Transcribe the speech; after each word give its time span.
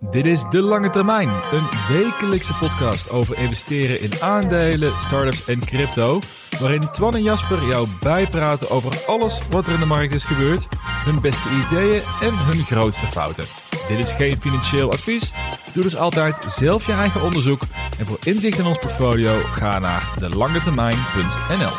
Dit 0.00 0.26
is 0.26 0.44
De 0.50 0.60
Lange 0.60 0.90
Termijn, 0.90 1.28
een 1.28 1.68
wekelijkse 1.88 2.54
podcast 2.54 3.10
over 3.10 3.38
investeren 3.38 4.00
in 4.00 4.10
aandelen, 4.20 4.92
startups 5.00 5.44
en 5.44 5.60
crypto. 5.60 6.18
Waarin 6.60 6.90
Twan 6.92 7.14
en 7.14 7.22
Jasper 7.22 7.66
jou 7.66 7.88
bijpraten 8.00 8.70
over 8.70 9.04
alles 9.06 9.40
wat 9.50 9.66
er 9.66 9.72
in 9.74 9.80
de 9.80 9.86
markt 9.86 10.14
is 10.14 10.24
gebeurd, 10.24 10.68
hun 10.80 11.20
beste 11.20 11.48
ideeën 11.48 12.02
en 12.20 12.34
hun 12.34 12.64
grootste 12.64 13.06
fouten. 13.06 13.44
Dit 13.88 13.98
is 13.98 14.12
geen 14.12 14.40
financieel 14.40 14.92
advies. 14.92 15.32
Doe 15.72 15.82
dus 15.82 15.96
altijd 15.96 16.44
zelf 16.48 16.86
je 16.86 16.92
eigen 16.92 17.22
onderzoek. 17.22 17.62
En 17.98 18.06
voor 18.06 18.18
inzicht 18.24 18.58
in 18.58 18.66
ons 18.66 18.78
portfolio 18.78 19.40
ga 19.40 19.78
naar 19.78 20.12
delangetermijn.nl. 20.18 21.72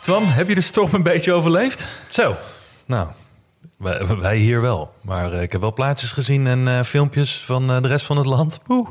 Twan, 0.00 0.24
heb 0.24 0.48
je 0.48 0.54
de 0.54 0.60
storm 0.60 0.94
een 0.94 1.02
beetje 1.02 1.32
overleefd? 1.32 1.88
Zo, 2.08 2.36
nou, 2.86 3.08
wij, 3.78 4.06
wij 4.06 4.36
hier 4.36 4.60
wel. 4.60 4.92
Maar 5.02 5.32
eh, 5.32 5.42
ik 5.42 5.52
heb 5.52 5.60
wel 5.60 5.72
plaatjes 5.72 6.12
gezien 6.12 6.46
en 6.46 6.68
eh, 6.68 6.82
filmpjes 6.82 7.44
van 7.44 7.70
eh, 7.70 7.82
de 7.82 7.88
rest 7.88 8.06
van 8.06 8.16
het 8.16 8.26
land. 8.26 8.60
Oeh, 8.68 8.88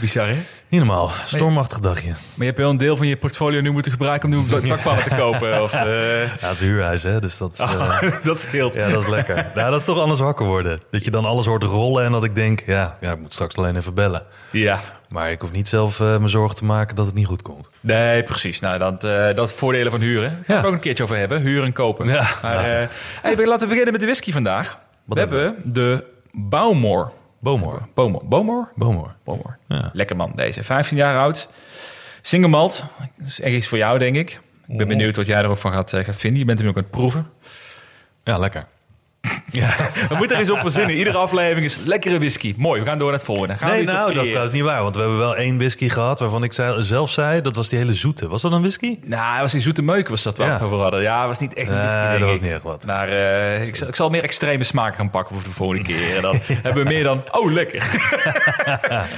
Bizar 0.00 0.28
hè? 0.28 0.36
niet 0.68 0.80
normaal. 0.80 1.10
Stormachtig 1.24 1.78
dagje. 1.78 2.08
Maar 2.08 2.18
je 2.36 2.44
hebt 2.44 2.58
wel 2.58 2.70
een 2.70 2.76
deel 2.76 2.96
van 2.96 3.06
je 3.06 3.16
portfolio 3.16 3.60
nu 3.60 3.70
moeten 3.70 3.92
gebruiken 3.92 4.32
om 4.32 4.34
nieuwe 4.34 4.66
dakpannen 4.68 5.04
te 5.04 5.14
kopen. 5.14 5.62
Of, 5.62 5.72
Ja, 5.72 5.78
het 5.84 6.52
is 6.52 6.60
een 6.60 6.66
huurhuis, 6.66 7.02
hè, 7.02 7.20
dus 7.20 7.38
dat, 7.38 7.58
eh, 7.58 8.02
dat 8.22 8.38
scheelt. 8.38 8.74
ja, 8.74 8.88
dat 8.88 9.02
is 9.02 9.08
lekker. 9.08 9.34
nou, 9.54 9.70
dat 9.70 9.80
is 9.80 9.86
toch 9.86 9.98
anders 9.98 10.20
wakker 10.20 10.46
worden. 10.46 10.80
Dat 10.90 11.04
je 11.04 11.10
dan 11.10 11.24
alles 11.24 11.46
hoort 11.46 11.62
rollen 11.62 12.04
en 12.04 12.12
dat 12.12 12.24
ik 12.24 12.34
denk, 12.34 12.62
ja, 12.66 12.98
ja 13.00 13.12
ik 13.12 13.20
moet 13.20 13.32
straks 13.32 13.56
alleen 13.56 13.76
even 13.76 13.94
bellen. 13.94 14.22
Ja. 14.50 14.80
Maar 15.14 15.30
ik 15.30 15.40
hoef 15.40 15.52
niet 15.52 15.68
zelf 15.68 16.00
eh, 16.00 16.18
me 16.18 16.28
zorgen 16.28 16.56
te 16.56 16.64
maken 16.64 16.96
dat 16.96 17.06
het 17.06 17.14
niet 17.14 17.26
goed 17.26 17.42
komt. 17.42 17.68
Nee, 17.80 18.22
precies. 18.22 18.60
Nou, 18.60 18.78
dat, 18.78 19.04
eh 19.04 19.34
dat 19.34 19.52
voordelen 19.52 19.90
van 19.90 20.00
huren. 20.00 20.30
Gaan 20.30 20.42
we 20.46 20.52
Ja. 20.52 20.62
ook 20.62 20.72
een 20.72 20.78
keertje 20.80 21.02
over 21.02 21.16
hebben. 21.16 21.40
Huren 21.40 21.64
en 21.64 21.72
kopen. 21.72 22.06
Ja. 22.06 22.26
Maar, 22.42 22.56
eh, 22.80 22.88
hey, 23.22 23.36
laten 23.46 23.60
we 23.60 23.66
beginnen 23.66 23.92
met 23.92 24.00
de 24.00 24.06
whisky 24.06 24.32
vandaag. 24.32 24.78
Wat 25.04 25.18
we 25.18 25.20
hebben 25.20 25.56
de 25.64 26.04
Bowmore. 26.32 27.08
Bowmore. 27.38 27.78
Bowmore. 27.94 28.24
Bowmore? 28.24 28.68
Bowmore. 28.74 29.10
Bowmore. 29.24 29.56
Ja. 29.68 29.90
Lekker 29.92 30.16
man, 30.16 30.32
deze. 30.34 30.64
15 30.64 30.96
jaar 30.96 31.18
oud. 31.18 31.48
Single 32.22 32.48
malt. 32.50 32.84
Dat 33.18 33.26
is 33.26 33.40
echt 33.40 33.54
iets 33.54 33.66
voor 33.66 33.78
jou, 33.78 33.98
denk 33.98 34.16
ik. 34.16 34.40
Ik 34.66 34.76
ben 34.76 34.88
benieuwd 34.88 35.16
wat 35.16 35.26
jij 35.26 35.42
er 35.42 35.48
ook 35.48 35.56
van 35.56 35.72
gaat, 35.72 35.90
gaat 35.90 36.16
vinden. 36.16 36.38
Je 36.38 36.44
bent 36.44 36.58
hem 36.58 36.68
ook 36.68 36.76
aan 36.76 36.82
het 36.82 36.90
proeven. 36.90 37.30
Ja, 38.24 38.38
lekker. 38.38 38.66
We 40.08 40.14
moeten 40.16 40.36
er 40.36 40.42
eens 40.42 40.50
op 40.50 40.58
verzinnen. 40.60 40.96
Iedere 40.96 41.16
aflevering 41.18 41.64
is 41.66 41.76
lekkere 41.84 42.18
whisky. 42.18 42.54
Mooi, 42.56 42.80
we 42.80 42.86
gaan 42.86 42.98
door 42.98 43.08
naar 43.10 43.16
het 43.18 43.26
volgende. 43.26 43.54
Gaan 43.56 43.70
Nee, 43.70 43.84
nou, 43.84 44.12
dat 44.14 44.22
is 44.22 44.28
trouwens 44.28 44.54
niet 44.56 44.64
waar. 44.64 44.82
Want 44.82 44.94
we 44.94 45.00
hebben 45.00 45.18
wel 45.18 45.36
één 45.36 45.56
whisky 45.58 45.88
gehad 45.88 46.18
waarvan 46.20 46.44
ik 46.44 46.52
zei, 46.52 46.84
zelf 46.84 47.10
zei, 47.10 47.40
dat 47.40 47.56
was 47.56 47.68
die 47.68 47.78
hele 47.78 47.94
zoete. 47.94 48.28
Was 48.28 48.42
dat 48.42 48.52
een 48.52 48.60
whisky? 48.60 48.98
Nou, 49.04 49.32
het 49.32 49.40
was 49.40 49.52
die 49.52 49.60
zoete 49.60 49.82
meuk 49.82 50.08
was 50.08 50.22
dat 50.22 50.36
waar 50.36 50.46
we 50.46 50.52
Ja. 50.52 50.58
het 50.58 50.66
over 50.68 50.78
hadden. 50.82 51.02
Ja, 51.02 51.18
het 51.18 51.26
was 51.26 51.38
niet 51.38 51.54
echt 51.54 51.68
een 51.68 51.74
Nee, 51.74 51.82
whisky, 51.84 52.00
dat 52.02 52.10
denk 52.10 52.24
was 52.24 52.36
ik. 52.36 52.42
niet 52.42 52.52
echt 52.52 52.62
wat. 52.62 52.84
Maar 52.86 53.08
eh, 53.08 53.66
ik, 53.66 53.76
zal, 53.76 53.88
ik 53.88 53.94
zal 53.96 54.10
meer 54.10 54.22
extreme 54.22 54.64
smaken 54.64 54.94
gaan 54.96 55.10
pakken 55.10 55.34
voor 55.34 55.44
de 55.44 55.50
volgende 55.50 55.82
keer. 55.82 56.16
En 56.16 56.22
dan 56.22 56.38
hebben 56.62 56.82
we 56.82 56.88
meer 56.88 57.04
dan, 57.04 57.22
oh 57.30 57.52
lekker. 57.52 57.78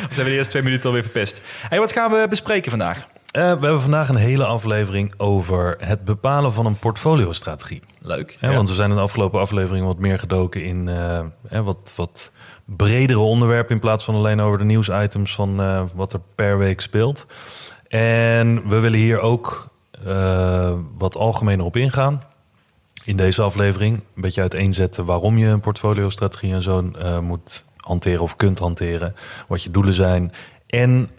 we 0.08 0.14
zijn 0.14 0.16
we 0.16 0.24
de 0.24 0.30
eerste 0.30 0.50
twee 0.50 0.62
minuten 0.62 0.86
alweer 0.86 1.02
verpest. 1.02 1.40
Hey, 1.68 1.78
wat 1.78 1.92
gaan 1.92 2.10
we 2.10 2.26
bespreken 2.28 2.70
vandaag? 2.70 3.06
Eh, 3.36 3.42
we 3.42 3.48
hebben 3.48 3.80
vandaag 3.82 4.08
een 4.08 4.16
hele 4.16 4.44
aflevering 4.44 5.14
over 5.16 5.76
het 5.78 6.04
bepalen 6.04 6.52
van 6.52 6.66
een 6.66 6.78
portfoliostrategie. 6.78 7.82
Leuk. 8.00 8.36
Hè, 8.40 8.54
Want 8.54 8.68
we 8.68 8.74
zijn 8.74 8.90
in 8.90 8.96
de 8.96 9.02
afgelopen 9.02 9.40
aflevering 9.40 9.86
wat 9.86 9.98
meer 9.98 10.18
gedoken 10.18 10.64
in 10.64 10.88
eh, 10.88 11.20
hè, 11.48 11.62
wat, 11.62 11.92
wat 11.96 12.32
bredere 12.64 13.18
onderwerpen... 13.18 13.74
in 13.74 13.80
plaats 13.80 14.04
van 14.04 14.14
alleen 14.14 14.40
over 14.40 14.58
de 14.58 14.64
nieuwsitems 14.64 15.34
van 15.34 15.60
eh, 15.60 15.82
wat 15.94 16.12
er 16.12 16.20
per 16.34 16.58
week 16.58 16.80
speelt. 16.80 17.26
En 17.88 18.68
we 18.68 18.80
willen 18.80 18.98
hier 18.98 19.20
ook 19.20 19.68
wat 20.98 21.16
algemener 21.16 21.64
op 21.64 21.76
ingaan. 21.76 22.22
In 23.04 23.16
deze 23.16 23.42
aflevering 23.42 23.96
een 23.96 24.22
beetje 24.22 24.40
uiteenzetten 24.40 25.04
waarom 25.04 25.38
je 25.38 25.46
een 25.46 25.60
portfoliostrategie 25.60 26.52
en 26.52 26.62
zo 26.62 26.90
moet 27.20 27.64
hanteren 27.76 28.22
of 28.22 28.36
kunt 28.36 28.58
hanteren. 28.58 29.14
Wat 29.48 29.62
je 29.62 29.70
doelen 29.70 29.94
zijn. 29.94 30.32
En 30.66 31.10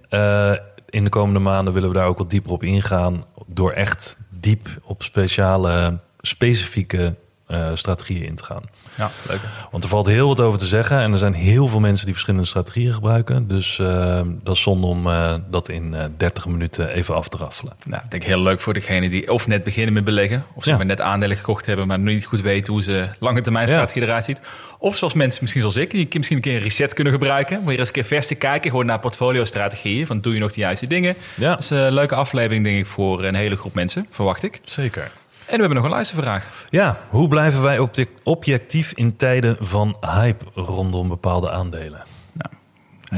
in 0.90 1.04
de 1.04 1.10
komende 1.10 1.40
maanden 1.40 1.74
willen 1.74 1.90
we 1.90 1.96
daar 1.96 2.08
ook 2.08 2.18
wat 2.18 2.30
dieper 2.30 2.52
op 2.52 2.64
ingaan. 2.64 3.26
Door 3.46 3.72
echt 3.72 4.18
diep 4.30 4.68
op 4.84 5.04
speciale, 5.04 6.00
specifieke 6.22 7.16
eh, 7.48 7.72
strategieën 7.74 8.26
in 8.26 8.36
te 8.36 8.44
gaan. 8.44 8.64
Ja, 8.98 9.12
leuk. 9.28 9.40
Want 9.72 9.84
er 9.84 9.90
valt 9.90 10.06
heel 10.06 10.28
wat 10.28 10.40
over 10.40 10.60
te 10.60 10.66
zeggen. 10.66 11.00
En 11.00 11.12
er 11.12 11.18
zijn 11.18 11.34
heel 11.34 11.68
veel 11.68 11.80
mensen 11.80 12.06
die 12.06 12.14
verschillende 12.14 12.48
strategieën 12.48 12.94
gebruiken. 12.94 13.48
Dus 13.48 13.80
eh, 13.80 14.22
dat 14.44 14.56
is 14.56 14.62
zonde 14.62 14.88
om 14.88 15.08
eh, 15.08 15.34
dat 15.50 15.70
in 15.70 15.94
eh 15.94 16.04
30 16.18 16.46
minuten 16.46 16.90
even 16.90 17.16
af 17.16 17.28
te 17.28 17.38
raffelen. 17.38 17.74
Nou, 17.86 18.02
ik 18.04 18.12
denk 18.12 18.24
heel 18.24 18.42
leuk 18.42 18.60
voor 18.60 18.74
degenen 18.74 19.10
die 19.10 19.32
of 19.32 19.48
net 19.48 19.64
beginnen 19.64 19.94
met 19.94 20.04
beleggen... 20.04 20.46
of 20.54 20.66
Ja. 20.66 20.78
maar 20.78 20.86
net 20.86 21.02
aandelen 21.02 21.38
gekocht 21.38 21.66
hebben... 21.66 21.88
maar 21.88 22.00
nog 22.00 22.14
niet 22.14 22.26
goed 22.26 22.42
weten 22.42 22.74
hoe 22.74 22.84
ze 22.84 23.10
lange 23.20 23.42
termijn 23.42 23.68
strategie 23.68 24.02
eruit 24.02 24.26
ziet. 24.26 24.42
Of 24.80 24.98
zoals 24.98 25.14
mensen, 25.14 25.42
misschien 25.42 25.62
zoals 25.62 25.78
ik... 25.78 25.92
die 25.92 26.08
misschien 26.12 26.38
een 26.38 26.44
keer 26.44 26.56
een 26.56 26.62
reset 26.62 26.94
kunnen 26.94 27.14
gebruiken... 27.14 27.66
weer 27.66 27.80
eens 27.80 27.88
een 27.88 27.94
keer 27.94 28.04
vers 28.04 28.28
te 28.28 28.36
kijken 28.36 28.70
gewoon 28.72 28.86
naar 28.86 29.00
portfolio-strategieën... 29.00 30.08
van 30.08 30.22
doe 30.22 30.34
je 30.34 30.40
nog 30.40 30.54
de 30.54 30.60
juiste 30.60 30.88
dingen. 30.88 31.16
Ja. 31.36 31.50
Dat 31.50 31.60
is 31.60 31.70
een 31.70 31.94
leuke 31.94 32.16
aflevering, 32.16 32.64
denk 32.64 32.78
ik, 32.78 32.86
voor 32.86 33.24
een 33.24 33.36
hele 33.36 33.56
groep 33.56 33.74
mensen, 33.74 34.08
verwacht 34.12 34.44
ik. 34.44 34.62
Zeker. 34.66 35.12
En 35.48 35.54
we 35.54 35.60
hebben 35.60 35.76
nog 35.76 35.84
een 35.84 35.90
luistervraag. 35.92 36.66
Ja, 36.70 36.98
hoe 37.10 37.28
blijven 37.28 37.62
wij 37.62 37.80
obje- 37.80 38.08
objectief 38.24 38.92
in 38.92 39.16
tijden 39.16 39.58
van 39.60 39.98
hype 40.00 40.46
rondom 40.54 41.08
bepaalde 41.08 41.52
aandelen? 41.52 42.04
Nou, 42.34 42.52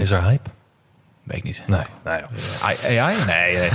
Is 0.04 0.10
er 0.12 0.24
hype? 0.24 0.50
Weet 1.30 1.38
ik 1.38 1.44
niet. 1.44 1.64
Nee. 1.68 1.82
Nou 2.04 2.18
ja. 2.18 3.02
AI? 3.04 3.16
Nee. 3.26 3.58
nee. 3.58 3.70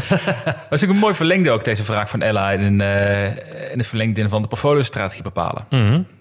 dat 0.45 0.73
is 0.73 0.85
ook 0.85 0.91
een 0.91 0.97
mooi 0.97 1.15
verlengde 1.15 1.51
ook, 1.51 1.65
deze 1.65 1.85
vraag 1.85 2.11
van 2.11 2.23
Ella... 2.23 2.51
in, 2.51 2.81
eh 2.81 3.25
in 3.73 3.79
het 3.81 3.87
verlengde 3.89 4.29
van 4.29 4.43
de 4.43 4.49
portfolio-strategie 4.49 5.23
bepalen. 5.23 5.67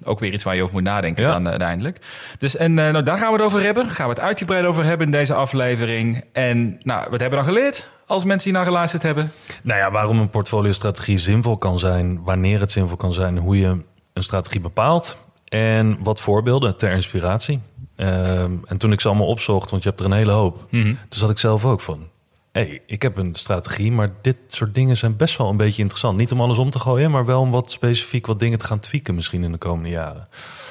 Ook 0.03 0.19
weer 0.19 0.33
iets 0.33 0.43
waar 0.43 0.55
je 0.55 0.61
over 0.61 0.73
moet 0.73 0.83
nadenken 0.83 1.23
Ja. 1.23 1.31
dan 1.31 1.43
eh, 1.43 1.49
uiteindelijk. 1.49 1.97
Dus 2.37 2.55
en 2.55 2.79
eh, 2.79 2.91
nou, 2.91 3.03
daar 3.03 3.17
gaan 3.17 3.27
we 3.27 3.33
het 3.33 3.41
over 3.45 3.61
hebben. 3.61 3.89
Gaan 3.89 4.07
we 4.07 4.13
het 4.13 4.21
uitgebreid 4.23 4.65
over 4.65 4.83
hebben 4.83 5.05
in 5.05 5.11
deze 5.11 5.33
aflevering. 5.33 6.23
En 6.31 6.79
nou, 6.83 7.09
wat 7.09 7.19
hebben 7.19 7.39
we 7.39 7.45
dan 7.45 7.53
geleerd 7.53 7.89
als 8.07 8.23
mensen 8.25 8.49
hier 8.49 8.57
naar 8.57 8.67
geluisterd 8.67 9.03
hebben? 9.03 9.31
Nou 9.63 9.79
ja, 9.79 9.91
waarom 9.91 10.19
een 10.19 10.29
portfoliostrategie 10.29 11.17
zinvol 11.17 11.57
kan 11.57 11.79
zijn, 11.79 12.23
wanneer 12.23 12.59
het 12.59 12.71
zinvol 12.71 12.97
kan 12.97 13.13
zijn, 13.13 13.37
hoe 13.37 13.59
je 13.59 13.77
een 14.13 14.23
strategie 14.23 14.61
bepaalt 14.61 15.17
en 15.47 15.97
wat 15.99 16.21
voorbeelden 16.21 16.77
ter 16.77 16.91
inspiratie. 16.91 17.59
Ehm, 18.07 18.51
en 18.67 18.77
toen 18.77 18.91
ik 18.91 19.01
ze 19.01 19.07
allemaal 19.07 19.27
opzocht, 19.27 19.71
want 19.71 19.83
je 19.83 19.89
hebt 19.89 20.01
er 20.01 20.05
een 20.07 20.11
hele 20.17 20.31
hoop, 20.31 20.65
toen 20.69 20.97
zat 21.09 21.29
ik 21.29 21.39
zelf 21.39 21.65
ook 21.65 21.81
van. 21.81 22.07
hey, 22.51 22.81
ik 22.85 23.01
heb 23.01 23.17
een 23.17 23.35
strategie, 23.35 23.91
maar 23.91 24.11
dit 24.21 24.35
soort 24.47 24.75
dingen 24.75 24.97
zijn 24.97 25.15
best 25.15 25.37
wel 25.37 25.49
een 25.49 25.57
beetje 25.57 25.81
interessant. 25.81 26.17
Niet 26.17 26.31
om 26.31 26.41
alles 26.41 26.57
om 26.57 26.69
te 26.69 26.79
gooien, 26.79 27.11
maar 27.11 27.25
wel 27.25 27.39
om 27.41 27.51
wat 27.51 27.71
specifiek 27.71 28.25
wat 28.25 28.39
dingen 28.39 28.57
te 28.57 28.65
gaan 28.65 28.79
tweaken 28.79 29.15
misschien 29.15 29.43
in 29.43 29.51
de 29.51 29.57
komende 29.57 29.89
jaren. 29.89 30.27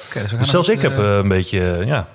Oké, 0.07 0.21
dus 0.21 0.31
Dus 0.31 0.49
zelfs 0.49 0.69
ik 0.69 0.81
heb 0.81 0.97
eh, 0.97 1.11
eh, 1.11 1.17
een 1.17 1.27
beetje, 1.27 1.71
eh, 1.71 1.85
ja, 1.87 2.07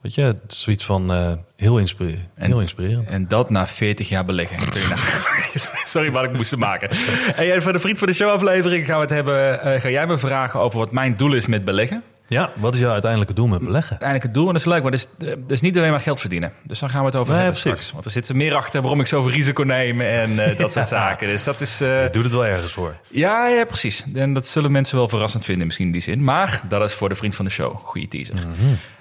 weet 0.00 0.14
je, 0.14 0.36
zoiets 0.48 0.84
van 0.84 1.12
eh, 1.12 1.32
heel, 1.56 1.78
inspire- 1.78 2.18
En- 2.34 2.46
heel 2.46 2.60
inspirerend. 2.60 3.08
En 3.08 3.28
dat 3.28 3.50
na 3.50 3.66
40 3.66 4.08
jaar 4.08 4.24
beleggen. 4.24 4.56
Sorry, 5.84 6.12
maar 6.12 6.24
ik 6.24 6.32
moest 6.32 6.50
het 6.50 6.60
maken. 6.60 6.90
En 7.36 7.62
voor 7.62 7.72
de 7.72 7.80
Vriend 7.80 7.98
van 7.98 8.06
de 8.08 8.14
Show 8.14 8.30
aflevering 8.30 8.84
gaan 8.86 8.94
we 8.96 9.00
het 9.00 9.10
hebben. 9.10 9.58
ga 9.80 9.88
jij 9.88 10.06
me 10.06 10.18
vragen 10.18 10.60
over 10.60 10.78
wat 10.78 10.92
mijn 10.92 11.16
doel 11.16 11.34
is 11.34 11.46
met 11.46 11.64
beleggen? 11.64 12.02
Ja, 12.26 12.52
wat 12.56 12.74
is 12.74 12.80
jouw 12.80 12.90
uiteindelijke 12.92 13.34
doel 13.34 13.46
met 13.46 13.58
beleggen? 13.60 13.90
Uiteindelijk 13.90 14.22
het 14.28 14.34
doel, 14.34 14.46
en 14.46 14.52
dat 14.52 14.60
is 14.62 14.66
leuk, 14.68 14.82
maar 14.82 14.90
dat 14.90 15.00
is, 15.00 15.26
dat 15.38 15.50
is 15.50 15.60
niet 15.60 15.76
alleen 15.78 15.90
maar 15.90 16.00
geld 16.00 16.20
verdienen. 16.20 16.52
Dus 16.62 16.78
daar 16.78 16.88
gaan 16.90 17.00
we 17.00 17.06
het 17.06 17.16
over 17.16 17.32
Nee, 17.34 17.42
hebben 17.42 17.60
precies. 17.60 17.78
straks. 17.78 17.92
Want 17.92 18.04
er 18.04 18.10
zit 18.10 18.28
er 18.28 18.36
meer 18.36 18.54
achter 18.54 18.80
waarom 18.80 19.00
ik 19.00 19.06
zoveel 19.06 19.30
risico 19.30 19.62
neem 19.62 20.00
en 20.00 20.38
eh, 20.44 20.56
dat 20.58 20.72
soort 20.72 20.88
zaken. 20.88 21.26
Dus 21.28 21.44
dat 21.44 21.60
is... 21.60 21.80
eh, 21.80 22.02
Je 22.02 22.10
doet 22.10 22.24
het 22.24 22.32
wel 22.32 22.46
ergens 22.46 22.72
voor. 22.72 22.96
ja, 23.10 23.46
ja, 23.48 23.64
precies. 23.64 24.04
En 24.14 24.32
dat 24.32 24.46
zullen 24.46 24.72
mensen 24.72 24.96
wel 24.96 25.08
verrassend 25.08 25.44
vinden 25.44 25.66
misschien 25.66 25.86
in 25.86 25.92
die 25.92 26.00
zin. 26.00 26.24
Maar 26.24 26.60
dat 26.68 26.82
is 26.82 26.92
voor 26.94 27.08
de 27.08 27.14
Vriend 27.14 27.36
van 27.36 27.44
de 27.44 27.50
Show. 27.50 27.76
Goeie 27.76 28.08
teaser. 28.08 28.34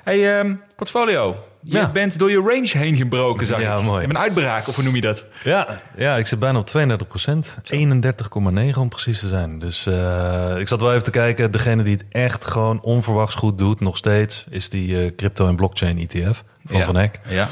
Hey, 0.04 0.38
ehm, 0.40 0.54
portfolio. 0.76 1.36
Je 1.66 1.78
Ja. 1.78 1.92
bent 1.92 2.20
door 2.20 2.32
je 2.32 2.38
range 2.38 2.78
heen 2.78 2.96
gebroken, 2.96 3.48
Ja, 3.48 3.76
ik. 3.78 3.84
mooi. 3.84 3.94
Je 4.02 4.06
hebt 4.08 4.10
een 4.18 4.18
uitbraak, 4.24 4.68
of 4.68 4.76
hoe 4.76 4.84
noem 4.84 4.96
je 4.96 5.02
dat? 5.02 5.26
Ja, 5.44 5.68
ja, 5.98 6.16
ik 6.18 6.28
zit 6.28 6.40
bijna 6.40 6.60
op 6.60 6.66
32 6.66 7.08
procent. 7.08 7.58
31,9 7.64 8.82
om 8.82 8.90
precies 8.90 9.20
te 9.20 9.28
zijn. 9.28 9.60
Dus 9.60 9.86
eh, 9.86 10.56
ik 10.58 10.68
zat 10.68 10.82
wel 10.82 10.92
even 10.92 11.04
te 11.04 11.10
kijken. 11.12 11.52
Degene 11.52 11.84
die 11.84 11.94
het 11.94 12.06
echt 12.12 12.46
gewoon 12.46 12.82
onverwachts 12.82 13.36
goed 13.36 13.58
doet, 13.58 13.80
nog 13.80 13.98
steeds, 13.98 14.46
is 14.50 14.70
die 14.70 15.04
eh, 15.06 15.16
crypto 15.16 15.48
en 15.48 15.56
blockchain 15.56 15.98
ETF 15.98 16.44
van 16.66 16.78
Ja. 16.78 16.86
Van 16.86 16.98
Eck. 16.98 17.20
Ja. 17.30 17.48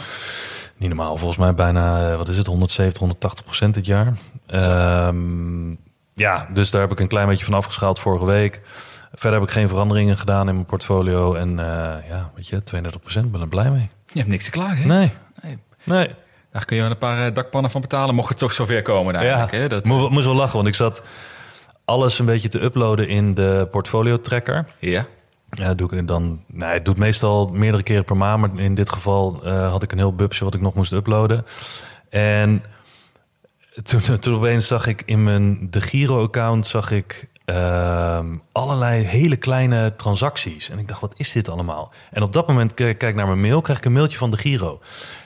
Niet 0.78 0.90
normaal, 0.90 1.18
volgens 1.18 1.40
mij 1.40 1.54
bijna, 1.56 2.12
eh, 2.12 2.16
wat 2.18 2.28
is 2.30 2.38
het, 2.38 2.46
170, 2.48 3.00
180 3.00 3.44
procent 3.46 3.74
dit 3.74 3.86
jaar. 3.86 4.14
Ehm, 4.48 5.70
ja, 6.16 6.48
dus 6.54 6.72
daar 6.72 6.82
heb 6.82 6.92
ik 6.92 7.00
een 7.00 7.08
klein 7.08 7.28
beetje 7.28 7.46
van 7.46 7.54
afgeschaald 7.54 8.00
vorige 8.00 8.26
week. 8.26 8.62
Verder 9.14 9.40
heb 9.40 9.48
ik 9.50 9.54
geen 9.56 9.68
veranderingen 9.68 10.18
gedaan 10.18 10.48
in 10.48 10.54
mijn 10.54 10.66
portfolio. 10.66 11.34
En 11.34 11.56
ja, 12.08 12.32
weet 12.36 12.48
je, 12.48 12.64
32 12.64 13.02
procent, 13.02 13.32
ben 13.32 13.42
er 13.42 13.48
blij 13.48 13.70
mee. 13.70 13.90
Je 14.12 14.20
hebt 14.20 14.32
niks 14.32 14.44
te 14.44 14.52
klagen, 14.52 14.78
hè? 14.78 14.86
Nee. 14.98 15.12
Nee. 15.44 15.58
Nee. 15.84 16.10
Daar 16.52 16.66
kun 16.66 16.76
je 16.76 16.82
wel 16.82 16.92
een 16.92 16.98
paar 16.98 17.28
eh, 17.28 17.34
dakpannen 17.34 17.72
van 17.72 17.82
betalen, 17.82 18.16
mocht 18.16 18.30
het 18.30 18.38
toch 18.38 18.54
zover 18.54 18.82
komen 18.82 19.16
eigenlijk. 19.16 19.52
ja, 19.52 19.58
Hè? 19.58 19.68
Dat, 19.68 19.80
ik 19.80 19.86
moest, 19.86 20.10
moest 20.10 20.26
wel 20.26 20.36
lachen, 20.36 20.56
want 20.56 20.68
ik 20.68 20.76
zat 20.76 21.02
alles 21.86 22.20
een 22.20 22.26
beetje 22.26 22.48
te 22.48 22.62
uploaden 22.64 23.08
in 23.08 23.34
de 23.34 23.68
portfolio 23.72 24.20
tracker. 24.22 24.66
ja. 24.80 25.06
Ja, 25.58 25.74
doe 25.74 25.96
ik 25.96 26.08
dan. 26.08 26.44
Nee, 26.48 26.70
het 26.70 26.98
meestal 26.98 27.48
meerdere 27.48 27.84
keren 27.84 28.06
per 28.06 28.18
maand. 28.18 28.42
Maar 28.42 28.64
in 28.64 28.76
dit 28.76 28.90
geval 28.90 29.42
eh, 29.44 29.70
had 29.70 29.84
ik 29.84 29.92
een 29.92 29.98
heel 29.98 30.16
bubsje 30.16 30.44
wat 30.44 30.54
ik 30.54 30.62
nog 30.62 30.74
moest 30.74 30.92
uploaden. 30.92 31.46
En 32.10 32.64
toen, 33.84 34.02
toen 34.20 34.36
opeens 34.36 34.68
zag 34.68 34.88
ik 34.88 35.04
in 35.06 35.24
mijn 35.24 35.68
de 35.72 35.82
Giro-account 35.82 36.66
zag 36.68 36.92
ik 36.92 37.30
ehm, 37.46 38.38
allerlei 38.52 39.04
hele 39.04 39.36
kleine 39.36 39.96
transacties. 39.96 40.70
En 40.70 40.80
ik 40.80 40.88
dacht, 40.88 41.02
wat 41.02 41.14
is 41.18 41.32
dit 41.32 41.50
allemaal? 41.50 41.92
En 42.12 42.24
op 42.24 42.34
dat 42.34 42.48
moment 42.48 42.74
kijk 42.74 43.02
ik 43.02 43.16
naar 43.16 43.28
mijn 43.28 43.42
mail, 43.42 43.62
krijg 43.62 43.80
ik 43.80 43.86
een 43.86 43.92
mailtje 43.92 44.18
van 44.18 44.32
de 44.32 44.38
Giro. 44.38 44.80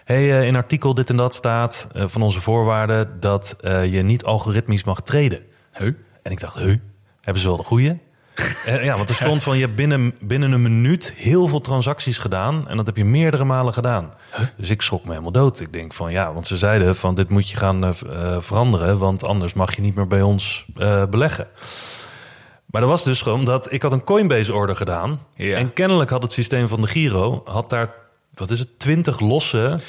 Hey, 0.06 0.40
eh, 0.40 0.48
in 0.48 0.56
artikel 0.56 0.94
dit 0.94 1.10
en 1.10 1.16
dat 1.16 1.34
staat 1.34 1.88
eh, 1.94 2.04
van 2.08 2.22
onze 2.22 2.42
voorwaarden 2.42 3.20
dat 3.20 3.56
eh, 3.60 3.86
je 3.94 4.02
niet 4.02 4.24
algoritmisch 4.24 4.84
mag 4.84 5.02
treden. 5.02 5.40
Huh? 5.78 5.94
En 6.22 6.32
ik 6.32 6.40
dacht, 6.40 6.58
huh, 6.58 6.76
hebben 7.22 7.42
ze 7.42 7.48
wel 7.48 7.58
de 7.58 7.64
goeie? 7.64 7.98
En 8.66 8.84
ja, 8.84 8.98
want 8.98 9.10
er 9.10 9.16
stond 9.16 9.44
van, 9.44 9.58
je 9.58 9.64
hebt 9.64 9.76
binnen, 9.76 10.14
binnen 10.20 10.52
een 10.52 10.62
minuut 10.62 11.14
heel 11.16 11.48
veel 11.48 11.62
transacties 11.62 12.18
gedaan. 12.18 12.68
En 12.68 12.78
dat 12.78 12.86
heb 12.86 12.98
je 12.98 13.06
meerdere 13.06 13.44
malen 13.44 13.74
gedaan. 13.74 14.14
Dus 14.58 14.70
ik 14.70 14.82
schrok 14.82 15.04
me 15.04 15.10
helemaal 15.10 15.32
dood. 15.32 15.60
Ik 15.60 15.74
denk 15.74 15.94
van, 15.94 16.12
ja, 16.12 16.34
want 16.34 16.48
ze 16.48 16.58
zeiden 16.58 16.96
van, 16.96 17.16
dit 17.16 17.30
moet 17.30 17.50
je 17.50 17.58
gaan 17.58 17.96
veranderen. 18.40 18.98
Want 18.98 19.24
anders 19.24 19.54
mag 19.54 19.76
je 19.76 19.82
niet 19.82 19.96
meer 19.96 20.08
bij 20.08 20.22
ons 20.22 20.66
beleggen. 21.10 21.48
Maar 22.76 22.84
dat 22.84 22.94
was 22.94 23.04
dus 23.04 23.22
gewoon 23.22 23.46
dat 23.46 23.74
ik 23.74 23.82
had 23.82 23.92
een 23.92 24.04
Coinbase-order 24.04 24.76
gedaan. 24.76 25.20
Ja. 25.36 25.58
En 25.58 25.74
kennelijk 25.74 26.10
had 26.10 26.24
het 26.24 26.32
systeem 26.32 26.68
van 26.68 26.82
de 26.82 26.88
Giro, 26.88 27.42
had 27.46 27.70
daar, 27.70 27.94
wat 28.34 28.50
is 28.50 28.60
het, 28.60 28.80
20 28.80 29.20
losse 29.20 29.80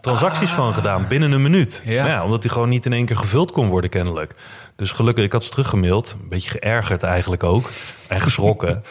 transacties 0.00 0.50
van 0.50 0.72
gedaan 0.72 1.08
binnen 1.08 1.32
een 1.32 1.42
minuut. 1.42 1.82
Ja. 1.84 2.06
Nou 2.06 2.24
omdat 2.24 2.42
die 2.42 2.50
gewoon 2.50 2.68
niet 2.68 2.86
in 2.86 2.92
één 2.92 3.06
keer 3.06 3.16
gevuld 3.16 3.52
kon 3.52 3.68
worden 3.68 3.90
kennelijk. 3.90 4.34
Dus 4.76 4.92
gelukkig, 4.92 5.24
ik 5.24 5.32
had 5.32 5.44
ze 5.44 5.50
teruggemaild. 5.50 6.16
Een 6.22 6.28
beetje 6.28 6.50
geërgerd 6.50 7.02
eigenlijk 7.02 7.42
ook. 7.44 7.70
En 8.08 8.20
geschrokken. 8.20 8.82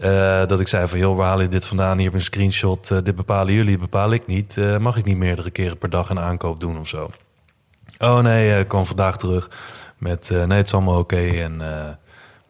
Eh, 0.00 0.46
dat 0.46 0.60
ik 0.60 0.68
zei 0.68 0.88
van, 0.88 0.98
joh, 0.98 1.16
waar 1.16 1.26
haal 1.26 1.40
je 1.40 1.48
dit 1.48 1.66
vandaan? 1.66 1.96
Hier 1.96 2.04
heb 2.04 2.12
je 2.12 2.18
een 2.18 2.24
screenshot. 2.24 2.90
Eh, 2.90 2.98
dit 3.02 3.16
bepalen 3.16 3.54
jullie, 3.54 3.78
bepaal 3.78 4.12
ik 4.12 4.26
niet. 4.26 4.56
Eh, 4.56 4.76
mag 4.76 4.96
ik 4.96 5.04
niet 5.04 5.16
meerdere 5.16 5.50
keren 5.50 5.78
per 5.78 5.90
dag 5.90 6.10
een 6.10 6.20
aankoop 6.20 6.60
doen 6.60 6.78
of 6.78 6.88
zo? 6.88 7.10
Oh 7.98 8.18
nee, 8.18 8.58
ik 8.58 8.68
kwam 8.68 8.86
vandaag 8.86 9.16
terug 9.16 9.50
met... 9.98 10.30
nee, 10.30 10.56
het 10.56 10.66
is 10.66 10.74
allemaal 10.74 10.98
oké 10.98 11.16
en 11.16 11.60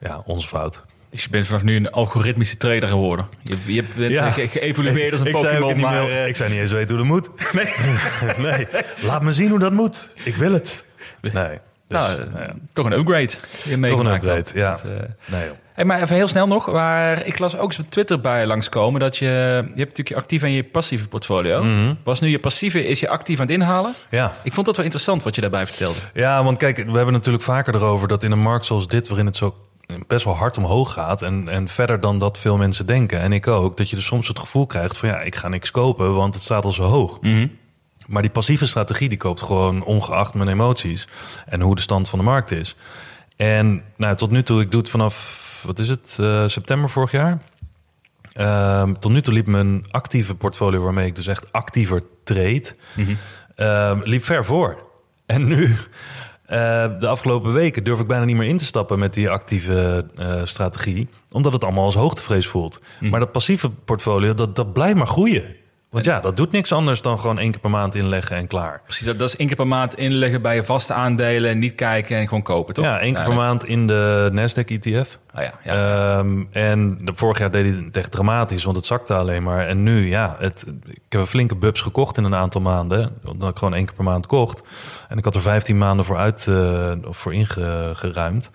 ja, 0.01 0.23
onze 0.25 0.49
fout. 0.49 0.83
Dus 1.11 1.23
je 1.25 1.31
bent 1.31 1.47
vanaf 1.47 1.63
nu 1.63 1.77
een 1.77 1.91
algoritmische 1.91 2.57
trader 2.57 2.89
geworden. 2.89 3.27
Je, 3.43 3.57
je 3.67 3.85
bent 3.97 4.13
Ja. 4.13 4.31
geëvolueerd 4.31 5.13
als 5.13 5.21
een 5.21 5.33
Pokémon, 5.33 5.81
maar... 5.81 6.09
eh, 6.11 6.27
ik 6.27 6.37
zou 6.37 6.51
niet 6.51 6.59
eens 6.61 6.73
weten 6.73 6.89
hoe 6.97 7.07
dat 7.07 7.07
moet. 7.07 7.29
Nee. 7.59 7.67
nee. 8.53 8.67
Laat 9.03 9.23
me 9.23 9.33
zien 9.33 9.51
hoe 9.51 9.59
dat 9.59 9.73
moet. 9.73 10.13
Ik 10.25 10.37
wil 10.37 10.53
het. 10.53 10.85
Nee. 11.21 11.33
Dus, 11.89 11.99
nou, 11.99 12.19
nou 12.31 12.43
ja. 12.45 12.55
toch 12.73 12.87
een 12.87 12.93
upgrade. 12.93 13.33
je 13.65 13.77
meegemaakt 13.77 14.17
upgrade, 14.17 14.37
had. 14.41 14.53
ja. 14.55 14.71
Dat, 14.71 14.81
eh, 14.85 14.89
Nee, 15.27 15.45
joh. 15.47 15.55
Hey, 15.73 15.85
maar 15.85 16.03
even 16.03 16.15
heel 16.17 16.29
snel 16.29 16.47
nog, 16.47 16.65
waar 16.67 17.25
ik 17.27 17.39
las 17.39 17.57
ook 17.59 17.69
eens 17.69 17.79
op 17.79 17.91
Twitter 17.91 18.21
bij 18.21 18.47
langskomen 18.47 19.01
dat 19.01 19.17
je, 19.17 19.25
je 19.25 19.31
hebt 19.63 19.77
natuurlijk 19.77 20.09
je 20.09 20.15
actieve 20.17 20.47
en 20.47 20.53
je 20.53 20.65
passieve 20.65 21.09
portfolio. 21.09 21.63
Mhm. 21.63 21.95
Was 22.05 22.21
nu 22.21 22.29
je 22.29 22.39
passieve, 22.39 22.87
is 22.87 23.01
je 23.01 23.09
actief 23.09 23.41
aan 23.41 23.47
het 23.47 23.55
inhalen? 23.55 23.95
Ja. 24.11 24.37
Ik 24.43 24.53
vond 24.53 24.67
dat 24.67 24.75
wel 24.77 24.85
interessant 24.85 25.23
wat 25.23 25.35
je 25.35 25.41
daarbij 25.41 25.67
vertelde. 25.67 25.99
ja, 26.15 26.45
want 26.45 26.59
kijk, 26.59 26.77
we 26.77 26.97
hebben 26.97 27.13
natuurlijk 27.13 27.45
vaker 27.45 27.75
erover 27.75 28.09
dat 28.09 28.23
in 28.23 28.33
een 28.33 28.39
markt 28.39 28.67
zoals 28.67 28.89
dit, 28.89 29.09
waarin 29.09 29.27
het 29.27 29.37
zo 29.37 29.55
best 30.07 30.25
wel 30.25 30.35
hard 30.35 30.57
omhoog 30.57 30.93
gaat 30.93 31.23
en, 31.23 31.49
en 31.49 31.69
verder 31.69 32.01
dan 32.01 32.19
dat 32.19 32.39
veel 32.39 32.57
mensen 32.57 32.87
denken, 32.87 33.21
en 33.21 33.33
ik 33.33 33.47
ook, 33.47 33.77
dat 33.77 33.91
je 33.91 33.97
dus 33.97 34.05
soms 34.05 34.29
het 34.29 34.39
gevoel 34.39 34.67
krijgt 34.67 34.99
van 34.99 35.09
ja, 35.09 35.21
ik 35.21 35.35
ga 35.35 35.49
niks 35.49 35.71
kopen, 35.71 36.15
want 36.15 36.35
het 36.35 36.43
staat 36.43 36.65
al 36.65 36.73
zo 36.73 36.83
hoog. 36.83 37.19
Maar 38.07 38.23
die 38.23 38.31
passieve 38.31 38.67
strategie 38.67 39.09
die 39.09 39.19
koopt 39.19 39.43
gewoon 39.43 39.85
ongeacht 39.85 40.35
mijn 40.35 40.49
emoties 40.49 41.09
en 41.47 41.61
hoe 41.61 41.75
de 41.75 41.81
stand 41.81 42.09
van 42.09 42.19
de 42.19 42.25
markt 42.25 42.51
is. 42.51 42.77
En 43.37 43.83
nou, 43.97 44.17
tot 44.17 44.31
nu 44.31 44.43
toe, 44.43 44.61
ik 44.61 44.71
doe 44.71 44.81
het 44.81 44.91
vanaf, 44.91 45.63
wat 45.67 45.79
is 45.79 45.89
het, 45.89 46.17
eh, 46.21 46.47
september 46.47 46.91
vorig 46.91 47.11
jaar. 47.11 47.43
Ehm, 48.33 48.93
tot 48.93 49.13
nu 49.13 49.21
toe 49.21 49.35
liep 49.35 49.47
mijn 49.47 49.85
actieve 49.91 50.35
portfolio, 50.35 50.81
waarmee 50.83 51.07
ik 51.07 51.17
dus 51.17 51.27
echt 51.27 51.53
actiever 51.53 52.03
trade, 52.25 52.65
ehm, 53.55 54.01
liep 54.03 54.25
ver 54.25 54.45
voor. 54.45 54.79
En 55.27 55.47
nu, 55.47 55.77
de 56.47 57.07
afgelopen 57.07 57.53
weken, 57.53 57.85
durf 57.85 58.01
ik 58.01 58.07
bijna 58.07 58.25
niet 58.25 58.37
meer 58.37 58.49
in 58.49 58.57
te 58.57 58.65
stappen 58.65 58.99
met 58.99 59.15
die 59.15 59.31
actieve 59.31 60.07
eh, 60.17 60.41
strategie, 60.45 61.09
omdat 61.31 61.53
het 61.53 61.65
allemaal 61.65 61.85
als 61.85 61.95
hoogtevrees 61.95 62.47
voelt. 62.47 62.81
Maar 63.01 63.21
dat 63.21 63.33
passieve 63.33 63.71
portfolio, 63.71 64.35
dat, 64.35 64.57
dat 64.57 64.73
blijft 64.73 64.97
maar 64.97 65.07
groeien. 65.07 65.57
Want 65.97 66.09
ja, 66.09 66.21
dat 66.21 66.37
doet 66.37 66.53
niks 66.53 66.73
anders 66.73 67.03
dan 67.03 67.19
gewoon 67.19 67.39
één 67.39 67.51
keer 67.51 67.61
per 67.61 67.71
maand 67.71 67.95
inleggen 67.95 68.37
en 68.37 68.47
klaar. 68.47 68.81
Precies, 68.85 69.07
dat, 69.07 69.19
dat 69.19 69.29
is 69.29 69.37
één 69.37 69.47
keer 69.47 69.57
per 69.57 69.67
maand 69.67 69.97
inleggen 69.97 70.43
bij 70.43 70.55
je 70.55 70.65
vaste 70.65 70.93
aandelen 70.93 71.51
en 71.51 71.59
niet 71.59 71.75
kijken 71.75 72.17
en 72.17 72.29
gewoon 72.29 72.43
kopen, 72.43 72.75
toch? 72.75 72.85
Ja, 72.85 72.99
één 72.99 73.15
keer 73.15 73.25
per 73.25 73.35
maand 73.35 73.65
in 73.65 73.87
de 73.87 74.31
Nasdaq 74.33 74.65
ETF. 74.65 75.19
Ah, 75.33 75.43
ja, 75.43 75.53
ja. 75.65 76.19
Ehm, 76.19 76.45
en 76.51 76.99
de, 77.01 77.13
vorig 77.15 77.39
jaar 77.39 77.51
deed 77.51 77.75
hij 77.75 77.85
het 77.85 77.97
echt 77.97 78.11
dramatisch, 78.11 78.65
want 78.65 78.77
het 78.77 78.87
zakte 78.87 79.15
alleen 79.15 79.43
maar. 79.43 79.67
En 79.67 79.83
nu, 79.83 80.09
ja, 80.09 80.37
het, 80.39 80.65
ik 80.85 81.01
heb 81.09 81.21
een 81.21 81.27
flinke 81.27 81.55
bubs 81.55 81.81
gekocht 81.81 82.17
in 82.17 82.25
een 82.25 82.35
aantal 82.35 82.61
maanden. 82.61 83.19
Omdat 83.25 83.51
ik 83.51 83.59
gewoon 83.59 83.75
één 83.75 83.85
keer 83.85 83.95
per 83.95 84.05
maand 84.05 84.27
kocht. 84.27 84.63
En 85.09 85.19
ik 85.19 85.25
had 85.25 85.35
er 85.35 85.43
15 85.43 85.79
maanden 85.79 86.05
voor, 86.05 86.17
uit, 86.17 86.47
eh, 86.49 86.93
voor 87.03 87.35
ingeruimd. 87.35 88.51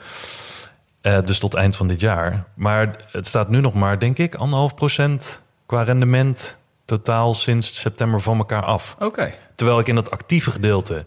Eh, 1.02 1.18
dus 1.26 1.40
tot 1.40 1.54
eind 1.54 1.76
van 1.76 1.88
dit 1.88 2.00
jaar. 2.00 2.44
Maar 2.54 2.96
het 3.12 3.28
staat 3.28 3.50
nu 3.50 3.62
nog 3.62 3.74
maar, 3.74 4.00
denk 4.00 4.18
ik, 4.18 4.36
anderhalf 4.36 4.76
procent 4.76 5.42
qua 5.66 5.84
rendement 5.84 6.60
totaal 6.98 7.34
sinds 7.34 7.80
september 7.80 8.22
van 8.22 8.38
elkaar 8.38 8.64
af. 8.64 8.96
Oké. 9.00 9.32
Terwijl 9.56 9.80
ik 9.80 9.88
in 9.88 9.96
dat 9.96 10.12
actieve 10.12 10.52
gedeelte 10.52 11.06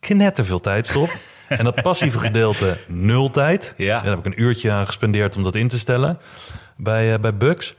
knetterveel 0.00 0.60
tijd 0.60 0.86
stop. 0.86 1.10
en 1.48 1.64
dat 1.64 1.82
passieve 1.82 2.18
gedeelte 2.18 2.76
nul 2.86 3.30
tijd. 3.30 3.74
Ja. 3.76 3.96
Daar 4.00 4.08
heb 4.10 4.18
ik 4.18 4.24
een 4.24 4.42
uurtje 4.42 4.70
aan 4.70 4.86
gespendeerd 4.86 5.36
om 5.36 5.42
dat 5.42 5.54
in 5.54 5.68
te 5.68 5.78
stellen 5.78 6.18
bij, 6.76 7.12
eh, 7.12 7.18
bij 7.20 7.34
Bugs. 7.36 7.74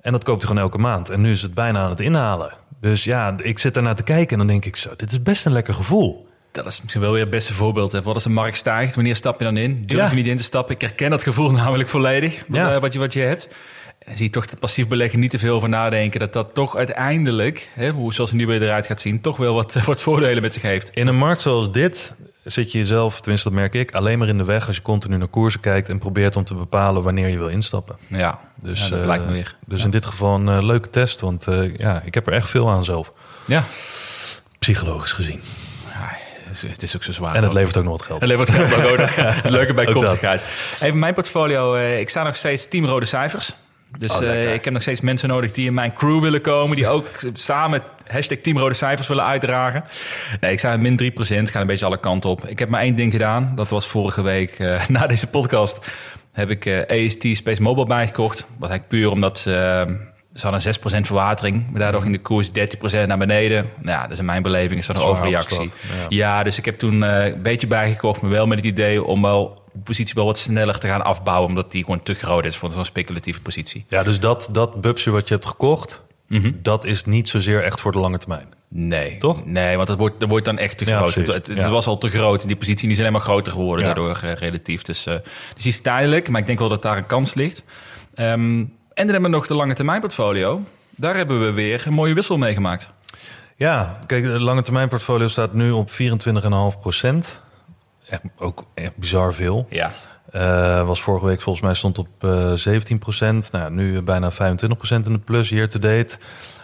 En 0.00 0.12
dat 0.12 0.24
koopt 0.24 0.38
hij 0.42 0.48
gewoon 0.48 0.62
elke 0.66 0.78
maand. 0.78 1.08
En 1.08 1.20
nu 1.20 1.32
is 1.32 1.42
het 1.42 1.54
bijna 1.54 1.82
aan 1.82 1.90
het 1.90 2.00
inhalen. 2.00 2.52
Dus 2.80 3.04
ja, 3.04 3.34
ik 3.38 3.58
zit 3.58 3.74
daarnaar 3.74 3.94
te 3.94 4.02
kijken 4.02 4.30
en 4.32 4.38
dan 4.38 4.46
denk 4.46 4.64
ik 4.64 4.76
zo... 4.76 4.90
dit 4.96 5.12
is 5.12 5.22
best 5.22 5.46
een 5.46 5.52
lekker 5.52 5.74
gevoel. 5.74 6.26
Dat 6.50 6.66
is 6.66 6.80
misschien 6.80 7.02
wel 7.02 7.12
weer 7.12 7.20
het 7.20 7.30
beste 7.30 7.52
voorbeeld. 7.52 7.92
Hè. 7.92 8.02
Wat 8.02 8.14
als 8.14 8.22
de 8.22 8.30
markt 8.30 8.56
stijgt? 8.56 8.94
Wanneer 8.94 9.16
stap 9.16 9.38
je 9.38 9.44
dan 9.44 9.56
in? 9.56 9.86
Durf 9.86 10.00
Ja. 10.02 10.08
je 10.08 10.14
niet 10.14 10.26
in 10.26 10.36
te 10.36 10.42
stappen? 10.42 10.74
Ik 10.74 10.80
herken 10.80 11.10
dat 11.10 11.22
gevoel 11.22 11.50
namelijk 11.62 11.88
volledig. 11.88 12.44
Ja. 12.48 12.74
eh, 12.74 12.80
wat, 12.80 12.92
je, 12.92 12.98
wat 12.98 13.12
je 13.12 13.20
hebt. 13.20 13.48
En 14.04 14.10
dan 14.10 14.16
zie 14.16 14.26
je 14.26 14.32
toch 14.32 14.46
dat 14.46 14.58
passief 14.58 14.88
beleggen 14.88 15.18
niet 15.20 15.30
te 15.30 15.38
veel 15.38 15.54
over 15.54 15.68
nadenken. 15.68 16.20
Dat 16.20 16.32
dat 16.32 16.54
toch 16.54 16.76
uiteindelijk, 16.76 17.68
hè, 17.74 17.90
hoe, 17.90 18.14
zoals 18.14 18.30
het 18.30 18.38
nu 18.38 18.46
weer 18.46 18.62
eruit 18.62 18.86
gaat 18.86 19.00
zien... 19.00 19.20
toch 19.20 19.36
wel 19.36 19.54
wat, 19.54 19.72
wat 19.84 20.00
voordelen 20.00 20.42
met 20.42 20.52
zich 20.52 20.62
heeft. 20.62 20.90
In 20.90 21.06
een 21.06 21.16
markt 21.16 21.40
zoals 21.40 21.72
dit 21.72 22.14
zit 22.42 22.72
je 22.72 22.78
jezelf, 22.78 23.20
tenminste 23.20 23.48
dat 23.48 23.58
merk 23.58 23.74
ik... 23.74 23.94
alleen 23.94 24.18
maar 24.18 24.28
in 24.28 24.36
de 24.38 24.44
weg 24.44 24.66
als 24.66 24.76
je 24.76 24.82
continu 24.82 25.16
naar 25.16 25.28
koersen 25.28 25.60
kijkt... 25.60 25.88
en 25.88 25.98
probeert 25.98 26.36
om 26.36 26.44
te 26.44 26.54
bepalen 26.54 27.02
wanneer 27.02 27.28
je 27.28 27.38
wil 27.38 27.48
instappen. 27.48 27.96
Ja, 28.06 28.40
Dus, 28.60 28.82
ja, 28.82 28.88
dat 28.88 29.00
eh, 29.00 29.06
lijkt 29.06 29.26
me 29.26 29.32
weer. 29.32 29.56
Dus 29.66 29.78
Ja. 29.78 29.84
in 29.84 29.90
dit 29.90 30.04
geval 30.04 30.34
een 30.34 30.48
eh, 30.48 30.62
leuke 30.62 30.90
test. 30.90 31.20
Want 31.20 31.46
eh, 31.48 31.76
ja, 31.76 32.02
ik 32.04 32.14
heb 32.14 32.26
er 32.26 32.32
echt 32.32 32.50
veel 32.50 32.70
aan 32.70 32.84
zelf. 32.84 33.12
Ja. 33.44 33.62
Psychologisch 34.58 35.12
gezien. 35.12 35.40
Ja, 35.92 36.16
het, 36.68 36.82
is, 36.82 36.96
ook 36.96 37.02
zo 37.02 37.12
zwaar. 37.12 37.34
En 37.34 37.42
het 37.42 37.52
levert 37.52 37.76
ook 37.76 37.84
nog 37.84 37.92
wat 37.92 38.02
geld. 38.02 38.20
Het 38.20 38.28
levert 38.28 38.50
geld 38.50 38.72
ook 38.74 38.82
nodig. 38.82 39.16
Het 39.42 39.50
leuke 39.50 39.74
bij 39.74 39.86
Ook 39.86 39.94
dat. 39.94 40.02
kopsigheid. 40.02 40.42
Even 40.80 40.98
mijn 40.98 41.14
portfolio. 41.14 41.74
ik 41.76 42.08
sta 42.08 42.22
nog 42.22 42.36
steeds 42.36 42.68
team 42.68 42.84
rode 42.84 43.06
cijfers. 43.06 43.54
Dus 43.98 44.16
Oh, 44.16 44.22
eh, 44.24 44.54
ik 44.54 44.64
heb 44.64 44.72
nog 44.72 44.82
steeds 44.82 45.00
mensen 45.00 45.28
nodig 45.28 45.50
die 45.50 45.66
in 45.66 45.74
mijn 45.74 45.92
crew 45.92 46.20
willen 46.20 46.40
komen. 46.40 46.76
Die 46.76 46.86
ook 46.88 47.06
samen 47.32 47.82
hashtag 48.06 48.38
team 48.38 48.58
rode 48.58 48.74
cijfers 48.74 49.08
willen 49.08 49.24
uitdragen. 49.24 49.84
Nee, 50.40 50.52
ik 50.52 50.62
in 50.62 50.80
min 50.80 50.96
3%. 50.96 51.50
Ga 51.50 51.60
een 51.60 51.66
beetje 51.66 51.86
alle 51.86 52.00
kanten 52.00 52.30
op. 52.30 52.46
Ik 52.46 52.58
heb 52.58 52.68
maar 52.68 52.80
één 52.80 52.94
ding 52.94 53.12
gedaan. 53.12 53.52
Dat 53.54 53.68
was 53.68 53.86
vorige 53.86 54.22
week 54.22 54.50
eh, 54.58 54.86
na 54.88 55.06
deze 55.06 55.26
podcast. 55.26 55.90
Heb 56.32 56.50
ik 56.50 56.86
AST 56.90 57.26
Space 57.36 57.62
Mobile 57.62 57.86
bijgekocht. 57.86 58.46
Wat 58.58 58.70
eigenlijk 58.70 58.88
puur 58.88 59.10
omdat 59.10 59.38
ze... 59.38 59.86
ze 60.34 60.46
hadden 60.48 60.74
6% 60.74 60.78
verwatering. 61.00 61.70
Maar 61.70 61.80
daardoor 61.80 62.00
ging 62.02 62.14
de 62.14 62.20
koers 62.20 62.48
13% 62.48 63.06
naar 63.06 63.18
beneden. 63.18 63.66
Nou 63.82 63.98
ja, 64.00 64.06
dus 64.06 64.18
in 64.18 64.24
mijn 64.24 64.42
beleving 64.42 64.80
is 64.80 64.86
dat 64.86 64.96
een 64.96 65.02
overreactie. 65.02 65.58
afgestraft, 65.58 66.06
Ja. 66.08 66.42
dus 66.42 66.58
ik 66.58 66.64
heb 66.64 66.78
toen 66.78 67.02
een 67.02 67.42
beetje 67.42 67.66
bijgekocht, 67.66 68.20
maar 68.20 68.30
wel 68.30 68.46
met 68.46 68.58
het 68.58 68.66
idee 68.66 69.04
om 69.04 69.22
wel 69.22 69.62
positie 69.84 70.14
wel 70.14 70.24
wat 70.24 70.38
sneller 70.38 70.78
te 70.78 70.86
gaan 70.88 71.04
afbouwen, 71.04 71.48
omdat 71.48 71.72
die 71.72 71.82
gewoon 71.84 72.02
te 72.02 72.14
groot 72.14 72.44
is 72.44 72.56
voor 72.56 72.72
zo'n 72.72 72.84
speculatieve 72.84 73.40
positie. 73.40 73.84
Ja, 73.88 74.02
dus 74.02 74.20
dat, 74.20 74.48
dat 74.52 74.80
bubsje 74.80 75.10
wat 75.10 75.28
je 75.28 75.34
hebt 75.34 75.46
gekocht, 75.46 76.02
Mhm. 76.28 76.52
dat 76.62 76.84
is 76.84 77.04
niet 77.04 77.28
zozeer 77.28 77.62
echt 77.62 77.80
voor 77.80 77.92
de 77.92 77.98
lange 77.98 78.18
termijn. 78.18 78.46
Nee. 78.68 79.16
Toch? 79.18 79.46
Nee, 79.46 79.76
want 79.76 79.88
het 79.88 79.98
wordt, 79.98 80.20
het 80.20 80.28
wordt 80.30 80.44
dan 80.44 80.58
echt 80.58 80.78
te 80.78 80.86
Ja, 80.86 80.96
groot. 80.96 81.12
precies. 81.12 81.34
Het, 81.34 81.46
het 81.46 81.56
Ja. 81.56 81.70
was 81.70 81.86
al 81.86 81.98
te 81.98 82.08
groot 82.08 82.42
en 82.42 82.46
die 82.48 82.56
positie 82.56 82.82
die 82.82 82.90
is 82.92 82.98
alleen 82.98 83.12
maar 83.12 83.20
groter 83.20 83.52
geworden 83.52 83.86
Ja. 83.86 83.94
daardoor 83.94 84.18
eh, 84.22 84.32
relatief. 84.34 84.82
Dus, 84.82 85.06
eh, 85.06 85.14
dus 85.54 85.62
die 85.62 85.72
is 85.72 85.80
tijdelijk, 85.80 86.28
maar 86.28 86.40
ik 86.40 86.46
denk 86.46 86.58
wel 86.58 86.68
dat 86.68 86.82
daar 86.82 86.96
een 86.96 87.06
kans 87.06 87.34
ligt. 87.34 87.62
Ehm, 88.14 88.32
en 88.32 88.68
dan 88.94 89.06
hebben 89.08 89.22
we 89.22 89.28
nog 89.28 89.46
de 89.46 89.54
lange 89.54 89.74
termijn 89.74 90.00
portfolio. 90.00 90.62
Daar 90.90 91.16
hebben 91.16 91.40
we 91.44 91.52
weer 91.52 91.82
een 91.86 91.92
mooie 91.92 92.14
wissel 92.14 92.38
mee 92.38 92.54
gemaakt. 92.54 92.88
Ja, 93.56 93.98
kijk, 94.06 94.22
de 94.24 94.40
lange 94.40 94.62
termijn 94.62 94.88
portfolio 94.88 95.28
staat 95.28 95.52
nu 95.52 95.70
op 95.70 95.90
24,5 95.90 96.80
procent. 96.80 97.40
Echt, 98.08 98.22
ook 98.38 98.64
echt 98.74 98.96
bizar 98.96 99.34
veel. 99.34 99.66
Ja. 99.70 99.92
Eh, 100.32 100.86
was 100.86 101.02
vorige 101.02 101.26
week 101.26 101.40
volgens 101.40 101.64
mij 101.64 101.74
stond 101.74 101.98
op 101.98 102.08
eh 102.20 102.52
17 102.52 102.98
procent. 102.98 103.52
Nou, 103.52 103.70
nu 103.72 104.02
bijna 104.02 104.30
25 104.30 104.78
procent 104.78 105.06
in 105.06 105.12
de 105.12 105.18
plus 105.18 105.48
year 105.48 105.68
to 105.68 105.78
date. 105.78 106.16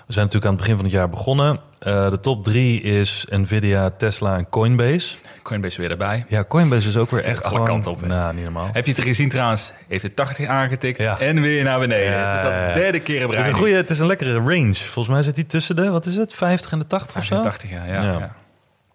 We 0.07 0.17
zijn 0.17 0.25
natuurlijk 0.25 0.45
aan 0.45 0.51
het 0.53 0.61
begin 0.61 0.75
van 0.77 0.85
het 0.85 0.95
jaar 0.95 1.09
begonnen. 1.11 1.61
Eh, 1.79 2.11
de 2.11 2.21
top 2.21 2.45
drie 2.45 2.81
is 2.83 3.27
Nvidia, 3.31 3.91
Tesla 3.91 4.37
en 4.37 4.49
Coinbase. 4.49 5.17
Coinbase 5.43 5.81
weer 5.81 5.91
erbij. 5.91 6.25
Ja, 6.29 6.45
Coinbase 6.45 6.89
is 6.89 6.97
ook 6.97 7.11
weer 7.11 7.25
echt 7.25 7.43
alle 7.43 7.53
gewoon... 7.53 7.67
kanten 7.69 7.91
op? 7.91 8.07
Nou, 8.07 8.35
niet 8.35 8.45
normaal. 8.45 8.69
Heb 8.73 8.87
je 8.87 8.93
het 8.93 9.01
gezien 9.03 9.29
trouwens? 9.29 9.73
Heeft 9.89 10.03
de 10.03 10.15
80 10.15 10.47
aangetikt 10.49 10.99
Ja. 10.99 11.19
en 11.19 11.41
weer 11.41 11.63
naar 11.65 11.79
beneden. 11.79 12.11
Ja, 12.13 12.27
het 12.27 12.37
is 12.37 12.43
dat 12.43 12.75
derde 12.75 13.01
keer 13.01 13.25
op 13.25 13.31
Het 13.31 13.41
is, 13.41 13.47
een 13.47 13.53
goede, 13.53 13.75
het 13.75 13.91
is 13.91 13.99
een 13.99 14.07
lekkere 14.07 14.33
range. 14.35 14.75
Volgens 14.75 15.15
mij 15.15 15.23
zit 15.23 15.35
die 15.35 15.47
tussen 15.47 15.77
de, 15.77 15.91
wat 15.91 16.07
is 16.07 16.17
het, 16.17 16.35
50 16.35 16.73
en 16.73 16.79
de 16.79 16.87
80 16.87 17.17
of 17.17 17.25
zo? 17.25 17.41
80, 17.41 17.71
ja. 17.71 17.85
ja, 17.85 18.03
Ja. 18.03 18.35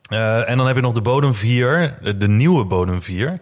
Eh, 0.09 0.49
en 0.49 0.57
dan 0.57 0.67
heb 0.67 0.75
je 0.75 0.81
nog 0.81 0.93
de 0.93 1.01
bodem 1.01 1.33
4, 1.33 1.97
de, 2.17 2.27
nieuwe 2.27 2.65
bodem 2.65 3.01
4. 3.01 3.39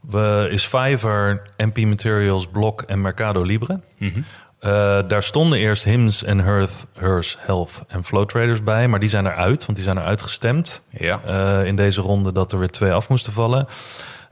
We, 0.00 0.48
is 0.50 0.64
Fiverr, 0.64 1.42
MP 1.56 1.78
Materials, 1.78 2.46
Block 2.46 2.82
en 2.82 3.00
Mercado 3.00 3.42
Libre. 3.42 3.80
Mhm. 3.98 4.20
Eh, 4.60 4.98
daar 5.08 5.22
stonden 5.22 5.58
eerst 5.58 5.84
Hims 5.84 6.24
en 6.24 6.40
Hearth, 6.40 6.72
Hers, 6.98 7.36
Health 7.40 7.82
en 7.88 8.04
Flow 8.04 8.26
Traders 8.28 8.62
bij. 8.62 8.88
Maar 8.88 9.00
die 9.00 9.08
zijn 9.08 9.26
eruit, 9.26 9.64
want 9.64 9.74
die 9.78 9.86
zijn 9.86 9.98
eruit 9.98 10.22
gestemd. 10.22 10.82
Ja. 10.90 11.20
eh, 11.26 11.66
in 11.66 11.76
deze 11.76 12.00
ronde 12.00 12.32
dat 12.32 12.52
er 12.52 12.58
weer 12.58 12.70
twee 12.70 12.92
af 12.92 13.08
moesten 13.08 13.32
vallen. 13.32 13.66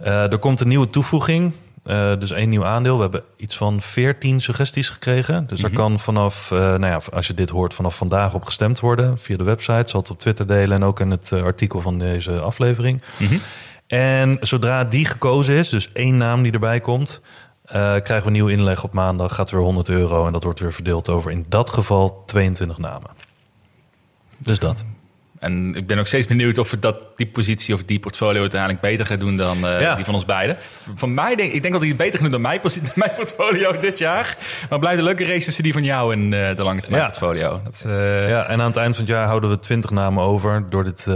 Er 0.05 0.39
komt 0.39 0.61
een 0.61 0.69
nieuwe 0.69 0.91
toevoeging. 0.91 1.53
Eh, 1.85 2.13
dus 2.19 2.31
één 2.31 2.49
nieuw 2.49 2.65
aandeel. 2.65 2.97
We 2.97 3.03
hebben 3.03 3.23
iets 3.37 3.57
van 3.57 3.81
14 3.83 4.41
suggesties 4.41 4.91
gekregen. 4.91 5.47
Dus 5.47 5.59
Mhm. 5.63 5.71
er 5.71 5.77
kan 5.77 5.99
vanaf, 5.99 6.51
eh, 6.51 6.59
nou 6.59 6.87
ja, 6.87 7.01
als 7.13 7.27
je 7.27 7.35
dit 7.35 7.49
hoort, 7.51 7.75
vanaf 7.75 7.97
vandaag 7.97 8.35
op 8.35 8.45
gestemd 8.45 8.81
worden. 8.81 9.19
Via 9.19 9.37
de 9.37 9.45
website. 9.45 9.91
Zal 9.91 10.01
het 10.01 10.11
op 10.11 10.19
Twitter 10.19 10.47
delen 10.47 10.77
en 10.77 10.85
ook 10.85 11.01
in 11.01 11.11
het 11.11 11.33
eh, 11.33 11.43
artikel 11.43 11.81
van 11.81 11.99
deze 11.99 12.41
aflevering. 12.41 13.03
Mhm. 13.19 13.37
En 13.87 14.39
zodra 14.41 14.85
die 14.85 15.05
gekozen 15.05 15.55
is, 15.55 15.69
dus 15.69 15.93
één 15.93 16.17
naam 16.17 16.43
die 16.43 16.53
erbij 16.53 16.81
komt, 16.81 17.21
krijgen 17.67 18.21
we 18.21 18.27
een 18.27 18.33
nieuwe 18.33 18.53
inleg 18.53 18.85
op 18.85 18.93
maandag. 18.93 19.35
Gaat 19.35 19.51
weer 19.51 19.61
100 19.61 19.89
euro 19.89 20.27
en 20.27 20.33
dat 20.33 20.43
wordt 20.43 20.61
weer 20.61 20.73
verdeeld 20.73 21.09
over 21.09 21.31
in 21.31 21.45
dat 21.49 21.71
geval 21.71 22.23
22 22.27 22.79
namen. 22.79 23.11
Dus 24.39 24.59
dat. 24.59 24.85
En 25.45 25.75
ik 25.75 25.87
ben 25.87 25.99
ook 25.99 26.07
steeds 26.07 26.27
benieuwd 26.27 26.59
of 26.59 26.71
het 26.71 26.83
dat, 26.83 26.97
die 27.17 27.27
positie 27.27 27.75
of 27.75 27.83
die 27.83 27.99
portfolio 28.01 28.41
uiteindelijk 28.41 28.81
beter 28.81 29.07
gaat 29.07 29.21
doen 29.21 29.37
dan 29.37 29.67
eh, 29.67 29.81
Ja. 29.81 29.95
die 29.95 30.05
van 30.05 30.15
ons 30.15 30.25
beiden. 30.25 30.57
Van 30.95 31.15
mij 31.15 31.35
denk 31.35 31.53
ik 31.53 31.61
denk 31.63 31.73
dat 31.73 31.83
hij 31.83 31.89
het 31.91 31.99
beter 31.99 32.13
gaat 32.21 32.23
doen 32.23 32.31
dan 32.31 32.41
mijn, 32.41 32.61
mijn 32.95 33.13
portfolio 33.15 33.79
dit 33.79 33.99
jaar. 33.99 34.37
Maar 34.71 34.79
blijft 34.79 34.99
een 34.99 35.05
leuke 35.05 35.25
race 35.25 35.45
tussen 35.45 35.63
die 35.63 35.73
van 35.73 35.85
jou 35.85 36.13
en 36.13 36.23
eh, 36.49 36.57
de 36.57 36.63
lange 36.63 36.81
termijn 36.81 37.03
Ja. 37.03 37.09
portfolio. 37.09 37.61
Dat, 37.65 37.85
eh, 37.87 38.29
Ja, 38.29 38.45
en 38.47 38.61
aan 38.61 38.67
het 38.67 38.77
eind 38.77 38.95
van 38.97 39.05
het 39.05 39.13
jaar 39.15 39.27
houden 39.27 39.51
we 39.51 39.59
20 39.59 39.91
namen 39.91 40.23
over 40.25 40.67
door 40.71 40.85
dit 40.85 41.07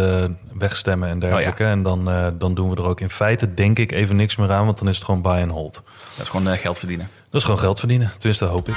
wegstemmen 0.58 1.08
en 1.08 1.18
dergelijke. 1.18 1.64
En 1.64 1.82
dan, 1.82 2.11
dan 2.38 2.54
doen 2.54 2.70
we 2.70 2.76
er 2.76 2.88
ook 2.88 3.00
in 3.00 3.11
feite, 3.11 3.54
denk 3.54 3.78
ik, 3.78 3.92
even 3.92 4.16
niks 4.16 4.37
meer 4.37 4.52
aan, 4.52 4.64
want 4.64 4.78
dan 4.78 4.88
is 4.88 4.97
het 4.97 5.04
gewoon 5.04 5.23
buy 5.23 5.40
and 5.42 5.50
hold. 5.50 5.82
Dat 6.16 6.25
is 6.25 6.28
gewoon 6.28 6.56
geld 6.56 6.78
verdienen. 6.78 7.08
Dat 7.30 7.40
is 7.40 7.44
gewoon 7.44 7.61
geld 7.61 7.78
verdienen, 7.78 8.11
tenminste 8.18 8.44
hoop 8.44 8.68
ik. 8.68 8.75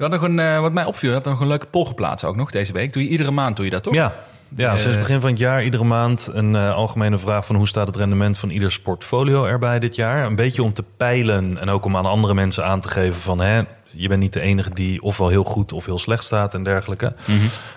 We 0.00 0.06
hadden 0.06 0.30
nog 0.30 0.38
een, 0.38 0.54
eh, 0.54 0.60
wat 0.60 0.72
mij 0.72 0.84
opviel, 0.84 1.08
we 1.08 1.14
hadden 1.14 1.32
nog 1.32 1.42
een 1.42 1.48
leuke 1.48 1.66
poll 1.66 1.84
geplaatst 1.84 2.24
ook 2.24 2.36
nog 2.36 2.50
deze 2.50 2.72
week. 2.72 2.92
Doe 2.92 3.02
je 3.02 3.08
iedere 3.08 3.30
maand 3.30 3.56
doe 3.56 3.64
je 3.64 3.70
dat 3.70 3.82
toch? 3.82 3.94
Ja, 3.94 4.14
ja 4.56 4.72
Eh, 4.72 4.78
sinds 4.78 4.98
begin 4.98 5.20
van 5.20 5.30
het 5.30 5.38
jaar 5.38 5.64
iedere 5.64 5.84
maand 5.84 6.28
een 6.32 6.54
eh, 6.54 6.74
algemene 6.74 7.18
vraag 7.18 7.46
van 7.46 7.56
hoe 7.56 7.68
staat 7.68 7.86
het 7.86 7.96
rendement 7.96 8.38
van 8.38 8.50
ieders 8.50 8.80
portfolio 8.80 9.44
erbij 9.44 9.78
dit 9.78 9.94
jaar. 9.94 10.24
Een 10.24 10.34
beetje 10.34 10.62
om 10.62 10.72
te 10.72 10.84
peilen 10.96 11.58
en 11.58 11.68
ook 11.68 11.84
om 11.84 11.96
aan 11.96 12.06
andere 12.06 12.34
mensen 12.34 12.64
aan 12.64 12.80
te 12.80 12.88
geven 12.88 13.20
van 13.20 13.40
hè, 13.40 13.62
je 13.90 14.08
bent 14.08 14.20
niet 14.20 14.32
de 14.32 14.40
enige 14.40 14.70
die 14.74 15.02
ofwel 15.02 15.28
heel 15.28 15.44
goed 15.44 15.72
of 15.72 15.84
heel 15.84 15.98
slecht 15.98 16.24
staat 16.24 16.54
en 16.54 16.62
dergelijke. 16.62 17.14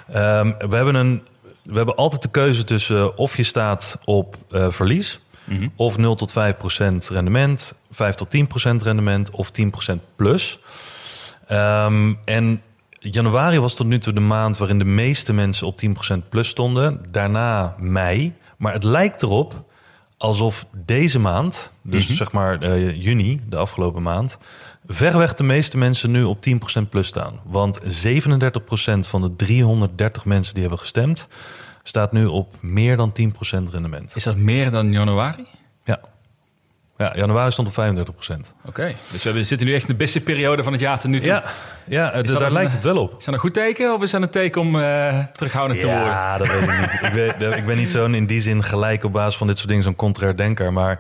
Ehm, 0.07 0.51
we, 0.69 0.75
hebben 0.75 0.95
een, 0.95 1.23
we 1.63 1.75
hebben 1.75 1.95
altijd 1.95 2.21
de 2.21 2.29
keuze 2.29 2.63
tussen 2.63 3.17
of 3.17 3.37
je 3.37 3.43
staat 3.43 3.97
op 4.05 4.35
verlies 4.49 5.19
of 5.75 5.97
0 5.97 6.15
tot 6.15 6.31
5 6.31 6.57
procent 6.57 7.09
rendement, 7.09 7.73
5 7.91 8.15
tot 8.15 8.29
10 8.29 8.47
procent 8.47 8.81
rendement 8.81 9.29
of 9.29 9.51
10 9.51 9.69
procent 9.69 10.01
plus. 10.15 10.59
Ehm, 11.47 12.13
en 12.25 12.61
januari 12.99 13.59
was 13.59 13.75
tot 13.75 13.87
nu 13.87 13.99
toe 13.99 14.13
de 14.13 14.19
maand 14.19 14.57
waarin 14.57 14.79
de 14.79 14.85
meeste 14.85 15.33
mensen 15.33 15.67
op 15.67 15.77
10% 15.77 16.29
plus 16.29 16.47
stonden. 16.47 17.01
Daarna 17.11 17.75
mei. 17.77 18.33
Maar 18.57 18.73
het 18.73 18.83
lijkt 18.83 19.21
erop 19.21 19.65
alsof 20.17 20.65
deze 20.71 21.19
maand, 21.19 21.73
dus 21.81 22.07
zeg 22.07 22.31
maar 22.31 22.61
eh, 22.61 23.01
juni, 23.01 23.41
de 23.49 23.57
afgelopen 23.57 24.01
maand, 24.01 24.37
verreweg 24.87 25.33
de 25.33 25.43
meeste 25.43 25.77
mensen 25.77 26.11
nu 26.11 26.23
op 26.23 26.45
10% 26.81 26.89
plus 26.89 27.07
staan. 27.07 27.39
Want 27.43 27.79
37% 27.79 27.83
van 28.99 29.21
de 29.21 29.35
330 29.35 30.25
mensen 30.25 30.53
die 30.53 30.61
hebben 30.61 30.79
gestemd, 30.79 31.27
staat 31.83 32.11
nu 32.11 32.25
op 32.25 32.55
meer 32.61 32.97
dan 32.97 33.11
10% 33.21 33.69
rendement. 33.71 34.15
Is 34.15 34.23
dat 34.23 34.35
meer 34.35 34.71
dan 34.71 34.91
januari? 34.91 35.45
Ja. 35.83 35.99
Ja, 36.97 37.11
januari 37.15 37.51
stond 37.51 37.67
op 37.67 37.73
35%. 37.73 38.53
Oké, 38.65 38.93
dus 39.11 39.23
we 39.23 39.43
zitten 39.43 39.67
nu 39.67 39.73
echt 39.73 39.81
in 39.87 39.91
de 39.91 39.95
beste 39.95 40.21
periode 40.21 40.63
van 40.63 40.71
het 40.71 40.81
jaar 40.81 40.99
tot 40.99 41.09
nu 41.09 41.17
toe. 41.17 41.27
Ja, 41.27 41.43
ja 41.87 42.21
daar 42.21 42.41
een- 42.41 42.51
lijkt 42.51 42.71
het 42.71 42.83
wel 42.83 42.97
op. 42.97 43.15
Is 43.17 43.25
dat 43.25 43.33
een 43.33 43.39
goed 43.39 43.53
teken 43.53 43.93
of 43.93 44.03
is 44.03 44.11
dat 44.11 44.21
een 44.21 44.29
teken 44.29 44.61
om 44.61 44.79
eh, 44.79 45.19
terughoudend 45.31 45.79
te 45.79 45.87
worden? 45.87 46.05
Ja, 46.05 46.37
dat 46.37 46.47
weet 46.47 46.61
ik 46.61 46.69
niet. 46.69 47.01
ik, 47.01 47.13
weet, 47.39 47.57
ik 47.57 47.65
ben 47.65 47.77
niet 47.77 47.91
zo'n 47.91 48.15
in 48.15 48.25
die 48.25 48.41
zin 48.41 48.63
gelijk 48.63 49.03
op 49.03 49.11
basis 49.11 49.35
van 49.35 49.47
dit 49.47 49.55
soort 49.55 49.69
dingen 49.69 49.83
zo'n 49.83 49.95
contrair 49.95 50.35
denker. 50.37 50.73
Maar 50.73 50.99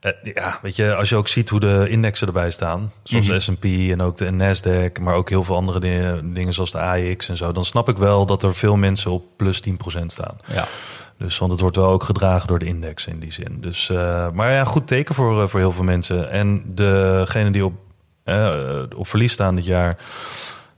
eh, 0.00 0.12
ja, 0.34 0.58
weet 0.62 0.76
je, 0.76 0.94
als 0.94 1.08
je 1.08 1.16
ook 1.16 1.28
ziet 1.28 1.48
hoe 1.48 1.60
de 1.60 1.86
indexen 1.88 2.26
erbij 2.26 2.50
staan, 2.50 2.92
zoals 3.02 3.26
Mhm. 3.26 3.34
de 3.34 3.40
S&P 3.40 3.64
en 3.92 4.00
ook 4.00 4.16
de 4.16 4.30
Nasdaq, 4.32 5.00
maar 5.02 5.14
ook 5.14 5.28
heel 5.28 5.44
veel 5.44 5.56
andere 5.56 5.80
dingen, 5.80 6.34
dingen 6.34 6.52
zoals 6.52 6.70
de 6.70 6.78
AEX 6.78 7.28
en 7.28 7.36
zo, 7.36 7.52
dan 7.52 7.64
snap 7.64 7.88
ik 7.88 7.96
wel 7.96 8.26
dat 8.26 8.42
er 8.42 8.54
veel 8.54 8.76
mensen 8.76 9.10
op 9.10 9.24
plus 9.36 9.60
10% 9.60 10.12
staan. 10.12 10.36
Ja. 10.46 10.66
Dus 11.18 11.38
want 11.38 11.52
het 11.52 11.60
wordt 11.60 11.76
wel 11.76 11.88
ook 11.88 12.02
gedragen 12.02 12.48
door 12.48 12.58
de 12.58 12.64
index 12.66 13.06
in 13.06 13.18
die 13.18 13.32
zin. 13.32 13.60
Dus, 13.60 13.90
eh, 13.90 14.30
maar 14.30 14.52
ja, 14.52 14.64
goed 14.64 14.86
teken 14.86 15.14
voor, 15.14 15.42
eh, 15.42 15.48
voor 15.48 15.60
heel 15.60 15.72
veel 15.72 15.84
mensen. 15.84 16.30
En 16.30 16.62
degene 16.74 17.50
die 17.50 17.64
op, 17.64 17.74
eh, 18.24 18.82
op 18.96 19.08
verlies 19.08 19.32
staan 19.32 19.54
dit 19.54 19.64
jaar, 19.64 19.98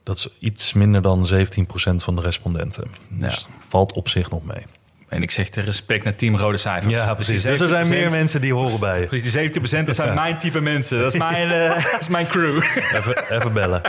dat 0.02 0.16
is 0.16 0.28
iets 0.38 0.73
minder 0.73 1.02
dan 1.02 1.26
17% 1.26 2.02
van 2.04 2.16
de 2.16 2.23
respondenten. 2.23 2.85
Dus 3.09 3.49
valt 3.68 3.92
op 3.92 4.09
zich 4.09 4.30
nog 4.30 4.44
mee. 4.44 4.64
En 5.11 5.23
ik 5.23 5.31
zeg 5.31 5.49
de 5.49 5.61
respect 5.61 6.05
naar 6.05 6.14
team 6.14 6.37
Rode 6.37 6.57
Cijfers. 6.57 6.95
Ja, 6.95 7.07
Dus 7.07 7.26
precies. 7.26 7.43
Dus 7.43 7.61
er 7.61 7.69
zijn 7.69 7.87
70%, 7.87 7.88
meer 7.88 8.11
mensen 8.11 8.40
die 8.40 8.55
horen 8.55 8.81
bij. 8.81 9.09
Die 9.11 9.50
70% 9.83 9.85
dat 9.85 9.95
zijn 9.95 10.14
mijn 10.14 10.38
type 10.38 10.61
mensen. 10.61 10.99
Dat 10.99 11.12
is 11.14 11.19
mijn, 11.19 11.50
eh, 11.50 11.85
dat 11.93 12.00
is 12.00 12.09
mijn 12.09 12.26
crew. 12.26 12.57
Even, 12.95 13.25
even 13.31 13.52
bellen. 13.52 13.83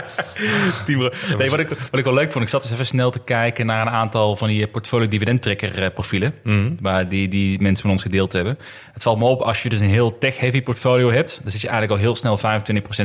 Team 0.84 1.10
nee, 1.38 1.50
wat, 1.50 1.58
ik, 1.58 1.68
wat 1.68 1.98
ik 1.98 2.04
wel 2.04 2.14
leuk 2.14 2.32
vond, 2.32 2.44
ik 2.44 2.50
zat 2.50 2.62
eens 2.62 2.72
even 2.72 2.86
snel 2.86 3.10
te 3.10 3.20
kijken 3.24 3.66
naar 3.66 3.86
een 3.86 3.92
aantal 3.92 4.36
van 4.36 4.48
die 4.48 4.66
portfolio 4.66 5.08
dividendtrekker 5.08 5.82
eh, 5.82 5.90
profielen. 5.94 6.34
Mhm. 6.42 6.70
Waar 6.80 7.08
die, 7.08 7.28
die 7.28 7.60
mensen 7.60 7.82
van 7.82 7.90
ons 7.90 8.02
gedeeld 8.02 8.32
hebben. 8.32 8.58
Het 8.92 9.02
valt 9.02 9.18
me 9.18 9.24
op 9.24 9.40
als 9.40 9.62
je 9.62 9.68
dus 9.68 9.80
een 9.80 9.88
heel 9.88 10.18
tech-heavy 10.18 10.62
portfolio 10.62 11.10
hebt. 11.10 11.40
Dan 11.42 11.50
zit 11.50 11.60
je 11.60 11.68
eigenlijk 11.68 11.98
al 11.98 12.04
heel 12.06 12.16
snel 12.16 12.38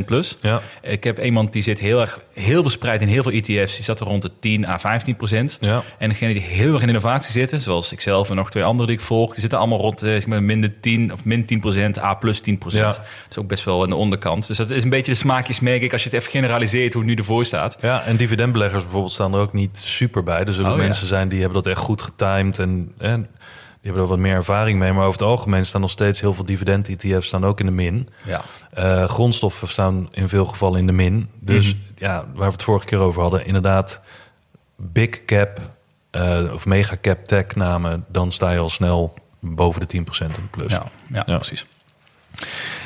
25% 0.01 0.05
plus. 0.05 0.37
Ja. 0.41 0.61
Ik 0.81 1.03
heb 1.03 1.23
iemand 1.23 1.53
die 1.53 1.61
zit 1.61 1.79
heel 1.79 2.01
erg 2.01 2.19
heel 2.33 2.61
verspreid 2.61 3.01
in 3.01 3.07
heel 3.07 3.23
veel 3.23 3.31
ETF's. 3.31 3.75
Die 3.75 3.83
zat 3.83 3.99
er 3.99 4.05
rond 4.05 4.21
de 4.21 4.31
10 4.39 4.67
à 4.67 4.77
15 4.77 5.15
procent. 5.15 5.57
Ja. 5.61 5.83
En 5.97 6.09
degene 6.09 6.33
die 6.33 6.41
heel 6.41 6.73
erg 6.73 6.81
in 6.81 6.87
innovatie 6.87 7.31
zitten, 7.31 7.61
zoals 7.61 7.91
ikzelf 8.07 8.29
en 8.29 8.35
nog 8.35 8.49
twee 8.51 8.63
anderen 8.63 8.87
die 8.87 8.95
ik 8.97 9.01
volg, 9.03 9.31
die 9.31 9.39
zitten 9.41 9.59
allemaal 9.59 9.79
rond 9.79 10.03
eh, 10.03 10.11
zeg 10.11 10.27
maar, 10.27 10.43
minder 10.43 10.79
10 10.79 11.13
of 11.13 11.25
min 11.25 11.45
10 11.45 11.59
procent, 11.59 11.97
A 11.99 12.13
plus 12.13 12.39
10 12.39 12.57
procent. 12.57 12.93
Ja. 12.95 12.99
Dat 12.99 13.29
is 13.29 13.37
ook 13.37 13.47
best 13.47 13.63
wel 13.63 13.83
aan 13.83 13.89
de 13.89 13.95
onderkant. 13.95 14.47
Dus 14.47 14.57
dat 14.57 14.69
is 14.69 14.83
een 14.83 14.89
beetje 14.89 15.11
de 15.11 15.17
smaakjes, 15.17 15.59
merk 15.59 15.81
ik, 15.81 15.91
als 15.91 16.03
je 16.03 16.09
het 16.09 16.19
even 16.19 16.31
generaliseert 16.31 16.93
hoe 16.93 17.01
het 17.01 17.11
nu 17.11 17.17
ervoor 17.17 17.45
staat. 17.45 17.77
Ja, 17.81 18.03
en 18.03 18.15
dividendbeleggers 18.15 18.83
bijvoorbeeld 18.83 19.13
staan 19.13 19.33
er 19.33 19.39
ook 19.39 19.53
niet 19.53 19.77
super 19.77 20.23
bij. 20.23 20.43
Er 20.45 20.53
zullen 20.53 20.71
Oh, 20.71 20.77
ja. 20.77 20.83
mensen 20.83 21.07
zijn 21.07 21.29
die 21.29 21.41
hebben 21.41 21.63
dat 21.63 21.71
echt 21.71 21.81
goed 21.81 22.01
getimed 22.01 22.59
en, 22.59 22.91
en 22.97 23.21
die 23.21 23.91
hebben 23.91 24.01
er 24.01 24.07
wat 24.07 24.19
meer 24.19 24.33
ervaring 24.35 24.79
mee. 24.79 24.93
Maar 24.93 25.05
over 25.05 25.19
het 25.19 25.27
algemeen 25.29 25.65
staan 25.65 25.81
nog 25.81 25.89
steeds 25.89 26.21
heel 26.21 26.33
veel 26.33 26.45
dividend-ETF's 26.45 27.27
staan 27.27 27.45
ook 27.45 27.59
in 27.59 27.65
de 27.65 27.71
min. 27.71 28.09
Ja. 28.25 28.41
Eh, 28.73 29.03
grondstoffen 29.09 29.67
staan 29.67 30.07
in 30.11 30.29
veel 30.29 30.45
gevallen 30.45 30.79
in 30.79 30.85
de 30.85 30.91
min. 30.93 31.29
Dus 31.39 31.65
Mhm. 31.73 31.77
ja, 31.95 32.25
waar 32.35 32.47
we 32.47 32.53
het 32.53 32.63
vorige 32.63 32.85
keer 32.85 32.99
over 32.99 33.21
hadden, 33.21 33.45
inderdaad, 33.45 34.01
big 34.75 35.25
cap 35.25 35.59
eh, 36.09 36.53
of 36.53 36.65
mega 36.65 36.97
cap 37.01 37.25
tech 37.25 37.55
namen, 37.55 38.05
dan 38.07 38.31
sta 38.31 38.51
je 38.51 38.59
al 38.59 38.69
snel 38.69 39.13
boven 39.39 39.87
de 39.87 39.87
10% 39.87 40.25
in 40.25 40.31
de 40.33 40.41
plus. 40.51 40.71
Ja, 40.71 40.85
ja, 41.11 41.23
precies. 41.23 41.65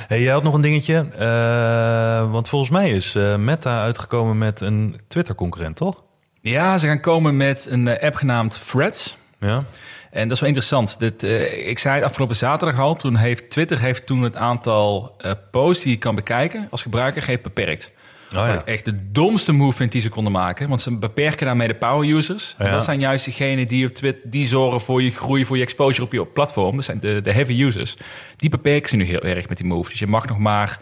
Hey, 0.08 0.22
jij 0.22 0.34
had 0.34 0.44
nog 0.44 0.54
een 0.54 0.62
dingetje, 0.62 1.08
eh, 1.18 2.32
want 2.32 2.50
volgens 2.50 2.72
mij 2.72 2.90
is 2.90 3.16
eh, 3.16 3.36
Meta 3.36 3.82
uitgekomen 3.82 4.38
met 4.38 4.60
een 4.60 5.00
Twitter-concurrent, 5.08 5.76
toch? 5.76 6.04
Ja, 6.42 6.78
ze 6.78 6.88
gaan 6.88 7.00
komen 7.00 7.38
met 7.38 7.68
een 7.70 8.00
app 8.00 8.16
genaamd 8.16 8.62
Threads. 8.68 9.18
Ja. 9.40 9.64
En 10.12 10.24
dat 10.24 10.32
is 10.32 10.40
wel 10.40 10.50
interessant. 10.50 11.00
Dit, 11.00 11.24
ik 11.66 11.80
zei 11.80 11.96
het 11.96 12.04
afgelopen 12.04 12.36
zaterdag 12.36 12.80
al. 12.80 12.96
Toen 12.96 13.16
heeft 13.16 13.50
Twitter 13.50 13.80
heeft 13.80 14.06
toen 14.06 14.22
het 14.22 14.36
aantal 14.36 15.16
posts 15.52 15.84
die 15.84 15.92
je 15.92 15.98
kan 15.98 16.16
bekijken 16.16 16.68
als 16.70 16.82
gebruiker 16.82 17.26
heeft 17.26 17.42
beperkt. 17.42 17.92
Oh 18.36 18.46
ja. 18.46 18.48
Wat 18.48 18.62
ik 18.62 18.68
echt 18.68 18.86
de 18.86 19.12
domste 19.12 19.52
move 19.52 19.76
vind 19.76 19.92
die 19.92 20.02
ze 20.02 20.10
konden 20.10 20.32
maken. 20.32 20.70
Want 20.70 20.82
ze 20.82 20.98
beperken 20.98 21.46
daarmee 21.46 21.68
de 21.68 21.76
power 21.76 22.10
users. 22.10 22.56
En 22.58 22.72
dat 22.72 22.84
zijn 22.84 23.00
juist 23.00 23.26
diegenen 23.26 23.68
die 23.68 23.88
op 23.88 23.94
Twitter 23.94 24.30
die 24.30 24.48
zorgen 24.48 24.82
voor 24.82 25.02
je 25.02 25.12
groei, 25.12 25.46
voor 25.46 25.58
je 25.58 25.64
exposure 25.64 26.06
op 26.06 26.12
je 26.14 26.26
platform. 26.26 26.76
Dat 26.76 26.86
zijn 26.86 27.00
de, 27.00 27.22
de 27.22 27.32
heavy 27.32 27.62
users. 27.62 27.98
Die 28.36 28.50
beperken 28.50 28.90
ze 28.90 28.96
nu 28.96 29.04
heel 29.04 29.22
erg 29.22 29.50
met 29.50 29.58
die 29.58 29.68
move. 29.68 29.90
Dus 29.90 30.00
je 30.00 30.08
mag 30.08 30.28
nog 30.28 30.38
maar 30.38 30.82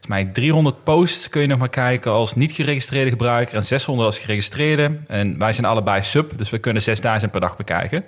Volgens 0.00 0.24
mij 0.24 0.32
300 0.32 0.84
posts 0.84 1.28
kun 1.28 1.40
je 1.40 1.46
nog 1.46 1.58
maar 1.58 1.68
kijken 1.68 2.12
als 2.12 2.34
niet 2.34 2.52
geregistreerde 2.52 3.10
gebruiker 3.10 3.54
en 3.54 3.64
600 3.64 4.06
als 4.06 4.18
geregistreerde. 4.18 4.98
En 5.06 5.38
wij 5.38 5.52
zijn 5.52 5.66
allebei 5.66 6.02
sub, 6.02 6.38
dus 6.38 6.50
we 6.50 6.58
kunnen 6.58 6.82
6000 6.82 7.30
per 7.30 7.40
dag 7.40 7.56
bekijken. 7.56 8.04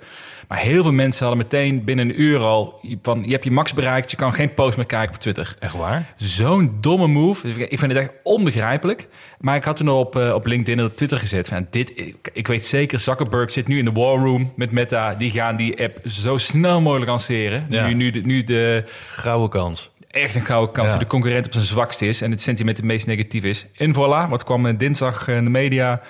Maar 0.51 0.59
heel 0.59 0.83
veel 0.83 0.91
mensen 0.91 1.25
hadden 1.27 1.43
meteen 1.51 1.83
binnen 1.83 2.09
een 2.09 2.21
uur 2.21 2.39
al 2.39 2.79
van 3.01 3.23
je 3.25 3.31
hebt 3.31 3.43
je 3.43 3.51
max 3.51 3.73
bereikt, 3.73 4.11
je 4.11 4.17
kan 4.17 4.33
geen 4.33 4.53
post 4.53 4.77
meer 4.77 4.85
kijken 4.85 5.13
op 5.15 5.19
Twitter. 5.21 5.55
Echt 5.59 5.73
waar? 5.73 6.13
Zo'n 6.17 6.77
domme 6.81 7.07
move. 7.07 7.47
Dus 7.47 7.57
ik 7.57 7.79
vind 7.79 7.91
het 7.91 8.01
echt 8.01 8.11
onbegrijpelijk. 8.23 9.07
Maar 9.39 9.55
ik 9.55 9.63
had 9.63 9.75
toen 9.75 9.89
op, 9.89 10.15
eh, 10.15 10.33
op 10.33 10.45
LinkedIn 10.45 10.79
en 10.79 10.85
op 10.85 10.95
Twitter 10.95 11.17
gezet. 11.17 11.47
Van, 11.47 11.67
dit, 11.69 11.91
ik, 11.99 12.15
ik 12.33 12.47
weet 12.47 12.65
zeker, 12.65 12.99
Zuckerberg 12.99 13.51
zit 13.51 13.67
nu 13.67 13.77
in 13.77 13.85
de 13.85 13.91
war 13.91 14.17
room 14.17 14.53
met 14.55 14.71
Meta. 14.71 15.15
Die 15.15 15.31
gaan 15.31 15.55
die 15.55 15.83
app 15.83 15.99
zo 16.05 16.37
snel 16.37 16.81
mogelijk 16.81 17.09
lanceren. 17.09 17.65
Ja. 17.69 17.87
Nu, 17.87 17.93
nu, 17.93 18.11
de, 18.11 18.19
nu 18.19 18.43
de 18.43 18.83
Gouden 19.07 19.49
kans. 19.49 19.91
echt 20.09 20.35
een 20.35 20.41
gouden 20.41 20.71
kans 20.73 20.85
Ja. 20.87 20.91
voor 20.93 21.03
de 21.03 21.09
concurrent 21.09 21.45
op 21.45 21.53
zijn 21.53 21.65
zwakste 21.65 22.07
is. 22.07 22.21
En 22.21 22.31
het 22.31 22.41
sentiment 22.41 22.77
het 22.77 22.85
meest 22.85 23.07
negatief 23.07 23.43
is. 23.43 23.65
En 23.77 23.93
voilà, 23.93 24.29
wat 24.29 24.43
kwam 24.43 24.65
eh, 24.65 24.77
dinsdag 24.77 25.27
in 25.27 25.43
de 25.43 25.49
media... 25.51 26.01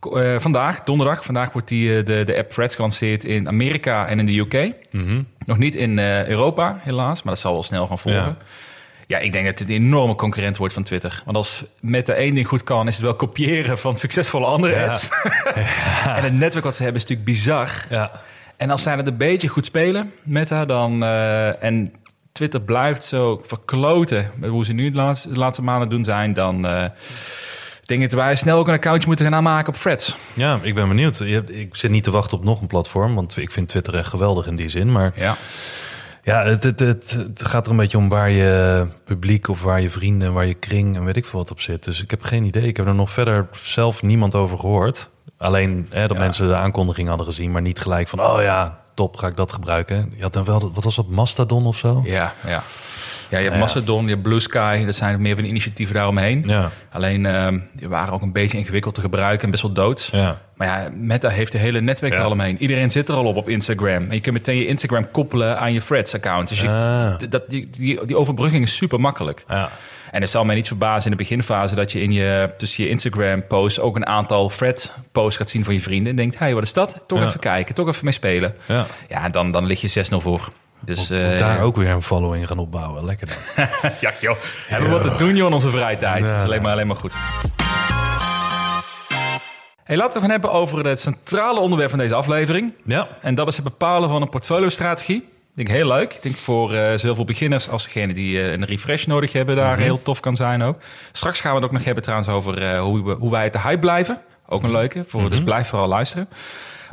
Eh, 0.00 0.34
vandaag, 0.38 0.82
donderdag, 0.82 1.24
vandaag 1.24 1.52
wordt 1.52 1.68
die, 1.68 1.98
eh, 1.98 2.04
de, 2.04 2.22
de 2.24 2.36
app 2.36 2.50
Threads 2.50 2.74
gelanceerd 2.74 3.24
in 3.24 3.48
Amerika 3.48 4.06
en 4.06 4.18
in 4.18 4.26
de 4.26 4.38
UK. 4.38 4.72
Mhm. 4.90 5.22
Nog 5.46 5.58
niet 5.58 5.74
in 5.74 5.98
eh, 5.98 6.26
Europa, 6.26 6.78
helaas, 6.82 7.22
maar 7.22 7.32
dat 7.32 7.42
zal 7.42 7.52
wel 7.52 7.62
snel 7.62 7.86
gaan 7.86 7.98
volgen. 7.98 8.22
Ja. 8.22 8.36
Ja. 9.06 9.18
ik 9.18 9.32
denk 9.32 9.46
dat 9.46 9.58
het 9.58 9.68
een 9.68 9.74
enorme 9.74 10.14
concurrent 10.14 10.56
wordt 10.56 10.74
van 10.74 10.82
Twitter. 10.82 11.22
Want 11.24 11.36
als 11.36 11.64
Meta 11.80 12.12
één 12.12 12.34
ding 12.34 12.46
goed 12.48 12.62
kan, 12.64 12.86
is 12.86 12.94
het 12.94 13.02
wel 13.02 13.14
kopiëren 13.14 13.78
van 13.78 13.96
succesvolle 13.96 14.46
andere 14.46 14.74
Ja. 14.74 14.86
apps. 14.86 15.08
en 16.16 16.22
het 16.22 16.32
netwerk 16.32 16.64
wat 16.64 16.76
ze 16.76 16.82
hebben 16.82 17.02
is 17.02 17.08
natuurlijk 17.08 17.36
bizar. 17.36 17.70
Ja. 17.90 18.10
En 18.56 18.70
als 18.70 18.82
zij 18.82 18.96
het 18.96 19.06
een 19.06 19.16
beetje 19.16 19.48
goed 19.48 19.64
spelen, 19.64 20.12
Meta, 20.22 20.64
dan... 20.64 21.02
eh, 21.02 21.62
en 21.64 21.92
Twitter 22.32 22.60
blijft 22.60 23.02
zo 23.02 23.40
verkloten 23.44 24.30
met 24.36 24.50
hoe 24.50 24.64
ze 24.64 24.72
nu 24.72 24.90
de 24.90 24.96
laatste, 24.96 25.28
de 25.32 25.38
laatste 25.38 25.62
maanden 25.62 25.88
doen 25.88 26.04
zijn... 26.04 26.32
dan 26.32 26.64
denk 27.90 28.10
dat 28.10 28.12
wij 28.20 28.34
snel 28.36 28.58
ook 28.58 28.68
een 28.68 28.74
accountje 28.74 29.06
moeten 29.06 29.24
gaan 29.26 29.34
aanmaken 29.34 29.72
op 29.72 29.78
Threads. 29.78 30.16
ja, 30.34 30.58
ik 30.62 30.74
ben 30.74 30.88
benieuwd. 30.88 31.20
Ik 31.20 31.68
zit 31.76 31.90
niet 31.90 32.04
te 32.04 32.10
wachten 32.10 32.38
op 32.38 32.44
nog 32.44 32.60
een 32.60 32.66
platform, 32.66 33.14
want 33.14 33.36
ik 33.36 33.50
vind 33.50 33.68
Twitter 33.68 33.94
echt 33.94 34.08
geweldig 34.08 34.46
in 34.46 34.56
die 34.56 34.68
zin. 34.68 34.92
Maar 34.92 35.12
Ja. 35.16 35.36
ja, 36.24 36.42
het, 36.42 36.62
het, 36.62 36.80
het, 36.80 37.10
het 37.10 37.44
gaat 37.48 37.64
er 37.64 37.70
een 37.70 37.76
beetje 37.78 37.98
om 37.98 38.08
waar 38.08 38.30
je 38.30 38.86
publiek 39.04 39.48
of 39.48 39.62
waar 39.62 39.80
je 39.80 39.90
vrienden 39.90 40.28
en 40.28 40.34
waar 40.34 40.46
je 40.46 40.54
kring 40.54 40.96
en 40.96 41.04
weet 41.04 41.16
ik 41.16 41.24
veel 41.24 41.38
wat 41.38 41.50
op 41.50 41.60
zit. 41.60 41.84
Dus 41.84 42.02
ik 42.02 42.10
heb 42.10 42.22
geen 42.22 42.44
idee. 42.44 42.62
Ik 42.66 42.76
heb 42.76 42.86
er 42.86 42.94
nog 42.94 43.10
verder 43.10 43.46
zelf 43.52 44.02
niemand 44.02 44.34
over 44.34 44.58
gehoord. 44.58 45.08
Alleen 45.38 45.86
hè, 45.90 46.06
dat 46.06 46.16
Ja. 46.16 46.22
mensen 46.22 46.48
de 46.48 46.54
aankondiging 46.56 47.08
hadden 47.08 47.26
gezien, 47.26 47.50
maar 47.50 47.62
niet 47.62 47.80
gelijk 47.80 48.08
van, 48.08 48.20
oh 48.20 48.42
ja, 48.42 48.78
top, 48.94 49.16
ga 49.16 49.26
ik 49.26 49.36
dat 49.36 49.52
gebruiken. 49.52 50.12
Je 50.16 50.22
had 50.22 50.32
dan 50.32 50.44
wel, 50.44 50.70
wat 50.74 50.84
was 50.84 50.94
dat, 50.96 51.08
Mastodon 51.08 51.66
of 51.66 51.76
zo? 51.76 52.02
Ja, 52.04 52.32
ja. 52.46 52.62
Ja, 53.30 53.36
je 53.38 53.42
hebt 53.44 53.54
Ja. 53.54 53.60
Mastodon, 53.60 54.04
je 54.04 54.10
hebt 54.10 54.22
Blue 54.22 54.40
Sky. 54.40 54.84
Dat 54.84 54.94
zijn 54.94 55.20
meer 55.22 55.34
van 55.34 55.44
initiatieven 55.44 55.94
daaromheen. 55.94 56.42
Ja, 56.46 56.70
Alleen, 56.92 57.26
ehm, 57.26 57.58
die 57.72 57.88
waren 57.88 58.12
ook 58.12 58.22
een 58.22 58.32
beetje 58.32 58.58
ingewikkeld 58.58 58.94
te 58.94 59.00
gebruiken 59.00 59.44
en 59.44 59.50
best 59.50 59.62
wel 59.62 59.72
doods. 59.72 60.08
ja. 60.12 60.40
Maar 60.56 60.68
ja, 60.68 60.88
Meta 60.94 61.28
heeft 61.28 61.52
de 61.52 61.58
hele 61.58 61.80
netwerk 61.80 62.12
er 62.14 62.20
al 62.24 62.30
omheen. 62.30 62.56
Iedereen 62.62 62.90
zit 62.90 63.08
er 63.08 63.14
al 63.14 63.24
op 63.24 63.36
op 63.36 63.48
Instagram. 63.48 64.02
En 64.08 64.14
je 64.14 64.20
kunt 64.20 64.34
meteen 64.34 64.56
je 64.56 64.66
Instagram 64.66 65.10
koppelen 65.10 65.58
aan 65.58 65.72
je 65.72 65.82
Threads-account. 65.84 66.48
Dus 66.48 66.60
je, 66.60 66.68
Ah. 66.68 67.30
dat, 67.30 67.48
die, 67.50 67.68
die, 67.70 68.06
die 68.06 68.16
overbrugging 68.16 68.64
is 68.64 68.76
super 68.76 69.00
makkelijk. 69.00 69.44
Ja. 69.48 69.70
En 70.10 70.20
het 70.20 70.30
zal 70.30 70.44
mij 70.44 70.54
niet 70.54 70.66
verbazen 70.66 71.04
in 71.04 71.16
de 71.16 71.22
beginfase 71.22 71.74
dat 71.74 71.92
je 71.92 72.02
in 72.02 72.12
je, 72.12 72.50
tussen 72.56 72.84
je 72.84 72.90
Instagram-posts 72.90 73.78
ook 73.80 73.96
een 73.96 74.06
aantal 74.06 74.48
Thread-posts 74.48 75.36
gaat 75.36 75.50
zien 75.50 75.64
van 75.64 75.74
je 75.74 75.80
vrienden. 75.80 76.10
En 76.10 76.16
denkt, 76.16 76.38
hey, 76.38 76.54
wat 76.54 76.62
is 76.62 76.72
dat? 76.72 77.02
Toch 77.06 77.18
Ja. 77.18 77.26
even 77.26 77.40
kijken, 77.40 77.74
toch 77.74 77.88
even 77.88 78.04
mee 78.04 78.12
spelen. 78.12 78.54
ja. 78.66 78.86
Ja, 79.08 79.28
dan, 79.28 79.50
dan 79.52 79.66
lig 79.66 79.80
je 79.80 79.88
6-0 79.88 80.16
voor. 80.20 80.48
Dus 80.80 80.98
Moet 80.98 81.10
eh, 81.18 81.38
daar 81.38 81.60
ook 81.60 81.76
weer 81.76 81.88
een 81.88 82.02
following 82.02 82.46
gaan 82.46 82.58
opbouwen. 82.58 83.04
Lekker 83.04 83.26
dan. 83.26 83.36
Ja, 84.00 84.12
joh. 84.20 84.36
Hebben 84.66 84.88
we 84.90 84.94
wat 84.94 85.02
te 85.18 85.24
doen, 85.24 85.36
joh, 85.36 85.46
in 85.46 85.52
onze 85.52 85.68
vrije 85.68 85.96
tijd. 85.96 86.22
Dat 86.24 86.36
is 86.36 86.42
alleen 86.44 86.62
maar, 86.62 86.72
alleen 86.72 86.86
maar 86.86 86.96
goed. 86.96 87.14
Hey, 89.84 89.96
laten 89.98 90.14
we 90.14 90.20
gaan 90.20 90.30
hebben 90.30 90.52
over 90.52 90.78
het 90.86 91.00
centrale 91.00 91.60
onderwerp 91.60 91.90
van 91.90 91.98
deze 91.98 92.14
aflevering. 92.14 92.72
Ja. 92.84 93.08
En 93.20 93.34
dat 93.34 93.48
is 93.48 93.54
het 93.54 93.64
bepalen 93.64 94.08
van 94.08 94.22
een 94.22 94.28
portfolio-strategie. 94.28 95.16
Ik 95.56 95.66
denk 95.66 95.68
heel 95.68 95.86
leuk. 95.86 96.14
Ik 96.14 96.22
denk 96.22 96.34
voor 96.36 96.74
eh 96.74 96.96
zowel 96.98 97.14
voor 97.16 97.24
beginners 97.24 97.68
als 97.68 97.84
degenen 97.84 98.14
die 98.14 98.40
eh, 98.42 98.50
een 98.52 98.64
refresh 98.64 99.04
nodig 99.06 99.32
hebben, 99.32 99.56
daar 99.56 99.72
Mhm. 99.72 99.82
heel 99.82 100.02
tof 100.02 100.20
kan 100.20 100.36
zijn 100.36 100.62
ook. 100.62 100.76
Straks 101.12 101.40
gaan 101.40 101.50
we 101.50 101.56
het 101.56 101.64
ook 101.66 101.72
nog 101.72 101.84
hebben 101.84 102.02
trouwens 102.02 102.28
over 102.30 102.62
eh, 102.62 102.80
hoe, 102.80 103.04
we, 103.04 103.12
hoe 103.12 103.30
wij 103.30 103.40
uit 103.40 103.52
de 103.52 103.60
hype 103.60 103.78
blijven. 103.78 104.20
Ook 104.52 104.62
een 104.62 104.70
leuke, 104.70 105.04
voor, 105.06 105.20
Mhm. 105.20 105.30
dus 105.30 105.42
blijf 105.42 105.68
vooral 105.68 105.88
luisteren. 105.88 106.28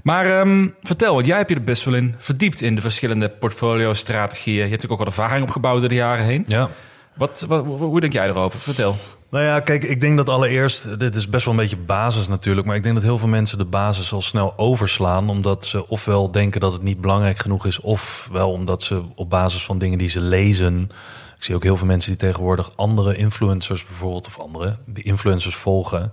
Maar 0.03 0.39
ehm, 0.39 0.67
vertel, 0.83 1.13
want 1.13 1.25
jij 1.25 1.37
hebt 1.37 1.49
je 1.49 1.55
er 1.55 1.63
best 1.63 1.83
wel 1.83 1.93
in 1.93 2.15
verdiept 2.17 2.61
in 2.61 2.75
de 2.75 2.81
verschillende 2.81 3.29
portfolio-strategieën. 3.29 4.55
Je 4.55 4.61
hebt 4.61 4.71
natuurlijk 4.71 5.01
ook 5.01 5.07
wat 5.07 5.17
ervaring 5.17 5.43
opgebouwd 5.45 5.79
door 5.79 5.89
de 5.89 5.95
jaren 5.95 6.25
heen. 6.25 6.43
Ja. 6.47 6.69
Wat, 7.15 7.45
wat, 7.47 7.65
hoe 7.65 7.99
denk 7.99 8.13
jij 8.13 8.27
erover? 8.27 8.59
Vertel. 8.59 8.95
Nou 9.29 9.43
ja, 9.43 9.59
kijk, 9.59 9.83
ik 9.83 10.01
denk 10.01 10.17
dat 10.17 10.29
allereerst, 10.29 10.99
dit 10.99 11.15
is 11.15 11.29
best 11.29 11.45
wel 11.45 11.53
een 11.53 11.59
beetje 11.59 11.77
basis 11.77 12.27
natuurlijk, 12.27 12.67
maar 12.67 12.75
ik 12.75 12.83
denk 12.83 12.95
dat 12.95 13.03
heel 13.03 13.17
veel 13.17 13.27
mensen 13.27 13.57
de 13.57 13.65
basis 13.65 14.13
al 14.13 14.21
snel 14.21 14.53
overslaan, 14.57 15.29
omdat 15.29 15.65
ze 15.65 15.87
ofwel 15.87 16.31
denken 16.31 16.59
dat 16.61 16.73
het 16.73 16.81
niet 16.81 17.01
belangrijk 17.01 17.37
genoeg 17.39 17.65
is, 17.65 17.79
ofwel 17.79 18.51
omdat 18.51 18.83
ze 18.83 19.03
op 19.15 19.29
basis 19.29 19.65
van 19.65 19.77
dingen 19.77 19.97
die 19.97 20.09
ze 20.09 20.21
lezen. 20.21 20.89
Ik 21.37 21.43
zie 21.43 21.55
ook 21.55 21.63
heel 21.63 21.77
veel 21.77 21.87
mensen 21.87 22.11
die 22.11 22.19
tegenwoordig 22.19 22.71
andere 22.75 23.15
influencers 23.15 23.85
bijvoorbeeld, 23.85 24.27
of 24.27 24.39
andere, 24.39 24.77
die 24.85 25.03
influencers 25.03 25.55
volgen, 25.55 26.11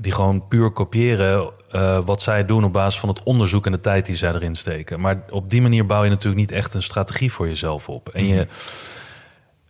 die 0.00 0.12
gewoon 0.12 0.48
puur 0.48 0.70
kopiëren 0.70 1.50
eh, 1.70 1.98
wat 2.04 2.22
zij 2.22 2.44
doen 2.44 2.64
op 2.64 2.72
basis 2.72 3.00
van 3.00 3.08
het 3.08 3.22
onderzoek 3.22 3.66
en 3.66 3.72
de 3.72 3.80
tijd 3.80 4.06
die 4.06 4.16
zij 4.16 4.32
erin 4.32 4.54
steken. 4.54 5.00
Maar 5.00 5.24
op 5.30 5.50
die 5.50 5.62
manier 5.62 5.86
bouw 5.86 6.04
je 6.04 6.10
natuurlijk 6.10 6.40
niet 6.40 6.50
echt 6.50 6.74
een 6.74 6.82
strategie 6.82 7.32
voor 7.32 7.46
jezelf 7.46 7.88
op. 7.88 8.08
En 8.08 8.26
je. 8.26 8.46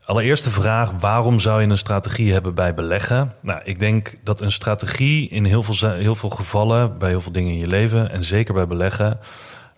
Allereerst 0.05 0.45
de 0.45 0.51
vraag, 0.51 0.91
waarom 1.01 1.39
zou 1.39 1.61
je 1.61 1.69
een 1.69 1.79
strategie 1.79 2.33
hebben 2.33 2.55
bij 2.55 2.75
beleggen? 2.75 3.35
Nou, 3.41 3.61
ik 3.65 3.81
denk 3.81 4.15
dat 4.25 4.41
een 4.41 4.53
strategie 4.53 5.29
in 5.29 5.45
heel 5.45 5.63
veel, 5.63 5.91
heel 5.91 6.15
veel 6.15 6.31
gevallen, 6.31 6.99
bij 6.99 7.09
heel 7.09 7.21
veel 7.21 7.33
dingen 7.33 7.53
in 7.53 7.59
je 7.59 7.67
leven 7.67 8.11
en 8.11 8.25
zeker 8.25 8.55
bij 8.55 8.67
beleggen, 8.67 9.21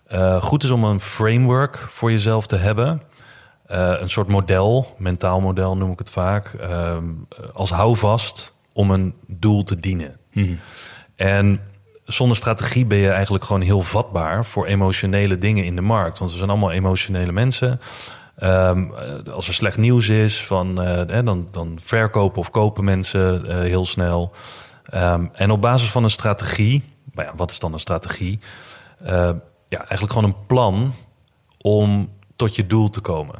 eh, 0.07 0.41
goed 0.41 0.63
is 0.63 0.71
om 0.71 0.83
een 0.83 1.01
framework 1.01 1.77
voor 1.77 2.11
jezelf 2.11 2.47
te 2.47 2.55
hebben. 2.55 3.01
Eh, 3.65 3.93
een 3.99 4.09
soort 4.09 4.27
model, 4.27 4.95
mentaal 4.97 5.41
model 5.41 5.77
noem 5.77 5.91
ik 5.91 5.99
het 5.99 6.11
vaak, 6.11 6.53
eh, 6.53 6.97
als 7.53 7.69
houvast 7.69 8.53
om 8.73 8.91
een 8.91 9.13
doel 9.27 9.63
te 9.63 9.79
dienen. 9.79 10.17
En 11.15 11.61
zonder 12.05 12.37
strategie 12.37 12.85
ben 12.85 12.97
je 12.97 13.09
eigenlijk 13.09 13.43
gewoon 13.43 13.61
heel 13.61 13.83
vatbaar 13.83 14.45
voor 14.45 14.65
emotionele 14.65 15.37
dingen 15.37 15.65
in 15.65 15.75
de 15.75 15.81
markt. 15.81 16.19
Want 16.19 16.31
we 16.31 16.37
zijn 16.37 16.49
allemaal 16.49 16.71
emotionele 16.71 17.31
mensen. 17.31 17.79
Ehm, 18.37 18.91
eh, 18.91 19.33
als 19.33 19.47
er 19.47 19.53
slecht 19.53 19.77
nieuws 19.77 20.09
is, 20.09 20.45
van, 20.45 20.81
eh, 20.81 21.25
dan, 21.25 21.47
dan 21.51 21.79
verkopen 21.81 22.39
of 22.39 22.51
kopen 22.51 22.83
mensen 22.83 23.47
eh, 23.47 23.57
heel 23.57 23.85
snel. 23.85 24.31
Ehm, 24.85 25.25
en 25.33 25.51
op 25.51 25.61
basis 25.61 25.89
van 25.89 26.03
een 26.03 26.09
strategie, 26.09 26.83
nou 27.13 27.27
ja, 27.27 27.35
wat 27.35 27.51
is 27.51 27.59
dan 27.59 27.73
een 27.73 27.79
strategie? 27.79 28.39
Ja, 29.69 29.79
eigenlijk 29.79 30.13
gewoon 30.13 30.29
een 30.29 30.45
plan 30.47 30.93
om 31.61 32.09
tot 32.35 32.55
je 32.55 32.67
doel 32.67 32.89
te 32.89 33.01
komen. 33.01 33.35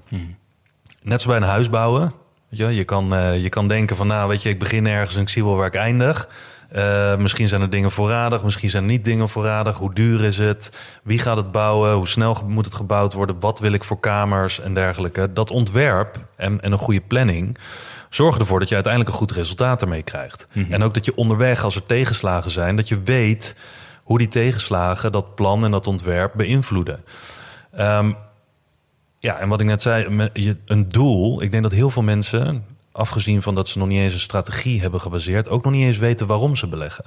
Net 1.01 1.21
zoals 1.21 1.25
bij 1.25 1.37
een 1.37 1.53
huis 1.53 1.69
bouwen. 1.69 2.13
Weet 2.49 2.59
je, 2.59 2.75
je, 2.75 2.83
kan, 2.83 3.07
je 3.41 3.49
kan 3.49 3.67
denken 3.67 3.95
van, 3.95 4.07
nou 4.07 4.29
weet 4.29 4.41
je, 4.41 4.49
ik 4.49 4.59
begin 4.59 4.87
ergens 4.87 5.15
en 5.15 5.21
ik 5.21 5.29
zie 5.29 5.43
wel 5.43 5.55
waar 5.55 5.67
ik 5.67 5.75
eindig. 5.75 6.29
Eh, 6.69 7.15
misschien 7.15 7.47
zijn 7.47 7.61
er 7.61 7.69
dingen 7.69 7.91
voorradig, 7.91 8.43
misschien 8.43 8.69
zijn 8.69 8.83
er 8.83 8.89
niet 8.89 9.05
dingen 9.05 9.29
voorradig. 9.29 9.77
Hoe 9.77 9.93
duur 9.93 10.23
is 10.23 10.37
het? 10.37 10.79
Wie 11.03 11.19
gaat 11.19 11.37
het 11.37 11.51
bouwen? 11.51 11.93
Hoe 11.93 12.07
snel 12.07 12.37
moet 12.47 12.65
het 12.65 12.73
gebouwd 12.73 13.13
worden? 13.13 13.39
Wat 13.39 13.59
wil 13.59 13.71
ik 13.71 13.83
voor 13.83 13.99
kamers 13.99 14.59
en 14.59 14.73
dergelijke? 14.73 15.33
Dat 15.33 15.51
ontwerp 15.51 16.25
en, 16.35 16.61
en 16.61 16.71
een 16.71 16.77
goede 16.77 17.01
planning 17.01 17.57
zorgen 18.09 18.41
ervoor 18.41 18.59
dat 18.59 18.69
je 18.69 18.75
uiteindelijk 18.75 19.13
een 19.13 19.19
goed 19.19 19.31
resultaat 19.31 19.81
ermee 19.81 20.03
krijgt. 20.03 20.47
En 20.69 20.83
ook 20.83 20.93
dat 20.93 21.05
je 21.05 21.15
onderweg, 21.15 21.63
als 21.63 21.75
er 21.75 21.85
tegenslagen 21.85 22.51
zijn, 22.51 22.75
dat 22.75 22.87
je 22.87 23.01
weet 23.01 23.55
hoe 24.03 24.17
die 24.17 24.27
tegenslagen 24.27 25.11
dat 25.11 25.35
plan 25.35 25.65
en 25.65 25.71
dat 25.71 25.87
ontwerp 25.87 26.33
beïnvloeden. 26.35 27.03
Ehm, 27.71 28.11
ja, 29.19 29.37
en 29.37 29.49
wat 29.49 29.59
ik 29.59 29.65
net 29.65 29.81
zei, 29.81 30.29
een 30.65 30.89
doel. 30.89 31.41
Ik 31.41 31.51
denk 31.51 31.63
dat 31.63 31.71
heel 31.71 31.89
veel 31.89 32.01
mensen, 32.01 32.65
afgezien 32.97 33.41
van 33.41 33.55
dat 33.55 33.67
ze 33.67 33.77
nog 33.77 33.87
niet 33.87 33.99
eens 33.99 34.13
een 34.13 34.19
strategie 34.19 34.81
hebben 34.81 35.01
gebaseerd, 35.01 35.49
ook 35.49 35.63
nog 35.63 35.73
niet 35.73 35.85
eens 35.85 35.97
weten 35.97 36.27
waarom 36.27 36.55
ze 36.55 36.67
beleggen. 36.67 37.05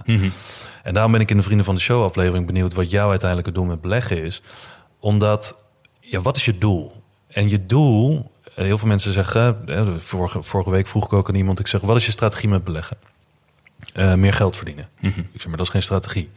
En 0.82 0.94
daarom 0.94 1.12
ben 1.12 1.20
ik 1.20 1.30
in 1.30 1.36
de 1.36 1.42
Vrienden 1.42 1.64
van 1.64 1.74
de 1.74 1.80
Show 1.80 2.02
aflevering 2.04 2.46
benieuwd 2.46 2.74
wat 2.74 2.90
jouw 2.90 3.08
uiteindelijke 3.10 3.52
doel 3.52 3.64
met 3.64 3.80
beleggen 3.80 4.22
is. 4.24 4.42
Omdat, 5.00 5.64
ja, 6.00 6.20
wat 6.20 6.36
is 6.36 6.44
je 6.44 6.58
doel? 6.58 7.02
En 7.26 7.48
je 7.48 7.66
doel, 7.66 8.30
eh, 8.54 8.64
heel 8.64 8.78
veel 8.78 8.88
mensen 8.88 9.12
zeggen, 9.12 9.68
eh, 9.68 9.86
vorige, 9.98 10.42
vorige 10.42 10.70
week 10.70 10.86
vroeg 10.86 11.04
ik 11.04 11.12
ook 11.12 11.28
aan 11.28 11.34
iemand, 11.34 11.58
ik 11.58 11.66
zeg, 11.66 11.80
wat 11.80 11.96
is 11.96 12.06
je 12.06 12.12
strategie 12.12 12.48
met 12.48 12.64
beleggen? 12.64 12.96
Eh, 13.92 14.14
meer 14.14 14.32
geld 14.32 14.56
verdienen. 14.56 14.88
Ik 15.32 15.40
zeg, 15.40 15.46
maar 15.46 15.56
dat 15.56 15.66
is 15.66 15.72
geen 15.72 15.82
strategie. 15.82 16.30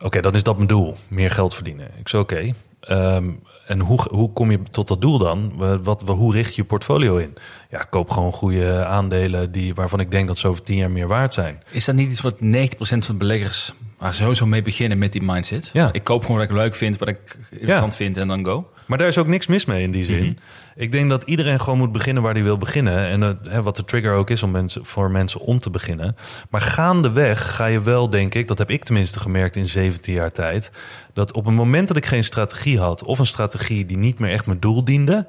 Oké, 0.00 0.20
dan 0.20 0.34
is 0.34 0.42
dat 0.42 0.56
mijn 0.56 0.68
doel. 0.68 0.96
Meer 1.08 1.30
geld 1.30 1.54
verdienen. 1.54 1.90
Ik 1.98 2.08
zei, 2.08 2.22
oké. 2.22 2.52
ehm, 2.80 3.30
en 3.68 3.80
hoe, 3.80 4.00
hoe 4.10 4.32
kom 4.32 4.50
je 4.50 4.62
tot 4.70 4.88
dat 4.88 5.00
doel 5.00 5.18
dan? 5.18 5.52
Wat, 5.56 5.82
wat, 5.82 6.02
hoe 6.06 6.32
richt 6.32 6.54
je 6.54 6.62
je 6.62 6.68
portfolio 6.68 7.16
in? 7.16 7.34
Ja, 7.70 7.78
koop 7.78 8.10
gewoon 8.10 8.32
goede 8.32 8.84
aandelen 8.84 9.52
die, 9.52 9.74
waarvan 9.74 10.00
ik 10.00 10.10
denk 10.10 10.26
dat 10.26 10.38
ze 10.38 10.48
over 10.48 10.62
tien 10.62 10.76
jaar 10.76 10.90
meer 10.90 11.08
waard 11.08 11.34
zijn. 11.34 11.62
Is 11.70 11.84
dat 11.84 11.94
niet 11.94 12.10
iets 12.10 12.20
wat 12.20 12.36
90% 12.36 12.38
van 12.78 13.18
beleggers 13.18 13.72
waar 13.98 14.14
sowieso 14.14 14.46
mee 14.46 14.62
beginnen 14.62 14.98
met 14.98 15.12
die 15.12 15.22
mindset? 15.22 15.70
Ja. 15.72 15.88
Ik 15.92 16.04
koop 16.04 16.20
gewoon 16.22 16.36
wat 16.36 16.50
ik 16.50 16.56
leuk 16.56 16.74
vind, 16.74 16.98
wat 16.98 17.08
ik 17.08 17.38
interessant 17.50 17.94
vind 17.94 18.16
en 18.16 18.28
dan 18.28 18.44
go. 18.44 18.70
Maar 18.86 18.98
daar 18.98 19.06
is 19.06 19.18
ook 19.18 19.26
niks 19.26 19.46
mis 19.46 19.64
mee 19.64 19.82
in 19.82 19.90
die 19.90 20.04
zin. 20.04 20.24
Mhm. 20.24 20.34
Ik 20.74 20.92
denk 20.92 21.10
dat 21.10 21.22
iedereen 21.22 21.60
gewoon 21.60 21.78
moet 21.78 21.92
beginnen 21.92 22.22
waar 22.22 22.34
hij 22.34 22.42
wil 22.42 22.58
beginnen. 22.58 23.08
En 23.08 23.22
eh, 23.22 23.52
hè, 23.52 23.62
wat 23.62 23.76
de 23.76 23.84
trigger 23.84 24.12
ook 24.12 24.30
is 24.30 24.42
om 24.42 24.50
mensen, 24.50 24.84
voor 24.84 25.10
mensen 25.10 25.40
om 25.40 25.58
te 25.58 25.70
beginnen. 25.70 26.16
Maar 26.50 26.60
gaandeweg 26.60 27.54
ga 27.54 27.66
je 27.66 27.82
wel, 27.82 28.10
denk 28.10 28.34
ik, 28.34 28.48
dat 28.48 28.58
heb 28.58 28.70
ik 28.70 28.84
tenminste 28.84 29.20
gemerkt 29.20 29.56
in 29.56 29.68
17 29.68 30.14
jaar 30.14 30.32
tijd. 30.32 30.70
Dat 31.12 31.32
op 31.32 31.44
het 31.44 31.54
moment 31.54 31.88
dat 31.88 31.96
ik 31.96 32.06
geen 32.06 32.24
strategie 32.24 32.78
had, 32.78 33.04
of 33.04 33.18
een 33.18 33.26
strategie 33.26 33.84
die 33.84 33.98
niet 33.98 34.18
meer 34.18 34.30
echt 34.30 34.46
mijn 34.46 34.60
doel 34.60 34.84
diende, 34.84 35.26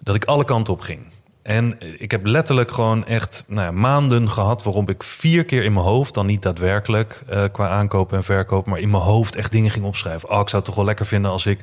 dat 0.00 0.14
ik 0.14 0.24
alle 0.24 0.44
kanten 0.44 0.72
op 0.72 0.80
ging. 0.80 1.13
En 1.44 1.76
ik 1.98 2.10
heb 2.10 2.26
letterlijk 2.26 2.70
gewoon 2.70 3.06
echt 3.06 3.44
nou 3.46 3.66
ja, 3.66 3.70
maanden 3.70 4.30
gehad 4.30 4.62
waarop 4.62 4.90
ik 4.90 5.02
vier 5.02 5.44
keer 5.44 5.62
in 5.62 5.72
mijn 5.72 5.84
hoofd, 5.84 6.14
dan 6.14 6.26
niet 6.26 6.42
daadwerkelijk 6.42 7.22
eh, 7.28 7.42
qua 7.52 7.68
aankopen 7.68 8.16
en 8.16 8.24
verkoop, 8.24 8.66
maar 8.66 8.78
in 8.78 8.90
mijn 8.90 9.02
hoofd 9.02 9.36
echt 9.36 9.52
dingen 9.52 9.70
ging 9.70 9.84
opschrijven. 9.84 10.30
Oh, 10.30 10.40
ik 10.40 10.48
zou 10.48 10.56
het 10.56 10.64
toch 10.64 10.74
wel 10.74 10.84
lekker 10.84 11.06
vinden 11.06 11.30
als 11.30 11.46
ik 11.46 11.60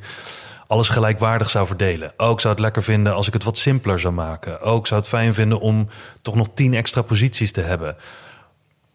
alles 0.67 0.89
gelijkwaardig 0.89 1.49
zou 1.49 1.67
verdelen. 1.67 2.13
Oh, 2.17 2.29
ik 2.29 2.39
zou 2.39 2.53
het 2.53 2.63
lekker 2.63 2.83
vinden 2.83 3.13
als 3.13 3.27
ik 3.27 3.33
het 3.33 3.43
wat 3.43 3.57
simpeler 3.57 3.99
zou 3.99 4.13
maken. 4.13 4.65
Oh, 4.65 4.77
ik 4.77 4.87
zou 4.87 4.99
het 4.99 5.09
fijn 5.09 5.33
vinden 5.33 5.59
om 5.59 5.87
toch 6.21 6.35
nog 6.35 6.47
tien 6.53 6.73
extra 6.73 7.01
posities 7.01 7.51
te 7.51 7.61
hebben. 7.61 7.95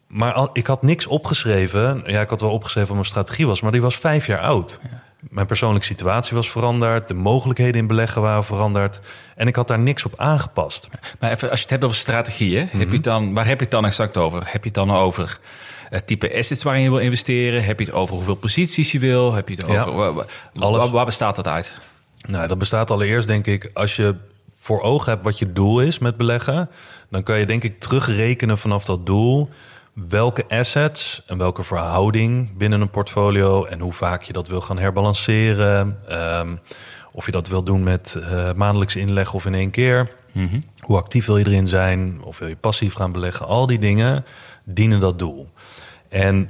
Maar 0.07 0.47
ik 0.53 0.67
had 0.67 0.81
niks 0.81 1.07
opgeschreven. 1.07 2.03
Ja, 2.05 2.21
ik 2.21 2.29
had 2.29 2.41
wel 2.41 2.51
opgeschreven 2.51 2.87
wat 2.87 2.97
mijn 2.97 3.09
strategie 3.09 3.47
was, 3.47 3.61
maar 3.61 3.71
die 3.71 3.81
was 3.81 3.95
vijf 3.95 4.27
jaar 4.27 4.39
oud. 4.39 4.79
Mijn 5.29 5.47
persoonlijke 5.47 5.85
situatie 5.87 6.35
was 6.35 6.49
veranderd. 6.51 7.07
De 7.07 7.13
mogelijkheden 7.13 7.81
in 7.81 7.87
beleggen 7.87 8.21
waren 8.21 8.43
veranderd. 8.43 8.99
En 9.35 9.47
ik 9.47 9.55
had 9.55 9.67
daar 9.67 9.79
niks 9.79 10.05
op 10.05 10.13
aangepast. 10.19 10.89
Maar 11.19 11.31
even, 11.31 11.49
als 11.49 11.57
je 11.57 11.63
het 11.63 11.71
hebt 11.71 11.83
over 11.83 11.97
strategieën, 11.97 12.67
heb 12.71 12.91
je 12.91 12.99
dan, 12.99 13.33
waar 13.33 13.45
heb 13.47 13.57
je 13.57 13.63
het 13.63 13.71
dan 13.73 13.85
exact 13.85 14.17
over? 14.17 14.39
Heb 14.45 14.61
je 14.63 14.69
het 14.69 14.73
dan 14.73 14.91
over 14.91 15.39
het 15.89 16.07
type 16.07 16.37
assets 16.37 16.63
waarin 16.63 16.83
je 16.83 16.89
wil 16.89 16.99
investeren? 16.99 17.63
Heb 17.63 17.79
je 17.79 17.85
het 17.85 17.93
over 17.93 18.15
hoeveel 18.15 18.35
posities 18.35 18.91
je 18.91 18.99
wil? 18.99 19.33
Heb 19.33 19.49
je 19.49 19.55
het 19.55 19.63
over, 19.63 19.75
Ja, 19.75 19.91
waar, 19.91 20.13
waar- 20.13 20.25
alles. 20.59 20.79
waar- 20.79 20.89
waar 20.89 21.05
bestaat 21.05 21.35
dat 21.35 21.47
uit? 21.47 21.71
Nou, 22.27 22.47
dat 22.47 22.57
bestaat 22.57 22.91
allereerst, 22.91 23.27
denk 23.27 23.45
ik, 23.47 23.69
als 23.73 23.95
je 23.95 24.15
voor 24.59 24.81
ogen 24.81 25.11
hebt 25.11 25.23
wat 25.23 25.39
je 25.39 25.51
doel 25.53 25.81
is 25.81 25.99
met 25.99 26.17
beleggen, 26.17 26.69
dan 27.09 27.23
kan 27.23 27.39
je 27.39 27.45
denk 27.45 27.63
ik 27.63 27.79
terugrekenen 27.79 28.57
vanaf 28.57 28.85
dat 28.85 29.05
doel 29.05 29.49
welke 30.05 30.43
assets 30.47 31.23
en 31.27 31.37
welke 31.37 31.63
verhouding 31.63 32.57
binnen 32.57 32.81
een 32.81 32.89
portfolio 32.89 33.65
en 33.65 33.79
hoe 33.79 33.93
vaak 33.93 34.23
je 34.23 34.33
dat 34.33 34.47
wil 34.47 34.61
gaan 34.61 34.77
herbalanceren. 34.77 35.99
ehm, 36.07 36.55
of 37.11 37.25
je 37.25 37.31
dat 37.31 37.47
wil 37.47 37.63
doen 37.63 37.83
met 37.83 38.15
eh 38.21 38.53
maandelijks 38.53 38.95
inleg 38.95 39.33
of 39.33 39.45
in 39.45 39.53
één 39.55 39.69
keer. 39.69 40.15
Hoe 40.79 40.97
actief 40.97 41.25
wil 41.25 41.37
je 41.37 41.47
erin 41.47 41.67
zijn? 41.67 42.21
Of 42.23 42.39
wil 42.39 42.47
je 42.47 42.55
passief 42.55 42.93
gaan 42.93 43.11
beleggen? 43.11 43.47
Al 43.47 43.67
die 43.67 43.79
dingen 43.79 44.25
dienen 44.63 44.99
dat 44.99 45.19
doel. 45.19 45.49
En 46.09 46.49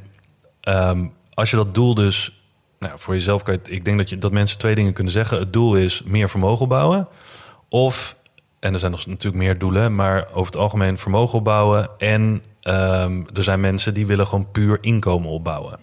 ehm, 0.62 1.06
als 1.34 1.50
je 1.50 1.56
dat 1.56 1.74
doel 1.74 1.96
dus 1.96 2.42
nou, 2.80 2.94
voor 2.98 3.14
jezelf 3.14 3.44
kan 3.44 3.54
je, 3.64 3.72
ik 3.72 3.86
denk 3.86 3.98
dat, 3.98 4.10
je, 4.10 4.18
dat 4.18 4.32
mensen 4.32 4.58
twee 4.58 4.76
dingen 4.76 4.94
kunnen 4.94 5.14
zeggen. 5.14 5.40
Het 5.40 5.54
doel 5.54 5.76
is 5.76 6.02
meer 6.06 6.30
vermogen 6.30 6.62
opbouwen. 6.64 7.08
Of, 7.70 8.16
en 8.60 8.74
er 8.74 8.80
zijn 8.80 8.92
nog 8.92 9.06
natuurlijk 9.06 9.44
meer 9.44 9.58
doelen, 9.58 9.96
maar 9.96 10.28
over 10.30 10.46
het 10.46 10.56
algemeen 10.56 10.98
vermogen 10.98 11.38
opbouwen. 11.38 11.90
En 11.98 12.42
ehm, 12.68 13.22
er 13.34 13.44
zijn 13.44 13.60
mensen 13.60 13.94
die 13.94 14.06
willen 14.06 14.28
gewoon 14.28 14.52
puur 14.52 14.78
inkomen 14.82 15.30
opbouwen. 15.30 15.78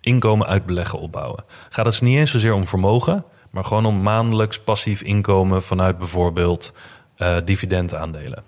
Inkomen 0.00 0.46
uit 0.46 0.66
beleggen 0.66 0.98
opbouwen. 0.98 1.44
Gaat 1.70 1.84
het 1.84 1.84
dus 1.84 2.00
niet 2.00 2.18
eens 2.18 2.30
zozeer 2.30 2.52
om 2.54 2.66
vermogen, 2.66 3.24
maar 3.50 3.64
gewoon 3.64 3.86
om 3.86 4.02
maandelijks 4.02 4.58
passief 4.60 5.02
inkomen 5.02 5.62
vanuit 5.62 5.98
bijvoorbeeld 5.98 6.74
eh 7.16 7.36
dividendaandelen. 7.44 8.42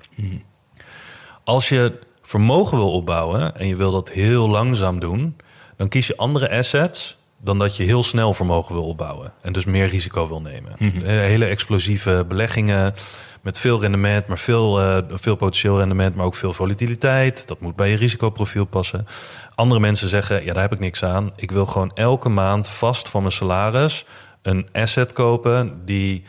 Als 1.44 1.68
je 1.68 1.98
vermogen 2.22 2.78
wil 2.78 2.92
opbouwen 2.92 3.56
en 3.56 3.66
je 3.66 3.76
wil 3.76 3.92
dat 3.92 4.10
heel 4.10 4.48
langzaam 4.48 4.98
doen, 5.00 5.36
dan 5.76 5.88
kies 5.88 6.06
je 6.06 6.16
andere 6.16 6.50
assets 6.50 7.16
dan 7.40 7.58
dat 7.58 7.76
je 7.76 7.84
heel 7.84 8.02
snel 8.02 8.34
vermogen 8.34 8.74
wil 8.74 8.84
opbouwen 8.84 9.32
en 9.42 9.52
dus 9.52 9.64
meer 9.64 9.86
risico 9.86 10.28
wil 10.28 10.40
nemen. 10.40 10.72
Eh, 10.78 10.90
Hele 11.06 11.44
explosieve 11.44 12.24
beleggingen 12.28 12.94
met 13.42 13.58
veel 13.58 13.80
rendement, 13.80 14.26
maar 14.26 14.38
veel, 14.38 14.80
eh, 14.80 14.98
veel 15.10 15.36
potentieel 15.36 15.78
rendement, 15.78 16.14
maar 16.14 16.26
ook 16.26 16.34
veel 16.34 16.52
volatiliteit. 16.52 17.48
Dat 17.48 17.60
moet 17.60 17.76
bij 17.76 17.90
je 17.90 17.96
risicoprofiel 17.96 18.64
passen. 18.64 19.06
Andere 19.54 19.80
mensen 19.80 20.08
zeggen, 20.08 20.44
ja, 20.44 20.52
daar 20.52 20.62
heb 20.62 20.72
ik 20.72 20.78
niks 20.78 21.04
aan. 21.04 21.32
Ik 21.36 21.50
wil 21.50 21.66
gewoon 21.66 21.90
elke 21.94 22.28
maand 22.28 22.68
vast 22.68 23.08
van 23.08 23.20
mijn 23.20 23.32
salaris 23.32 24.04
een 24.42 24.68
asset 24.72 25.12
kopen 25.12 25.80
die 25.84 26.24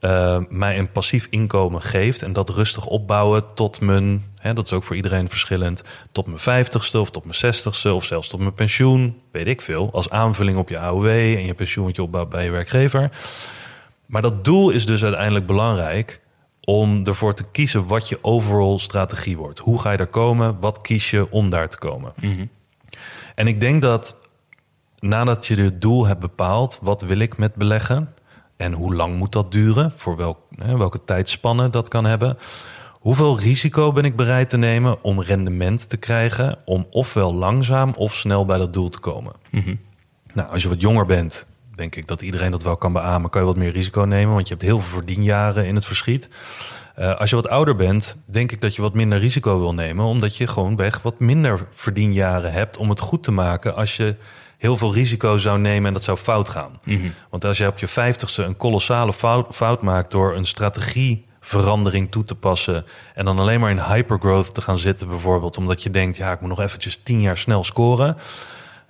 eh, 0.00 0.38
mij 0.48 0.78
een 0.78 0.92
passief 0.92 1.26
inkomen 1.30 1.82
geeft 1.82 2.22
en 2.22 2.32
dat 2.32 2.48
rustig 2.48 2.86
opbouwen 2.86 3.44
tot 3.54 3.80
mijn, 3.80 4.24
hè, 4.34 4.54
dat 4.54 4.64
is 4.64 4.72
ook 4.72 4.84
voor 4.84 4.96
iedereen 4.96 5.28
verschillend, 5.28 5.82
tot 6.12 6.26
mijn 6.26 6.38
vijftigste 6.38 7.00
of 7.00 7.10
tot 7.10 7.22
mijn 7.22 7.34
zestigste 7.34 7.92
of 7.92 8.04
zelfs 8.04 8.28
tot 8.28 8.40
mijn 8.40 8.54
pensioen, 8.54 9.20
weet 9.32 9.46
ik 9.46 9.60
veel, 9.60 9.90
als 9.92 10.10
aanvulling 10.10 10.58
op 10.58 10.68
je 10.68 10.78
AOW 10.78 11.06
en 11.06 11.44
je 11.44 11.54
pensioentje 11.54 12.02
opbouwt 12.02 12.28
bij 12.28 12.44
je 12.44 12.50
werkgever. 12.50 13.10
Maar 14.06 14.22
dat 14.22 14.44
doel 14.44 14.70
is 14.70 14.86
dus 14.86 15.04
uiteindelijk 15.04 15.46
belangrijk 15.46 16.20
om 16.68 17.06
ervoor 17.06 17.34
te 17.34 17.44
kiezen 17.52 17.86
wat 17.86 18.08
je 18.08 18.18
overall 18.22 18.78
strategie 18.78 19.36
wordt. 19.36 19.58
Hoe 19.58 19.80
ga 19.80 19.90
je 19.90 19.96
daar 19.96 20.06
komen? 20.06 20.60
Wat 20.60 20.80
kies 20.80 21.10
je 21.10 21.30
om 21.30 21.50
daar 21.50 21.68
te 21.68 21.78
komen? 21.78 22.12
En 23.34 23.46
ik 23.46 23.60
denk 23.60 23.82
dat 23.82 24.18
nadat 24.98 25.46
je 25.46 25.56
het 25.56 25.80
doel 25.80 26.06
hebt 26.06 26.20
bepaald, 26.20 26.78
wat 26.82 27.02
wil 27.02 27.18
ik 27.18 27.38
met 27.38 27.54
beleggen 27.54 28.14
en 28.56 28.72
hoe 28.72 28.94
lang 28.94 29.16
moet 29.16 29.32
dat 29.32 29.52
duren, 29.52 29.92
voor 29.96 30.16
welk, 30.16 30.38
hè, 30.58 30.76
welke 30.76 31.04
tijdspanne 31.04 31.70
dat 31.70 31.88
kan 31.88 32.04
hebben, 32.04 32.38
hoeveel 32.92 33.38
risico 33.38 33.92
ben 33.92 34.04
ik 34.04 34.16
bereid 34.16 34.48
te 34.48 34.56
nemen 34.56 35.02
om 35.02 35.20
rendement 35.20 35.88
te 35.88 35.96
krijgen, 35.96 36.58
om 36.64 36.86
ofwel 36.90 37.34
langzaam 37.34 37.92
of 37.96 38.14
snel 38.14 38.44
bij 38.44 38.58
dat 38.58 38.72
doel 38.72 38.88
te 38.88 38.98
komen. 38.98 39.32
Nou, 40.32 40.50
als 40.50 40.62
je 40.62 40.68
wat 40.68 40.80
jonger 40.80 41.06
bent, 41.06 41.46
denk 41.76 41.96
ik 41.96 42.06
dat 42.06 42.22
iedereen 42.22 42.50
dat 42.50 42.62
wel 42.62 42.76
kan 42.76 42.92
beamen, 42.92 43.30
kan 43.30 43.40
je 43.40 43.46
wat 43.46 43.56
meer 43.56 43.72
risico 43.72 44.02
nemen, 44.02 44.34
want 44.34 44.48
je 44.48 44.54
hebt 44.54 44.66
heel 44.66 44.80
veel 44.80 44.98
verdienjaren 44.98 45.66
in 45.66 45.74
het 45.74 45.84
verschiet. 45.84 46.28
Eh, 46.94 47.16
als 47.16 47.30
je 47.30 47.36
wat 47.36 47.48
ouder 47.48 47.76
bent, 47.76 48.16
denk 48.24 48.52
ik 48.52 48.60
dat 48.60 48.74
je 48.74 48.82
wat 48.82 48.94
minder 48.94 49.18
risico 49.18 49.58
wil 49.58 49.74
nemen, 49.74 50.04
omdat 50.04 50.36
je 50.36 50.46
gewoon 50.46 50.76
weg 50.76 51.02
wat 51.02 51.20
minder 51.20 51.66
verdienjaren 51.72 52.52
hebt 52.52 52.76
om 52.76 52.88
het 52.88 53.00
goed 53.00 53.22
te 53.22 53.30
maken 53.30 53.74
als 53.76 53.96
je 53.96 54.16
heel 54.58 54.76
veel 54.76 54.94
risico 54.94 55.36
zou 55.36 55.58
nemen 55.58 55.86
en 55.86 55.92
dat 55.92 56.04
zou 56.04 56.18
fout 56.18 56.48
gaan. 56.48 56.80
Want 57.30 57.44
als 57.44 57.58
je 57.58 57.66
op 57.66 57.78
je 57.78 57.88
vijftigste 57.88 58.42
een 58.42 58.56
kolossale 58.56 59.12
fout, 59.12 59.54
fout 59.54 59.82
maakt 59.82 60.10
door 60.10 60.34
een 60.34 60.46
strategieverandering 60.46 62.10
toe 62.10 62.24
te 62.24 62.34
passen 62.34 62.84
en 63.14 63.24
dan 63.24 63.38
alleen 63.38 63.60
maar 63.60 63.70
in 63.70 63.80
hypergrowth 63.80 64.54
te 64.54 64.60
gaan 64.60 64.78
zitten 64.78 65.08
bijvoorbeeld, 65.08 65.56
omdat 65.56 65.82
je 65.82 65.90
denkt, 65.90 66.16
ja, 66.16 66.32
ik 66.32 66.40
moet 66.40 66.48
nog 66.48 66.60
eventjes 66.60 66.96
tien 67.02 67.20
jaar 67.20 67.38
snel 67.38 67.64
scoren, 67.64 68.16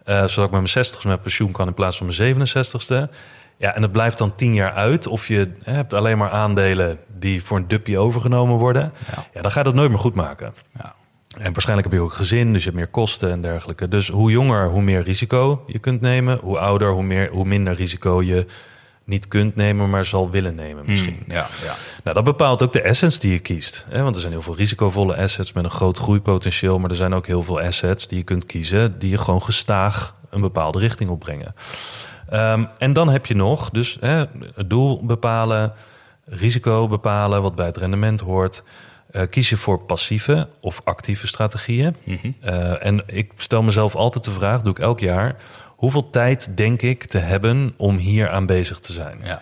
zodat 0.07 0.31
ik 0.31 0.37
met 0.39 0.51
mijn 0.51 0.69
60 0.69 1.05
met 1.05 1.23
pensioen 1.23 1.53
kan 1.53 1.67
in 1.67 1.75
plaats 1.75 1.97
van 1.97 2.07
mijn 2.07 2.55
67ste. 2.55 3.13
Ja, 3.59 3.75
en 3.75 3.83
het 3.83 3.93
blijft 3.93 4.19
dan 4.19 4.35
tien 4.35 4.55
jaar 4.55 4.73
uit. 4.73 5.07
Of 5.07 5.29
je 5.29 5.53
hebt 5.63 5.93
alleen 5.93 6.19
maar 6.19 6.31
aandelen 6.31 6.99
die 7.19 7.45
voor 7.45 7.57
een 7.57 7.69
duppie 7.69 7.99
overgenomen 7.99 8.57
worden. 8.57 8.93
Ja. 9.15 9.27
Ja, 9.35 9.43
dan 9.43 9.51
ga 9.51 9.59
je 9.59 9.65
dat 9.65 9.75
nooit 9.75 9.91
meer 9.91 9.99
goed 9.99 10.15
maken. 10.15 10.55
Ja. 10.79 10.95
En 11.39 11.53
waarschijnlijk 11.53 11.89
heb 11.89 11.99
je 11.99 12.05
ook 12.05 12.11
een 12.11 12.17
gezin, 12.17 12.53
dus 12.53 12.59
je 12.63 12.69
hebt 12.71 12.81
meer 12.81 12.91
kosten 12.91 13.31
en 13.31 13.41
dergelijke. 13.41 13.89
Dus 13.89 14.09
hoe 14.09 14.31
jonger, 14.31 14.69
hoe 14.69 14.83
meer 14.83 15.03
risico 15.03 15.65
je 15.67 15.79
kunt 15.79 16.01
nemen. 16.01 16.39
Hoe 16.43 16.59
ouder, 16.59 16.91
hoe, 16.91 17.03
meer, 17.03 17.31
hoe 17.31 17.45
minder 17.45 17.75
risico 17.75 18.23
je 18.23 18.47
niet 19.07 19.29
kunt 19.29 19.57
nemen, 19.57 19.91
maar 19.91 20.07
zal 20.07 20.31
willen 20.31 20.55
nemen 20.55 20.85
misschien. 20.87 21.19
Ja, 21.29 21.49
ja. 21.65 21.75
Nou, 22.03 22.15
dat 22.15 22.25
bepaalt 22.25 22.63
ook 22.63 22.73
de 22.73 22.89
assets 22.89 23.19
die 23.19 23.33
je 23.33 23.39
kiest. 23.39 23.87
Hè? 23.89 24.03
Want 24.03 24.15
er 24.15 24.21
zijn 24.21 24.33
heel 24.33 24.43
veel 24.43 24.57
risicovolle 24.57 25.17
assets 25.17 25.53
met 25.53 25.65
een 25.65 25.71
groot 25.71 25.99
groeipotentieel. 25.99 26.79
Maar 26.79 26.91
er 26.91 26.97
zijn 26.97 27.15
ook 27.15 27.27
heel 27.27 27.43
veel 27.43 27.61
assets 27.61 28.09
die 28.09 28.19
je 28.19 28.25
kunt 28.25 28.47
kiezen... 28.47 28.99
die 28.99 29.11
je 29.11 29.19
gewoon 29.19 29.43
gestaag 29.43 30.15
een 30.31 30.41
bepaalde 30.41 30.79
richting 30.79 31.11
opbrengen. 31.11 31.55
Ehm, 32.29 32.65
en 32.79 32.93
dan 32.93 33.09
heb 33.09 33.27
je 33.27 33.35
nog 33.35 33.71
dus 33.71 33.97
hè, 34.01 34.25
het 34.55 34.71
doel 34.71 35.05
bepalen, 35.05 35.73
risico 36.25 36.89
bepalen... 36.89 37.43
wat 37.43 37.55
bij 37.55 37.67
het 37.67 37.77
rendement 37.77 38.21
hoort. 38.21 38.63
Eh, 39.11 39.23
kies 39.31 39.49
je 39.49 39.57
voor 39.57 39.81
passieve 39.81 40.49
of 40.61 40.81
actieve 40.85 41.27
strategieën. 41.27 41.97
Eh, 42.41 42.87
en 42.87 43.03
ik 43.07 43.33
stel 43.37 43.63
mezelf 43.63 43.95
altijd 43.95 44.25
de 44.25 44.31
vraag, 44.31 44.63
doe 44.63 44.73
ik 44.73 44.79
elk 44.79 45.01
jaar... 45.01 45.37
hoeveel 45.77 46.11
tijd 46.11 46.57
denk 46.57 46.83
ik 46.83 47.05
te 47.05 47.19
hebben 47.19 47.75
om 47.77 47.97
hier 47.97 48.29
aan 48.31 48.47
bezig 48.47 48.79
te 48.79 48.93
zijn? 48.93 49.21
ja. 49.25 49.41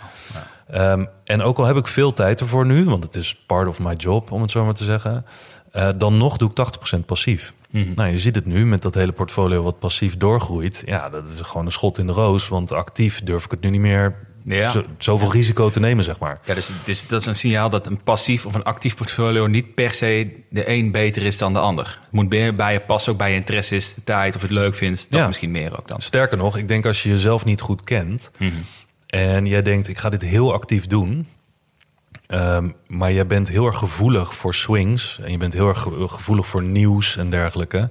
Ehm, 0.69 1.05
en 1.25 1.43
ook 1.43 1.59
al 1.59 1.65
heb 1.65 1.77
ik 1.77 1.87
veel 1.87 2.13
tijd 2.13 2.41
ervoor 2.41 2.67
nu, 2.67 2.85
want 2.85 3.05
het 3.05 3.15
is 3.15 3.43
part 3.47 3.69
of 3.69 3.79
my 3.79 3.95
job, 3.95 4.31
om 4.31 4.43
het 4.43 4.51
zo 4.51 4.65
maar 4.65 4.75
te 4.75 4.85
zeggen. 4.85 5.25
eh, 5.73 5.89
dan 5.97 6.17
nog 6.17 6.37
doe 6.37 6.49
ik 6.49 6.55
80% 6.55 7.07
passief. 7.07 7.53
Nou, 7.95 8.11
je 8.11 8.19
ziet 8.19 8.35
het 8.35 8.47
nu 8.47 8.67
met 8.67 8.83
dat 8.83 8.95
hele 8.95 9.13
portfolio 9.13 9.63
wat 9.63 9.79
passief 9.79 10.17
doorgroeit. 10.17 10.83
Ja, 10.87 11.09
dat 11.11 11.31
is 11.31 11.41
gewoon 11.41 11.67
een 11.67 11.73
schot 11.73 11.99
in 11.99 12.07
de 12.07 12.13
roos, 12.13 12.49
want 12.49 12.73
actief 12.73 13.23
durf 13.23 13.45
ik 13.45 13.51
het 13.51 13.61
nu 13.61 13.71
niet 13.71 13.81
meer 13.81 14.15
Ja. 14.47 14.71
zo, 14.71 14.85
zoveel 14.99 15.33
risico 15.33 15.71
te 15.71 15.81
nemen, 15.81 16.05
zeg 16.05 16.19
maar. 16.19 16.41
Ja, 16.45 16.55
dus, 16.55 16.71
dus 16.85 17.07
dat 17.07 17.21
is 17.21 17.27
een 17.27 17.37
signaal 17.37 17.71
dat 17.71 17.87
een 17.87 18.03
passief 18.03 18.47
of 18.47 18.55
een 18.55 18.63
actief 18.63 18.97
portfolio 18.97 19.47
niet 19.47 19.75
per 19.75 19.95
se 19.95 20.31
de 20.51 20.69
een 20.69 20.91
beter 20.91 21.23
is 21.23 21.39
dan 21.39 21.53
de 21.53 21.59
ander. 21.59 21.99
Het 22.03 22.13
moet 22.13 22.29
meer 22.29 22.55
bij 22.55 22.73
je 22.73 22.81
passen, 22.81 23.13
ook 23.13 23.19
bij 23.19 23.31
je 23.31 23.37
interesses, 23.37 23.95
de 23.95 24.05
tijd 24.05 24.35
of 24.35 24.41
je 24.41 24.47
het 24.47 24.57
leuk 24.57 24.75
vindt. 24.75 25.11
Dat 25.11 25.21
Ja. 25.21 25.27
misschien 25.27 25.51
meer 25.51 25.79
ook 25.79 25.89
dan. 25.89 26.01
Sterker 26.01 26.37
nog, 26.37 26.57
ik 26.57 26.69
denk 26.69 26.87
als 26.87 27.03
je 27.03 27.09
jezelf 27.09 27.45
niet 27.45 27.61
goed 27.61 27.85
kent 27.85 28.31
en 29.07 29.47
jij 29.47 29.63
denkt, 29.63 29.89
ik 29.89 29.99
ga 29.99 30.09
dit 30.09 30.23
heel 30.23 30.53
actief 30.53 30.87
doen, 30.87 31.29
ehm, 32.27 32.71
maar 32.87 33.13
jij 33.13 33.27
bent 33.27 33.49
heel 33.49 33.67
erg 33.67 33.79
gevoelig 33.79 34.35
voor 34.35 34.55
swings 34.55 35.19
en 35.23 35.31
je 35.31 35.39
bent 35.39 35.53
heel 35.53 35.69
erg 35.69 35.81
ge- 35.81 36.09
gevoelig 36.09 36.47
voor 36.47 36.63
nieuws 36.63 37.17
en 37.17 37.31
dergelijke, 37.31 37.91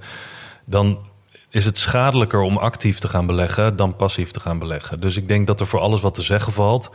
dan 0.66 1.12
is 1.54 1.66
het 1.66 1.78
schadelijker 1.78 2.42
om 2.42 2.58
actief 2.58 3.00
te 3.00 3.08
gaan 3.08 3.26
beleggen 3.26 3.76
dan 3.76 3.96
passief 3.96 4.32
te 4.32 4.40
gaan 4.40 4.60
beleggen. 4.60 5.00
Dus 5.00 5.18
ik 5.18 5.28
denk 5.28 5.48
dat 5.48 5.60
er 5.60 5.68
voor 5.68 5.80
alles 5.80 6.02
wat 6.02 6.14
te 6.14 6.22
zeggen 6.22 6.54
valt, 6.54 6.92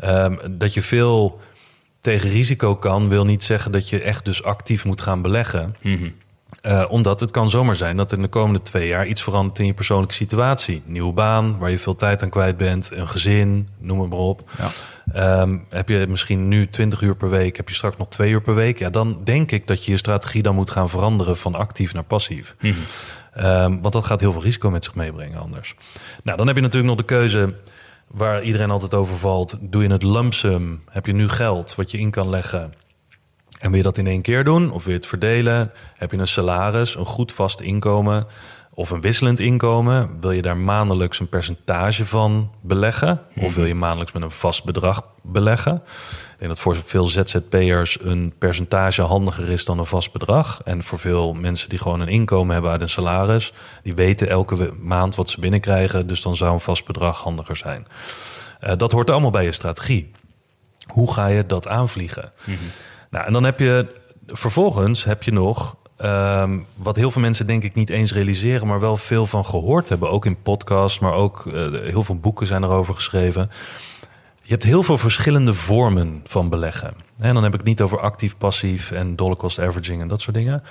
ehm, 0.00 0.36
dat 0.50 0.74
je 0.74 0.82
veel 0.82 1.40
tegen 2.00 2.30
risico 2.30 2.76
kan, 2.76 3.08
wil 3.08 3.24
niet 3.24 3.44
zeggen 3.44 3.72
dat 3.72 3.88
je 3.88 4.00
echt 4.00 4.24
dus 4.24 4.42
actief 4.42 4.84
moet 4.84 5.00
gaan 5.00 5.22
beleggen. 5.22 5.76
Eh, 6.60 6.84
omdat 6.88 7.20
het 7.20 7.30
kan 7.30 7.50
zomaar 7.50 7.76
zijn 7.76 7.96
dat 7.96 8.12
in 8.12 8.20
de 8.20 8.28
komende 8.28 8.60
twee 8.60 8.88
jaar 8.88 9.06
iets 9.06 9.22
verandert 9.22 9.58
in 9.58 9.66
je 9.66 9.74
persoonlijke 9.74 10.14
situatie. 10.14 10.82
Nieuwe 10.84 11.12
baan, 11.12 11.58
waar 11.58 11.70
je 11.70 11.78
veel 11.78 11.96
tijd 11.96 12.22
aan 12.22 12.28
kwijt 12.28 12.56
bent, 12.56 12.90
een 12.92 13.08
gezin, 13.08 13.68
noem 13.78 14.00
het 14.00 14.10
maar 14.10 14.18
op. 14.18 14.50
Ja. 14.58 14.70
Ehm, 15.12 15.58
heb 15.68 15.88
je 15.88 16.06
misschien 16.08 16.48
nu 16.48 16.66
20 16.66 17.00
uur 17.00 17.16
per 17.16 17.30
week, 17.30 17.56
heb 17.56 17.68
je 17.68 17.74
straks 17.74 17.96
nog 17.96 18.08
twee 18.08 18.30
uur 18.30 18.42
per 18.42 18.54
week? 18.54 18.78
Ja, 18.78 18.90
dan 18.90 19.20
denk 19.24 19.50
ik 19.50 19.66
dat 19.66 19.84
je 19.84 19.90
je 19.90 19.96
strategie 19.96 20.42
dan 20.42 20.54
moet 20.54 20.70
gaan 20.70 20.88
veranderen 20.88 21.36
van 21.36 21.54
actief 21.54 21.94
naar 21.94 22.04
passief. 22.04 22.54
Ehm, 23.32 23.80
want 23.80 23.92
dat 23.92 24.06
gaat 24.06 24.20
heel 24.20 24.32
veel 24.32 24.42
risico 24.42 24.70
met 24.70 24.84
zich 24.84 24.94
meebrengen 24.94 25.40
anders. 25.40 25.74
Nou, 26.22 26.36
dan 26.36 26.46
heb 26.46 26.56
je 26.56 26.62
natuurlijk 26.62 26.88
nog 26.88 26.98
de 26.98 27.14
keuze 27.14 27.54
waar 28.06 28.42
iedereen 28.42 28.70
altijd 28.70 28.94
over 28.94 29.18
valt. 29.18 29.56
Doe 29.60 29.82
je 29.82 29.90
het 29.90 30.02
lump 30.02 30.34
sum? 30.34 30.82
Heb 30.90 31.06
je 31.06 31.12
nu 31.12 31.28
geld 31.28 31.74
wat 31.74 31.90
je 31.90 31.98
in 31.98 32.10
kan 32.10 32.28
leggen? 32.28 32.72
En 33.58 33.68
wil 33.68 33.76
je 33.76 33.84
dat 33.84 33.98
in 33.98 34.06
één 34.06 34.22
keer 34.22 34.44
doen 34.44 34.70
of 34.70 34.84
wil 34.84 34.92
je 34.92 34.98
het 34.98 35.08
verdelen? 35.08 35.72
Heb 35.94 36.10
je 36.10 36.18
een 36.18 36.28
salaris, 36.28 36.94
een 36.94 37.04
goed 37.04 37.32
vast 37.32 37.60
inkomen 37.60 38.26
of 38.74 38.90
een 38.90 39.00
wisselend 39.00 39.40
inkomen? 39.40 40.20
Wil 40.20 40.30
je 40.30 40.42
daar 40.42 40.56
maandelijks 40.56 41.20
een 41.20 41.28
percentage 41.28 42.06
van 42.06 42.52
beleggen? 42.60 43.20
Of 43.36 43.54
wil 43.54 43.64
je 43.64 43.74
maandelijks 43.74 44.12
met 44.12 44.22
een 44.22 44.30
vast 44.30 44.64
bedrag 44.64 45.06
beleggen? 45.22 45.82
Denk 46.42 46.54
dat 46.54 46.62
voor 46.62 46.76
veel 46.76 47.06
ZZP'ers 47.06 47.98
een 48.00 48.32
percentage 48.38 49.02
handiger 49.02 49.48
is 49.48 49.64
dan 49.64 49.78
een 49.78 49.86
vast 49.86 50.12
bedrag. 50.12 50.60
En 50.64 50.82
voor 50.82 50.98
veel 50.98 51.32
mensen 51.32 51.68
die 51.68 51.78
gewoon 51.78 52.00
een 52.00 52.08
inkomen 52.08 52.52
hebben 52.52 52.70
uit 52.70 52.80
een 52.80 52.88
salaris, 52.88 53.52
die 53.82 53.94
weten 53.94 54.28
elke 54.28 54.72
maand 54.80 55.14
wat 55.14 55.30
ze 55.30 55.40
binnenkrijgen. 55.40 56.06
Dus 56.06 56.22
dan 56.22 56.36
zou 56.36 56.52
een 56.52 56.60
vast 56.60 56.86
bedrag 56.86 57.20
handiger 57.20 57.56
zijn. 57.56 57.86
Eh, 58.60 58.76
dat 58.76 58.92
hoort 58.92 59.10
allemaal 59.10 59.30
bij 59.30 59.44
je 59.44 59.52
strategie. 59.52 60.10
Hoe 60.86 61.12
ga 61.12 61.26
je 61.26 61.46
dat 61.46 61.68
aanvliegen? 61.68 62.32
Nou, 63.10 63.26
en 63.26 63.32
dan 63.32 63.44
heb 63.44 63.58
je 63.58 63.86
vervolgens 64.26 65.04
heb 65.04 65.22
je 65.22 65.32
nog 65.32 65.76
ehm, 65.96 66.58
wat 66.74 66.96
heel 66.96 67.10
veel 67.10 67.22
mensen 67.22 67.46
denk 67.46 67.62
ik 67.62 67.74
niet 67.74 67.90
eens 67.90 68.12
realiseren, 68.12 68.66
maar 68.66 68.80
wel 68.80 68.96
veel 68.96 69.26
van 69.26 69.44
gehoord 69.44 69.88
hebben, 69.88 70.10
ook 70.10 70.26
in 70.26 70.42
podcasts, 70.42 70.98
maar 70.98 71.12
ook 71.12 71.46
eh, 71.46 71.66
heel 71.82 72.04
veel 72.04 72.18
boeken 72.18 72.46
zijn 72.46 72.62
erover 72.62 72.94
geschreven. 72.94 73.50
Je 74.52 74.58
hebt 74.58 74.70
heel 74.70 74.82
veel 74.82 74.98
verschillende 74.98 75.54
vormen 75.54 76.20
van 76.24 76.48
beleggen. 76.48 76.94
En 77.18 77.34
dan 77.34 77.42
heb 77.42 77.52
ik 77.52 77.58
het 77.58 77.68
niet 77.68 77.80
over 77.80 78.00
actief, 78.00 78.36
passief 78.38 78.90
en 78.90 79.16
dollar 79.16 79.36
cost 79.36 79.58
averaging 79.58 80.00
en 80.00 80.08
dat 80.08 80.20
soort 80.20 80.36
dingen, 80.36 80.62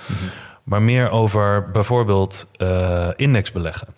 maar 0.62 0.82
meer 0.82 1.10
over 1.10 1.70
bijvoorbeeld 1.70 2.50
eh 2.56 3.08
indexbeleggen. 3.16 3.88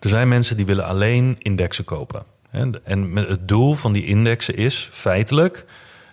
Er 0.00 0.08
zijn 0.08 0.28
mensen 0.28 0.56
die 0.56 0.66
willen 0.66 0.84
alleen 0.84 1.36
indexen 1.38 1.84
kopen. 1.84 2.22
En 2.50 2.80
het 3.14 3.48
doel 3.48 3.74
van 3.74 3.92
die 3.92 4.04
indexen 4.04 4.56
is 4.56 4.88
feitelijk 4.92 5.64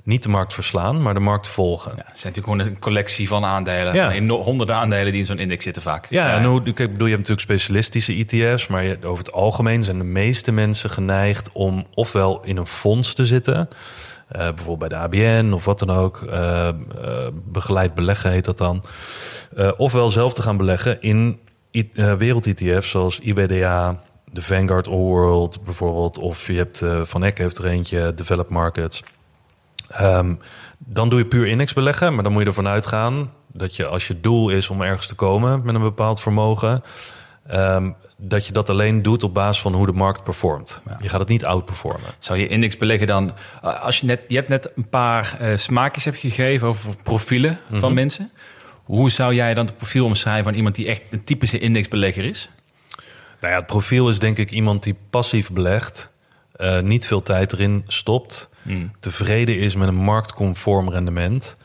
niet 0.03 0.23
de 0.23 0.29
markt 0.29 0.53
verslaan, 0.53 1.01
maar 1.01 1.13
de 1.13 1.19
markt 1.19 1.47
volgen. 1.47 1.91
Ja, 1.91 2.03
het 2.07 2.19
zijn 2.19 2.33
natuurlijk 2.33 2.45
gewoon 2.45 2.73
een 2.73 2.79
collectie 2.79 3.27
van 3.27 3.45
aandelen. 3.45 3.93
Ja. 3.93 4.11
Van 4.11 4.29
honderden 4.29 4.75
aandelen 4.75 5.11
die 5.11 5.19
in 5.19 5.25
zo'n 5.25 5.39
index 5.39 5.63
zitten 5.63 5.81
vaak. 5.81 6.07
Ja, 6.09 6.37
en 6.37 6.43
hoe, 6.43 6.61
ik 6.63 6.75
bedoel, 6.75 7.07
je 7.07 7.15
hebt 7.15 7.29
natuurlijk 7.29 7.39
specialistische 7.39 8.13
ETF's, 8.13 8.67
maar 8.67 8.83
je, 8.83 8.97
over 9.03 9.23
het 9.23 9.33
algemeen 9.33 9.83
zijn 9.83 9.97
de 9.97 10.03
meeste 10.03 10.51
mensen 10.51 10.89
geneigd 10.89 11.49
om 11.51 11.87
ofwel 11.93 12.41
in 12.43 12.57
een 12.57 12.67
fonds 12.67 13.13
te 13.13 13.25
zitten, 13.25 13.69
eh, 14.27 14.39
bijvoorbeeld 14.39 14.79
bij 14.79 14.89
de 14.89 14.95
ABN 14.95 15.51
of 15.53 15.65
wat 15.65 15.79
dan 15.79 15.91
ook, 15.91 16.21
eh, 16.21 16.67
eh, 16.67 16.75
begeleid 17.43 17.93
beleggen 17.93 18.31
heet 18.31 18.45
dat 18.45 18.57
dan, 18.57 18.83
Eh, 19.55 19.71
ofwel 19.77 20.09
zelf 20.09 20.33
te 20.33 20.41
gaan 20.41 20.57
beleggen 20.57 21.01
in 21.01 21.39
wereld-ETF's 22.17 22.89
zoals 22.89 23.19
IBDA, 23.19 24.01
de 24.31 24.41
Vanguard 24.41 24.87
All 24.87 24.95
World 24.95 25.63
bijvoorbeeld, 25.63 26.17
of 26.17 26.47
je 26.47 26.53
hebt 26.53 26.81
eh, 26.81 27.01
Van 27.03 27.23
Eck 27.23 27.37
heeft 27.37 27.57
er 27.57 27.65
eentje, 27.65 28.13
Developed 28.13 28.51
Markets. 28.51 29.03
Ehm, 29.93 30.36
dan 30.77 31.10
doe 31.10 31.19
je 31.19 31.25
puur 31.25 31.47
index 31.47 31.73
beleggen, 31.73 32.13
maar 32.13 32.23
dan 32.23 32.32
moet 32.32 32.41
je 32.41 32.47
ervan 32.47 32.67
uitgaan 32.67 33.32
dat 33.47 33.75
je 33.75 33.86
als 33.86 34.08
je 34.08 34.19
doel 34.19 34.49
is 34.49 34.69
om 34.69 34.82
ergens 34.82 35.08
te 35.08 35.15
komen 35.15 35.62
met 35.63 35.75
een 35.75 35.82
bepaald 35.82 36.21
vermogen, 36.21 36.84
ehm, 37.47 37.91
dat 38.17 38.47
je 38.47 38.53
dat 38.53 38.69
alleen 38.69 39.01
doet 39.01 39.23
op 39.23 39.34
basis 39.34 39.62
van 39.62 39.73
hoe 39.73 39.86
de 39.86 39.91
markt 39.91 40.23
performt. 40.23 40.82
Je 41.01 41.10
gaat 41.10 41.19
het 41.19 41.29
niet 41.29 41.45
outperformen. 41.45 42.10
Zou 42.19 42.39
je 42.39 42.47
index 42.47 42.77
beleggen 42.77 43.08
dan... 43.08 43.34
eh, 43.63 43.84
Als 43.84 43.99
je, 43.99 44.06
net, 44.06 44.21
je 44.27 44.36
hebt 44.36 44.49
net 44.49 44.71
een 44.75 44.89
paar 44.89 45.38
eh, 45.39 45.58
smaakjes 45.58 46.06
hebt 46.06 46.19
gegeven 46.19 46.67
over 46.67 46.95
profielen 47.03 47.60
van 47.71 47.93
mensen. 47.93 48.32
Hoe 48.84 49.12
zou 49.12 49.34
jij 49.34 49.53
dan 49.53 49.65
het 49.65 49.77
profiel 49.77 50.06
omschrijven 50.06 50.43
van 50.43 50.53
iemand 50.53 50.75
die 50.75 50.88
echt 50.88 51.01
een 51.10 51.23
typische 51.23 51.60
indexbelegger 51.60 52.23
is? 52.25 52.49
Nou 53.39 53.53
ja, 53.53 53.60
het 53.60 53.67
profiel 53.67 54.10
is 54.10 54.19
denk 54.19 54.38
ik 54.38 54.51
iemand 54.51 54.84
die 54.84 54.95
passief 55.10 55.51
belegt, 55.51 56.12
eh, 56.53 56.79
niet 56.79 57.07
veel 57.07 57.21
tijd 57.21 57.53
erin 57.53 57.83
stopt, 57.87 58.49
tevreden 58.99 59.57
is 59.57 59.75
met 59.75 59.87
een 59.87 59.95
marktconform 59.95 60.89
rendement. 60.89 61.57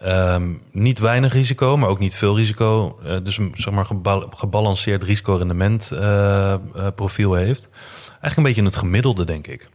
Ehm, 0.00 0.52
niet 0.72 0.98
weinig 0.98 1.32
risico, 1.32 1.76
maar 1.76 1.88
ook 1.88 1.98
niet 1.98 2.16
veel 2.16 2.36
risico. 2.36 2.98
Eh, 3.04 3.16
dus 3.22 3.38
een 3.38 3.52
zeg 3.56 3.72
maar, 3.74 3.84
geba- 3.86 4.26
gebalanceerd 4.30 5.02
risico-rendement 5.04 5.90
eh, 5.92 6.52
eh, 6.52 6.58
profiel 6.94 7.34
heeft. 7.34 7.68
Eigenlijk 8.06 8.36
een 8.36 8.42
beetje 8.42 8.62
het 8.64 8.76
gemiddelde, 8.76 9.24
denk 9.24 9.46
ik. 9.46 9.68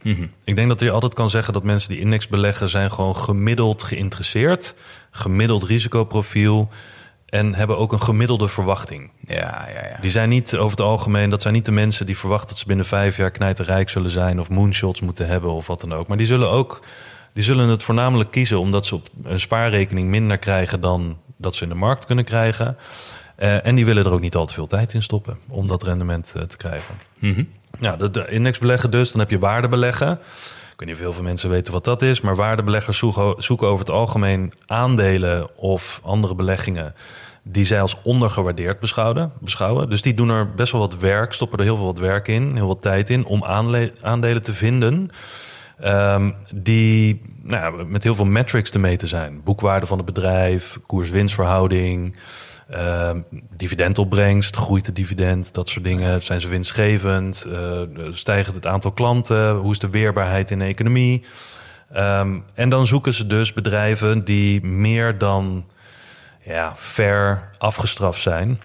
Ik 0.44 0.56
denk 0.56 0.68
dat 0.68 0.80
je 0.80 0.90
altijd 0.90 1.14
kan 1.14 1.30
zeggen 1.30 1.52
dat 1.52 1.62
mensen 1.64 1.88
die 1.90 2.00
index 2.00 2.28
beleggen... 2.28 2.68
zijn 2.68 2.92
gewoon 2.92 3.16
gemiddeld 3.16 3.82
geïnteresseerd. 3.82 4.74
Gemiddeld 5.10 5.62
risicoprofiel. 5.62 6.68
En 7.32 7.54
hebben 7.54 7.78
ook 7.78 7.92
een 7.92 8.02
gemiddelde 8.02 8.48
verwachting. 8.48 9.10
Ja, 9.26 9.68
ja, 9.74 9.88
ja. 9.88 9.96
Die 10.00 10.10
zijn 10.10 10.28
niet 10.28 10.56
over 10.56 10.70
het 10.70 10.86
algemeen, 10.86 11.30
dat 11.30 11.42
zijn 11.42 11.54
niet 11.54 11.64
de 11.64 11.72
mensen 11.72 12.06
die 12.06 12.18
verwachten 12.18 12.48
dat 12.48 12.58
ze 12.58 12.66
binnen 12.66 12.84
vijf 12.84 13.16
jaar 13.16 13.30
knijterrijk 13.30 13.88
zullen 13.88 14.10
zijn 14.10 14.40
of 14.40 14.50
moonshots 14.50 15.00
moeten 15.00 15.26
hebben 15.26 15.52
of 15.52 15.66
wat 15.66 15.80
dan 15.80 15.94
ook. 15.94 16.06
Maar 16.06 16.16
die 16.16 16.26
zullen 16.26 16.50
ook, 16.50 16.82
die 17.32 17.44
zullen 17.44 17.68
het 17.68 17.82
voornamelijk 17.82 18.30
kiezen 18.30 18.58
omdat 18.58 18.86
ze 18.86 18.94
op 18.94 19.08
een 19.22 19.40
spaarrekening 19.40 20.08
minder 20.08 20.38
krijgen 20.38 20.80
dan 20.80 21.18
dat 21.36 21.54
ze 21.54 21.62
in 21.62 21.68
de 21.68 21.74
markt 21.74 22.06
kunnen 22.06 22.24
krijgen. 22.24 22.76
Eh, 23.36 23.66
en 23.66 23.74
die 23.74 23.84
willen 23.84 24.04
er 24.04 24.12
ook 24.12 24.20
niet 24.20 24.36
al 24.36 24.46
te 24.46 24.54
veel 24.54 24.66
tijd 24.66 24.94
in 24.94 25.02
stoppen 25.02 25.38
om 25.48 25.68
dat 25.68 25.82
rendement 25.82 26.32
eh, 26.36 26.42
te 26.42 26.56
krijgen. 26.56 26.94
Ja, 27.80 27.96
de, 27.96 28.10
de 28.10 28.26
indexbeleggen 28.28 28.90
dus, 28.90 29.12
dan 29.12 29.20
heb 29.20 29.30
je 29.30 29.38
waardebeleggen. 29.38 30.18
Weet 30.82 30.90
niet 30.90 31.00
of 31.00 31.06
heel 31.06 31.16
veel 31.16 31.28
mensen 31.30 31.50
weten 31.50 31.72
wat 31.72 31.84
dat 31.84 32.02
is, 32.02 32.20
maar 32.20 32.36
waardebeleggers 32.36 32.98
zoeken, 32.98 33.66
over 33.68 33.78
het 33.78 33.90
algemeen 33.90 34.52
aandelen 34.66 35.56
of 35.56 36.00
andere 36.04 36.34
beleggingen 36.34 36.94
die 37.42 37.64
zij 37.64 37.80
als 37.80 37.96
ondergewaardeerd 38.02 38.80
beschouwen, 38.80 39.32
beschouwen. 39.40 39.90
Dus 39.90 40.02
die 40.02 40.14
doen 40.14 40.28
er 40.28 40.50
best 40.54 40.72
wel 40.72 40.80
wat 40.80 40.98
werk, 40.98 41.32
stoppen 41.32 41.58
er 41.58 41.64
heel 41.64 41.76
veel 41.76 41.84
wat 41.84 41.98
werk 41.98 42.28
in, 42.28 42.56
heel 42.56 42.66
wat 42.66 42.82
tijd 42.82 43.10
in 43.10 43.24
om 43.24 43.44
aandelen 44.00 44.42
te 44.42 44.52
vinden. 44.52 45.10
ehm, 45.80 46.30
die 46.54 47.22
nou, 47.42 47.84
met 47.84 48.02
heel 48.02 48.14
veel 48.14 48.24
metrics 48.24 48.70
te 48.70 48.78
meten 48.78 49.08
zijn. 49.08 49.40
Boekwaarde 49.44 49.86
van 49.86 49.96
het 49.96 50.06
bedrijf, 50.06 50.78
koers-winstverhouding, 50.86 52.16
ehm, 52.70 53.20
dividendopbrengst, 53.56 54.56
groeit 54.56 54.86
het 54.86 54.96
dividend, 54.96 55.54
dat 55.54 55.68
soort 55.68 55.84
dingen. 55.84 56.22
Zijn 56.22 56.40
ze 56.40 56.48
winstgevend? 56.48 57.46
Eh, 57.52 57.80
stijgt 58.12 58.54
het 58.54 58.66
aantal 58.66 58.92
klanten? 58.92 59.54
Hoe 59.54 59.72
is 59.72 59.78
de 59.78 59.90
weerbaarheid 59.90 60.50
in 60.50 60.58
de 60.58 60.64
economie? 60.64 61.24
Ehm, 61.92 62.38
en 62.54 62.68
dan 62.68 62.86
zoeken 62.86 63.12
ze 63.12 63.26
dus 63.26 63.52
bedrijven 63.52 64.24
die 64.24 64.64
meer 64.64 65.18
dan 65.18 65.64
ja, 66.42 66.72
ver 66.76 67.50
afgestraft 67.58 68.20
zijn. 68.20 68.60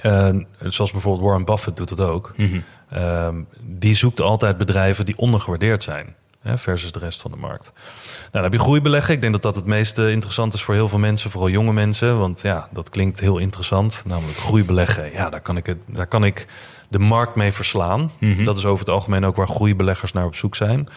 Eh, 0.00 0.28
zoals 0.58 0.90
bijvoorbeeld 0.92 1.24
Warren 1.24 1.44
Buffett 1.44 1.76
doet 1.76 1.88
dat 1.88 2.00
ook. 2.00 2.34
Ehm, 2.90 3.42
die 3.60 3.94
zoekt 3.94 4.20
altijd 4.20 4.58
bedrijven 4.58 5.04
die 5.04 5.16
ondergewaardeerd 5.16 5.82
zijn. 5.82 6.14
Versus 6.44 6.92
de 6.92 6.98
rest 6.98 7.20
van 7.20 7.30
de 7.30 7.36
markt. 7.36 7.72
Nou, 7.74 8.28
dan 8.30 8.42
heb 8.42 8.52
je 8.52 8.58
groeibeleggen. 8.58 9.14
Ik 9.14 9.20
denk 9.20 9.32
dat 9.32 9.42
dat 9.42 9.56
het 9.56 9.64
meest 9.64 9.98
eh, 9.98 10.10
interessant 10.10 10.54
is 10.54 10.62
voor 10.62 10.74
heel 10.74 10.88
veel 10.88 10.98
mensen. 10.98 11.30
Vooral 11.30 11.50
jonge 11.50 11.72
mensen. 11.72 12.18
Want 12.18 12.40
ja, 12.40 12.68
dat 12.70 12.88
klinkt 12.88 13.20
heel 13.20 13.38
interessant. 13.38 14.02
Namelijk 14.06 14.38
groeibeleggen. 14.38 15.12
Ja, 15.12 15.30
daar 15.30 15.40
kan 15.40 15.56
ik, 15.56 15.66
het, 15.66 15.78
daar 15.86 16.06
kan 16.06 16.24
ik 16.24 16.46
de 16.88 16.98
markt 16.98 17.34
mee 17.34 17.52
verslaan. 17.52 18.10
Dat 18.44 18.56
is 18.56 18.64
over 18.64 18.78
het 18.78 18.94
algemeen 18.94 19.24
ook 19.24 19.36
waar 19.36 19.48
groeibeleggers 19.48 20.12
naar 20.12 20.24
op 20.24 20.34
zoek 20.34 20.56
zijn. 20.56 20.88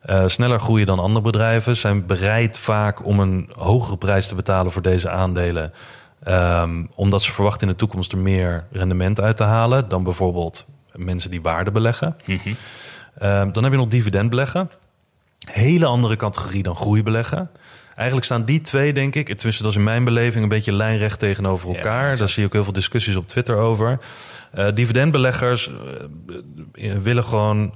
Eh, 0.00 0.26
sneller 0.26 0.60
groeien 0.60 0.86
dan 0.86 0.98
andere 0.98 1.24
bedrijven. 1.24 1.76
Zijn 1.76 2.06
bereid 2.06 2.58
vaak 2.58 3.04
om 3.04 3.20
een 3.20 3.50
hogere 3.56 3.96
prijs 3.96 4.28
te 4.28 4.34
betalen 4.34 4.72
voor 4.72 4.82
deze 4.82 5.10
aandelen. 5.10 5.72
Ehm, 6.22 6.84
omdat 6.94 7.22
ze 7.22 7.32
verwachten 7.32 7.66
in 7.66 7.72
de 7.72 7.78
toekomst 7.78 8.12
er 8.12 8.18
meer 8.18 8.66
rendement 8.72 9.20
uit 9.20 9.36
te 9.36 9.42
halen. 9.42 9.88
Dan 9.88 10.02
bijvoorbeeld 10.04 10.66
mensen 10.92 11.30
die 11.30 11.42
waarde 11.42 11.70
beleggen. 11.70 12.16
Ehm, 13.18 13.52
dan 13.52 13.62
heb 13.62 13.72
je 13.72 13.78
nog 13.78 13.88
dividendbeleggen. 13.88 14.70
Hele 15.52 15.86
andere 15.86 16.16
categorie 16.16 16.62
dan 16.62 16.76
groeibeleggen. 16.76 17.50
Eigenlijk 17.94 18.26
staan 18.26 18.44
die 18.44 18.60
twee, 18.60 18.92
denk 18.92 19.14
ik, 19.14 19.26
tenminste 19.26 19.62
dat 19.62 19.72
is 19.72 19.78
in 19.78 19.84
mijn 19.84 20.04
beleving, 20.04 20.42
een 20.42 20.48
beetje 20.48 20.72
lijnrecht 20.72 21.18
tegenover 21.18 21.68
elkaar. 21.74 22.16
Daar 22.16 22.28
zie 22.28 22.40
je 22.40 22.46
ook 22.46 22.52
heel 22.52 22.64
veel 22.64 22.72
discussies 22.72 23.16
op 23.16 23.26
Twitter 23.26 23.56
over. 23.56 23.98
Eh, 24.52 24.66
dividendbeleggers 24.74 25.70
eh, 26.74 26.92
willen 26.92 27.24
gewoon 27.24 27.74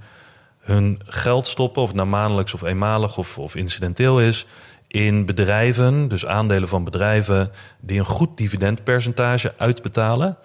hun 0.58 1.00
geld 1.04 1.46
stoppen, 1.46 1.82
of 1.82 1.88
het 1.88 1.96
nou 1.96 2.08
maandelijks 2.08 2.54
of 2.54 2.62
eenmalig 2.62 3.18
of, 3.18 3.38
of 3.38 3.54
incidenteel 3.54 4.20
is, 4.20 4.46
in 4.88 5.26
bedrijven, 5.26 6.08
dus 6.08 6.26
aandelen 6.26 6.68
van 6.68 6.84
bedrijven, 6.84 7.50
die 7.80 7.98
een 7.98 8.04
goed 8.04 8.36
dividendpercentage 8.36 9.54
uitbetalen. 9.56 10.36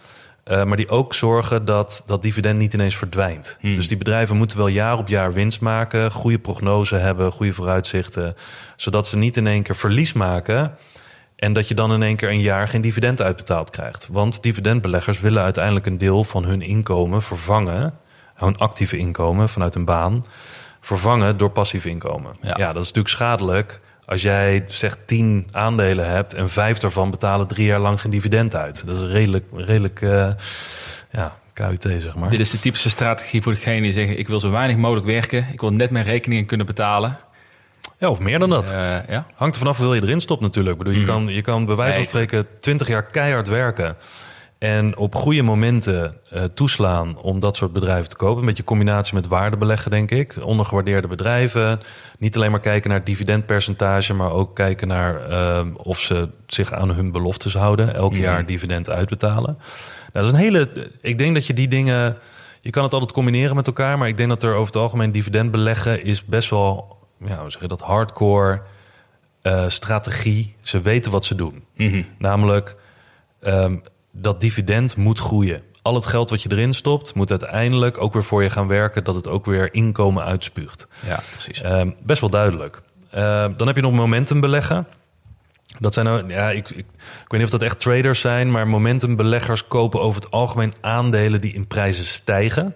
Eh, 0.48 0.64
maar 0.64 0.78
die 0.78 0.90
ook 0.90 1.14
zorgen 1.14 1.66
dat 1.66 2.04
dat 2.06 2.22
dividend 2.22 2.60
niet 2.60 2.74
ineens 2.74 2.98
verdwijnt. 2.98 3.58
Hmm. 3.60 3.76
Dus 3.76 3.88
die 3.88 3.98
bedrijven 3.98 4.38
moeten 4.38 4.58
wel 4.58 4.68
jaar 4.68 4.98
op 4.98 5.08
jaar 5.08 5.34
winst 5.34 5.62
maken, 5.62 6.12
goede 6.12 6.40
prognose 6.40 6.96
hebben, 6.96 7.32
goede 7.32 7.54
vooruitzichten, 7.54 8.36
zodat 8.76 9.08
ze 9.08 9.18
niet 9.18 9.38
in 9.38 9.48
één 9.48 9.64
keer 9.64 9.76
verlies 9.76 10.14
maken 10.14 10.78
en 11.36 11.54
dat 11.54 11.68
je 11.68 11.74
dan 11.74 11.94
in 11.94 12.04
één 12.04 12.16
keer 12.16 12.30
een 12.30 12.42
jaar 12.42 12.68
geen 12.68 12.82
dividend 12.82 13.22
uitbetaald 13.22 13.70
krijgt. 13.70 14.08
Want 14.12 14.44
dividendbeleggers 14.44 15.20
willen 15.20 15.44
uiteindelijk 15.44 15.86
een 15.86 15.98
deel 15.98 16.24
van 16.24 16.46
hun 16.46 16.62
inkomen 16.62 17.22
vervangen, 17.22 17.94
hun 18.36 18.58
actieve 18.58 18.98
inkomen 18.98 19.50
vanuit 19.50 19.76
een 19.76 19.86
baan, 19.86 20.26
vervangen 20.82 21.38
door 21.38 21.50
passief 21.50 21.86
inkomen. 21.86 22.38
Ja. 22.42 22.56
Ja, 22.58 22.74
dat 22.74 22.82
is 22.84 22.88
natuurlijk 22.88 23.16
schadelijk. 23.16 23.82
Als 24.08 24.22
jij 24.22 24.64
zeg 24.68 24.98
10 25.06 25.48
aandelen 25.52 26.10
hebt 26.10 26.34
en 26.34 26.50
vijf 26.50 26.78
daarvan 26.78 27.12
betalen 27.12 27.48
drie 27.48 27.66
jaar 27.66 27.80
lang 27.80 28.02
geen 28.02 28.12
dividend 28.12 28.56
uit. 28.56 28.84
Dat 28.86 28.98
is 29.02 29.12
redelijk, 29.12 29.46
redelijk 29.54 30.02
eh, 30.02 30.30
ja, 31.12 31.38
KUT 31.54 31.82
zeg 32.00 32.16
maar. 32.16 32.30
Dit 32.30 32.40
is 32.40 32.50
de 32.50 32.60
typische 32.60 32.90
strategie 32.90 33.42
voor 33.42 33.54
degene 33.54 33.82
die 33.82 33.94
zeggen... 33.94 34.20
ik 34.20 34.28
wil 34.28 34.40
zo 34.40 34.52
weinig 34.52 34.78
mogelijk 34.78 35.06
werken. 35.06 35.48
Ik 35.52 35.62
wil 35.62 35.74
net 35.74 35.90
mijn 35.92 36.06
rekeningen 36.06 36.46
kunnen 36.46 36.66
betalen. 36.66 37.18
Ja, 38.00 38.10
of 38.10 38.20
meer 38.20 38.40
dan 38.40 38.50
dat. 38.50 38.72
Eh, 38.72 39.08
ja. 39.08 39.26
Hangt 39.36 39.56
er 39.56 39.62
vanaf 39.62 39.78
hoeveel 39.78 39.96
je 39.96 40.02
erin 40.02 40.20
stopt 40.22 40.42
natuurlijk. 40.42 40.78
Ik 40.78 40.84
bedoel, 40.84 41.00
je, 41.00 41.06
Mhm. 41.06 41.10
kan, 41.10 41.28
je 41.28 41.42
kan 41.42 41.66
bij 41.66 41.76
wijze 41.76 41.96
van 41.98 42.04
spreken 42.08 42.48
20 42.60 42.88
jaar 42.88 43.04
keihard 43.04 43.48
werken. 43.48 43.96
En 44.60 44.98
op 44.98 45.16
goede 45.16 45.42
momenten 45.42 46.16
eh, 46.30 46.44
toeslaan 46.44 47.22
om 47.22 47.40
dat 47.40 47.56
soort 47.56 47.74
bedrijven 47.74 48.10
te 48.10 48.16
kopen. 48.16 48.40
Een 48.40 48.46
beetje 48.46 48.64
combinatie 48.64 49.14
met 49.14 49.28
waardebeleggen, 49.28 49.92
denk 49.92 50.12
ik. 50.12 50.36
Ondergewaardeerde 50.42 51.08
bedrijven. 51.08 51.80
Niet 52.20 52.36
alleen 52.36 52.52
maar 52.52 52.60
kijken 52.60 52.90
naar 52.90 52.98
het 52.98 53.08
dividendpercentage, 53.08 54.14
maar 54.14 54.32
ook 54.32 54.56
kijken 54.56 54.88
naar 54.88 55.30
eh, 55.30 55.66
of 55.76 56.00
ze 56.00 56.30
zich 56.48 56.74
aan 56.74 56.92
hun 56.92 57.12
beloftes 57.12 57.54
houden. 57.54 57.94
Elk 57.96 58.12
Mhm. 58.12 58.22
jaar 58.22 58.46
dividend 58.46 58.90
uitbetalen. 58.90 59.58
Nou, 60.14 60.26
dat 60.26 60.26
is 60.26 60.32
een 60.32 60.36
hele. 60.38 60.90
Ik 61.02 61.18
denk 61.18 61.34
dat 61.34 61.48
je 61.48 61.54
die 61.54 61.68
dingen. 61.68 62.18
Je 62.62 62.70
kan 62.70 62.84
het 62.84 62.94
altijd 62.94 63.12
combineren 63.12 63.56
met 63.56 63.68
elkaar, 63.68 63.98
maar 63.98 64.08
ik 64.08 64.18
denk 64.18 64.30
dat 64.30 64.44
er 64.44 64.54
over 64.54 64.66
het 64.66 64.76
algemeen 64.82 65.12
dividend 65.12 65.52
beleggen 65.52 66.04
is 66.04 66.26
best 66.26 66.50
wel, 66.50 66.98
ja, 67.26 67.40
hoe 67.42 67.52
zeg 67.52 67.62
je 67.62 67.68
dat, 67.68 67.82
hardcore 67.82 68.62
eh, 69.42 69.64
strategie. 69.68 70.56
Ze 70.62 70.82
weten 70.82 71.12
wat 71.12 71.26
ze 71.26 71.36
doen. 71.36 71.64
Mhm. 71.76 72.04
Namelijk, 72.18 72.76
ehm, 73.42 73.76
dat 74.18 74.42
dividend 74.42 74.96
moet 74.96 75.20
groeien. 75.20 75.62
Al 75.82 75.96
het 75.96 76.06
geld 76.06 76.30
wat 76.30 76.44
je 76.44 76.52
erin 76.52 76.74
stopt, 76.74 77.14
moet 77.14 77.30
uiteindelijk 77.30 78.02
ook 78.02 78.14
weer 78.14 78.24
voor 78.24 78.44
je 78.44 78.50
gaan 78.50 78.68
werken, 78.68 79.04
dat 79.04 79.16
het 79.16 79.28
ook 79.28 79.46
weer 79.46 79.74
inkomen 79.74 80.24
uitspuugt. 80.24 80.88
ja, 81.06 81.20
precies. 81.32 81.62
Ehm, 81.62 81.92
best 82.04 82.22
wel 82.22 82.30
duidelijk. 82.30 82.82
Ehm, 83.10 83.52
dan 83.58 83.68
heb 83.68 83.76
je 83.76 83.82
nog 83.82 83.92
momentum 83.94 84.40
beleggen. 84.40 84.88
Dat 85.80 85.94
zijn 85.94 86.06
nou, 86.06 86.30
ja, 86.30 86.50
ik, 86.52 86.70
ik, 86.70 86.78
ik 86.78 86.86
weet 87.28 87.32
niet 87.32 87.44
of 87.44 87.50
dat 87.50 87.62
echt 87.62 87.80
traders 87.80 88.20
zijn, 88.20 88.52
maar 88.52 88.68
momentumbeleggers 88.68 89.68
kopen 89.68 90.02
over 90.02 90.22
het 90.22 90.32
algemeen 90.32 90.74
aandelen 90.82 91.42
die 91.42 91.54
in 91.54 91.68
prijzen 91.68 92.06
stijgen. 92.06 92.76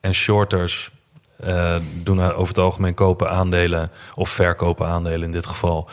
En 0.00 0.14
shorters 0.14 0.90
eh, 1.36 1.76
doen 2.02 2.20
over 2.20 2.48
het 2.48 2.58
algemeen 2.58 2.94
kopen 2.94 3.30
aandelen 3.30 3.90
of 4.14 4.30
verkopen 4.30 4.86
aandelen 4.86 5.22
in 5.22 5.32
dit 5.32 5.46
geval. 5.46 5.88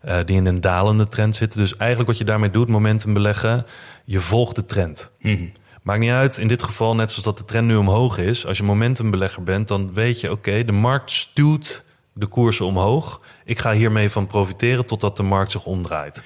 eh, 0.00 0.16
die 0.24 0.36
in 0.36 0.46
een 0.46 0.60
dalende 0.60 1.08
trend 1.08 1.36
zitten. 1.36 1.60
Dus 1.60 1.76
eigenlijk 1.76 2.10
wat 2.10 2.18
je 2.18 2.24
daarmee 2.24 2.50
doet, 2.50 2.68
momentum 2.68 3.12
beleggen, 3.12 3.66
je 4.10 4.20
volgt 4.20 4.54
de 4.54 4.64
trend. 4.64 5.10
Mhm. 5.20 5.44
Maakt 5.82 6.00
niet 6.00 6.10
uit, 6.10 6.38
in 6.38 6.48
dit 6.48 6.62
geval, 6.62 6.94
net 6.94 7.10
zoals 7.10 7.24
dat 7.24 7.38
de 7.38 7.44
trend 7.44 7.66
nu 7.66 7.76
omhoog 7.76 8.18
is. 8.18 8.46
Als 8.46 8.56
je 8.56 8.62
momentumbelegger 8.62 9.42
bent, 9.42 9.68
dan 9.68 9.92
weet 9.94 10.20
je, 10.20 10.30
oké, 10.30 10.64
de 10.64 10.72
markt 10.72 11.10
stuwt 11.10 11.84
de 12.12 12.26
koersen 12.26 12.66
omhoog. 12.66 13.20
Ik 13.44 13.58
ga 13.58 13.72
hiermee 13.72 14.10
van 14.10 14.26
profiteren 14.26 14.86
totdat 14.86 15.16
de 15.16 15.22
markt 15.22 15.50
zich 15.50 15.64
omdraait. 15.64 16.22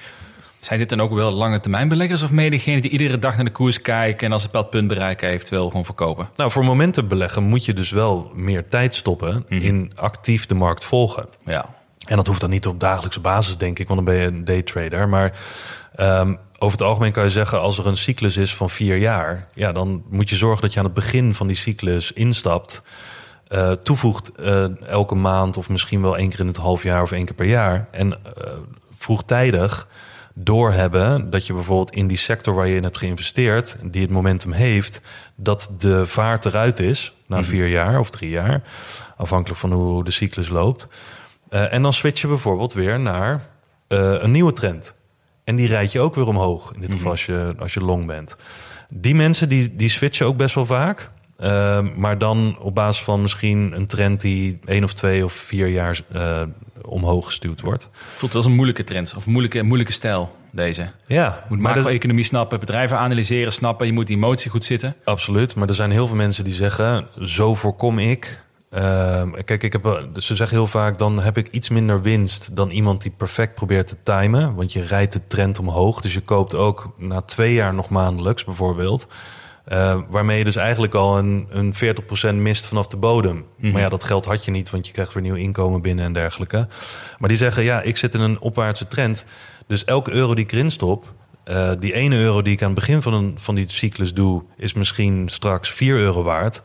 Zijn 0.59 0.79
dit 0.79 0.89
dan 0.89 1.01
ook 1.01 1.13
wel 1.13 1.31
lange 1.31 1.59
termijn 1.59 1.87
beleggers... 1.87 2.21
of 2.21 2.29
degene 2.29 2.81
die 2.81 2.91
iedere 2.91 3.19
dag 3.19 3.35
naar 3.35 3.45
de 3.45 3.51
koers 3.51 3.81
kijken... 3.81 4.27
en 4.27 4.33
als 4.33 4.43
het 4.43 4.51
bepaald 4.51 4.71
punt 4.71 4.87
bereiken 4.87 5.29
heeft, 5.29 5.49
wel 5.49 5.67
gewoon 5.67 5.85
verkopen? 5.85 6.29
Nou, 6.35 6.51
voor 6.51 6.65
momentumbeleggen 6.65 7.43
moet 7.43 7.65
je 7.65 7.73
dus 7.73 7.91
wel 7.91 8.31
meer 8.33 8.67
tijd 8.67 8.95
stoppen 8.95 9.45
in 9.47 9.91
actief 9.95 10.45
de 10.45 10.55
markt 10.55 10.85
volgen. 10.85 11.27
Ja. 11.45 11.65
En 12.05 12.15
dat 12.15 12.27
hoeft 12.27 12.41
dan 12.41 12.49
niet 12.49 12.67
op 12.67 12.79
dagelijkse 12.79 13.19
basis, 13.19 13.57
denk 13.57 13.79
ik, 13.79 13.87
want 13.87 14.05
dan 14.05 14.13
ben 14.13 14.23
je 14.23 14.27
een 14.27 14.45
daytrader. 14.45 15.09
Maar 15.09 15.39
ehm, 15.95 16.35
over 16.57 16.77
het 16.77 16.87
algemeen 16.87 17.11
kan 17.11 17.23
je 17.23 17.29
zeggen, 17.29 17.59
als 17.59 17.77
er 17.77 17.87
een 17.87 17.97
cyclus 17.97 18.37
is 18.37 18.55
van 18.55 18.69
vier 18.69 18.97
jaar, 18.97 19.47
ja, 19.53 19.71
dan 19.71 20.03
moet 20.09 20.29
je 20.29 20.35
zorgen 20.35 20.61
dat 20.61 20.73
je 20.73 20.79
aan 20.79 20.85
het 20.85 20.93
begin 20.93 21.33
van 21.33 21.47
die 21.47 21.55
cyclus 21.55 22.11
instapt, 22.11 22.81
eh, 23.47 23.71
toevoegt 23.71 24.31
eh, 24.31 24.81
elke 24.87 25.15
maand 25.15 25.57
of 25.57 25.69
misschien 25.69 26.01
wel 26.01 26.17
één 26.17 26.29
keer 26.29 26.39
in 26.39 26.47
het 26.47 26.57
half 26.57 26.83
jaar 26.83 27.01
of 27.01 27.11
één 27.11 27.25
keer 27.25 27.35
per 27.35 27.45
jaar. 27.45 27.87
En 27.91 28.13
eh, 28.13 28.51
vroegtijdig 28.97 29.87
doorhebben 30.33 31.29
dat 31.29 31.47
je 31.47 31.53
bijvoorbeeld 31.53 31.91
in 31.91 32.07
die 32.07 32.17
sector 32.17 32.53
waar 32.53 32.67
je 32.67 32.75
in 32.75 32.83
hebt 32.83 32.97
geïnvesteerd, 32.97 33.77
die 33.83 34.01
het 34.01 34.11
momentum 34.11 34.51
heeft, 34.51 35.01
dat 35.35 35.73
de 35.77 36.07
vaart 36.07 36.45
eruit 36.45 36.79
is 36.79 37.13
na 37.27 37.43
vier 37.43 37.67
jaar 37.67 37.99
of 37.99 38.09
drie 38.09 38.29
jaar, 38.29 38.63
afhankelijk 39.17 39.59
van 39.59 39.71
hoe 39.71 40.03
de 40.03 40.11
cyclus 40.11 40.49
loopt. 40.49 40.87
En 41.49 41.81
dan 41.81 41.93
switch 41.93 42.21
je 42.21 42.27
bijvoorbeeld 42.27 42.73
weer 42.73 42.99
naar 42.99 43.47
een 43.87 44.31
nieuwe 44.31 44.53
trend. 44.53 44.93
En 45.45 45.55
die 45.55 45.67
rijd 45.67 45.91
je 45.91 45.99
ook 45.99 46.15
weer 46.15 46.27
omhoog, 46.27 46.73
in 46.73 46.81
dit 46.81 46.91
geval 46.93 47.11
als 47.11 47.25
je, 47.25 47.53
als 47.59 47.73
je 47.73 47.79
long 47.79 48.05
bent. 48.05 48.35
Die 48.89 49.15
mensen 49.15 49.49
die, 49.49 49.75
die 49.75 49.89
switchen 49.89 50.25
ook 50.25 50.37
best 50.37 50.55
wel 50.55 50.65
vaak. 50.65 51.09
Eh, 51.37 51.79
maar 51.95 52.17
dan 52.17 52.57
op 52.59 52.75
basis 52.75 53.03
van 53.03 53.21
misschien 53.21 53.71
een 53.75 53.85
trend 53.87 54.21
die 54.21 54.59
één 54.65 54.83
of 54.83 54.93
twee 54.93 55.25
of 55.25 55.33
vier 55.33 55.67
jaar 55.67 55.99
eh, 56.11 56.41
omhoog 56.81 57.25
gestuurd 57.25 57.61
wordt. 57.61 57.89
Voelt 58.15 58.31
wel 58.33 58.41
als 58.41 58.45
een 58.51 58.55
moeilijke 58.55 58.83
trend 58.83 59.13
of 59.17 59.25
moeilijke, 59.25 59.63
moeilijke 59.63 59.93
stijl, 59.93 60.35
deze. 60.51 60.81
Ja, 61.05 61.25
Je 61.25 61.55
moet 61.55 61.63
dat- 61.63 61.75
macro-economie 61.75 62.23
snappen, 62.23 62.59
bedrijven 62.59 62.97
analyseren, 62.97 63.53
snappen. 63.53 63.85
Je 63.87 63.93
moet 63.93 64.07
die 64.07 64.15
emotie 64.15 64.51
goed 64.51 64.63
zitten. 64.63 64.95
Absoluut, 65.03 65.55
maar 65.55 65.67
er 65.67 65.73
zijn 65.73 65.91
heel 65.91 66.07
veel 66.07 66.15
mensen 66.15 66.43
die 66.43 66.53
zeggen: 66.53 67.07
zo 67.21 67.55
voorkom 67.55 67.99
ik. 67.99 68.43
Ehm, 68.75 69.31
kijk, 69.31 69.63
ik 69.63 69.73
heb, 69.73 70.09
ze 70.15 70.35
zeggen 70.35 70.57
heel 70.57 70.67
vaak: 70.67 70.97
dan 70.97 71.19
heb 71.19 71.37
ik 71.37 71.47
iets 71.47 71.69
minder 71.69 72.01
winst 72.01 72.55
dan 72.55 72.69
iemand 72.69 73.01
die 73.01 73.11
perfect 73.17 73.53
probeert 73.53 73.87
te 73.87 73.97
timen. 74.03 74.55
Want 74.55 74.73
je 74.73 74.85
rijdt 74.85 75.13
de 75.13 75.25
trend 75.27 75.59
omhoog. 75.59 76.01
Dus 76.01 76.13
je 76.13 76.21
koopt 76.21 76.55
ook 76.55 76.93
na 76.97 77.21
twee 77.21 77.53
jaar 77.53 77.73
nog 77.73 77.89
maandelijks 77.89 78.43
bijvoorbeeld. 78.43 79.07
Eh, 79.65 79.99
waarmee 80.09 80.37
je 80.37 80.43
dus 80.43 80.55
eigenlijk 80.55 80.93
al 80.93 81.17
een, 81.17 81.47
een 81.49 81.73
40% 81.73 82.35
mist 82.35 82.65
vanaf 82.65 82.87
de 82.87 82.97
bodem. 82.97 83.45
Maar 83.57 83.81
ja, 83.81 83.89
dat 83.89 84.03
geld 84.03 84.25
had 84.25 84.45
je 84.45 84.51
niet, 84.51 84.69
want 84.69 84.87
je 84.87 84.93
krijgt 84.93 85.13
weer 85.13 85.23
nieuw 85.23 85.35
inkomen 85.35 85.81
binnen 85.81 86.05
en 86.05 86.13
dergelijke. 86.13 86.67
Maar 87.17 87.29
die 87.29 87.37
zeggen, 87.37 87.63
ja, 87.63 87.81
ik 87.81 87.97
zit 87.97 88.13
in 88.13 88.21
een 88.21 88.39
opwaartse 88.39 88.87
trend. 88.87 89.25
Dus 89.67 89.83
elke 89.83 90.11
euro 90.11 90.35
die 90.35 90.43
ik 90.43 90.51
erin 90.51 90.71
stop, 90.71 91.13
eh, 91.43 91.71
die 91.79 91.93
ene 91.93 92.17
euro 92.17 92.41
die 92.41 92.53
ik 92.53 92.61
aan 92.61 92.71
het 92.71 92.79
begin 92.79 93.01
van, 93.01 93.13
een, 93.13 93.33
van 93.35 93.55
die 93.55 93.69
cyclus 93.69 94.13
doe, 94.13 94.43
is 94.57 94.73
misschien 94.73 95.29
straks 95.29 95.71
4 95.71 95.95
euro 95.95 96.23
waard. 96.23 96.61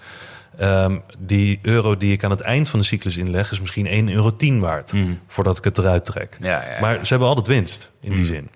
Ehm, 0.56 0.98
die 1.18 1.58
euro 1.62 1.96
die 1.96 2.12
ik 2.12 2.24
aan 2.24 2.30
het 2.30 2.40
eind 2.40 2.68
van 2.68 2.78
de 2.78 2.84
cyclus 2.84 3.16
inleg, 3.16 3.50
is 3.50 3.60
misschien 3.60 3.86
1,10 3.86 4.14
euro 4.14 4.60
waard. 4.60 4.92
Voordat 5.26 5.58
ik 5.58 5.64
het 5.64 5.78
eruit 5.78 6.04
trek. 6.04 6.36
Ja, 6.40 6.48
ja, 6.48 6.74
ja. 6.74 6.80
Maar 6.80 6.94
ze 6.94 7.08
hebben 7.08 7.28
altijd 7.28 7.46
winst 7.46 7.92
in 8.00 8.14
die 8.14 8.24
zin. 8.24 8.50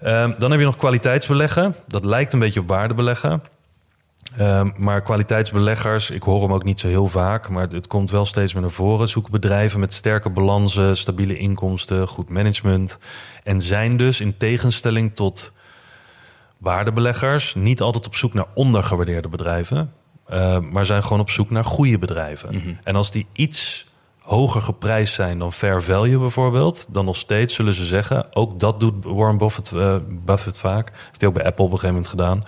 Ehm, 0.00 0.32
dan 0.38 0.50
heb 0.50 0.60
je 0.60 0.66
nog 0.66 0.76
kwaliteitsbeleggen. 0.76 1.74
Dat 1.86 2.04
lijkt 2.04 2.32
een 2.32 2.38
beetje 2.38 2.60
op 2.60 2.68
waardebeleggen. 2.68 3.42
Ehm, 4.36 4.70
maar 4.76 5.02
kwaliteitsbeleggers, 5.02 6.10
ik 6.10 6.22
hoor 6.22 6.42
hem 6.42 6.52
ook 6.52 6.64
niet 6.64 6.80
zo 6.80 6.88
heel 6.88 7.08
vaak, 7.08 7.48
maar 7.48 7.62
het, 7.62 7.72
het 7.72 7.86
komt 7.86 8.10
wel 8.10 8.26
steeds 8.26 8.52
meer 8.52 8.62
naar 8.62 8.70
voren. 8.70 9.08
Zoeken 9.08 9.32
bedrijven 9.32 9.80
met 9.80 9.94
sterke 9.94 10.30
balansen, 10.30 10.96
stabiele 10.96 11.38
inkomsten, 11.38 12.08
goed 12.08 12.28
management. 12.28 12.98
En 13.42 13.60
zijn 13.60 13.96
dus 13.96 14.20
in 14.20 14.36
tegenstelling 14.36 15.14
tot 15.14 15.52
waardebeleggers 16.58 17.54
niet 17.54 17.80
altijd 17.80 18.06
op 18.06 18.16
zoek 18.16 18.34
naar 18.34 18.46
ondergewaardeerde 18.54 19.28
bedrijven, 19.28 19.92
eh, 20.28 20.58
maar 20.58 20.86
zijn 20.86 21.02
gewoon 21.02 21.20
op 21.20 21.30
zoek 21.30 21.50
naar 21.50 21.64
goede 21.64 21.98
bedrijven. 21.98 22.78
En 22.84 22.96
als 22.96 23.10
die 23.10 23.26
iets 23.32 23.86
hoger 24.28 24.62
geprijsd 24.62 25.14
zijn 25.14 25.38
dan 25.38 25.52
fair 25.52 25.82
value 25.82 26.18
bijvoorbeeld, 26.18 26.86
dan 26.90 27.04
nog 27.04 27.16
steeds 27.16 27.54
zullen 27.54 27.74
ze 27.74 27.84
zeggen, 27.84 28.36
ook 28.36 28.60
dat 28.60 28.80
doet 28.80 29.04
Warren 29.04 29.38
Buffett, 29.38 29.72
eh, 29.72 29.96
Buffett 30.08 30.58
vaak. 30.58 30.92
Heeft 31.06 31.20
hij 31.20 31.28
ook 31.28 31.34
bij 31.34 31.44
Apple 31.44 31.64
op 31.64 31.72
een 31.72 31.78
gegeven 31.78 31.94
moment 31.94 32.10
gedaan. 32.10 32.44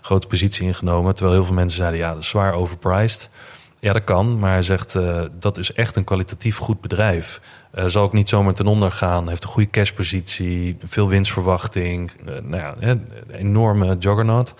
Grote 0.00 0.26
positie 0.26 0.66
ingenomen, 0.66 1.14
terwijl 1.14 1.36
heel 1.36 1.46
veel 1.46 1.54
mensen 1.54 1.78
zeiden, 1.78 1.98
ja, 1.98 2.12
dat 2.12 2.22
is 2.22 2.28
zwaar 2.28 2.52
overpriced. 2.52 3.30
Ja, 3.78 3.92
dat 3.92 4.04
kan, 4.04 4.38
maar 4.38 4.50
hij 4.52 4.62
zegt 4.62 4.94
eh, 4.94 5.22
dat 5.38 5.58
is 5.58 5.72
echt 5.72 5.96
een 5.96 6.04
kwalitatief 6.04 6.56
goed 6.56 6.80
bedrijf. 6.80 7.40
Zal 7.86 8.02
ook 8.02 8.12
niet 8.12 8.28
zomaar 8.28 8.54
ten 8.54 8.66
onder 8.66 8.92
gaan. 8.92 9.28
Heeft 9.28 9.42
een 9.42 9.48
goede 9.48 9.70
cashpositie, 9.70 10.76
veel 10.84 11.08
winstverwachting. 11.08 12.12
nou 12.24 12.56
ja, 12.56 12.74
een 12.78 13.06
enorme 13.32 13.96
juggernaut. 13.98 14.54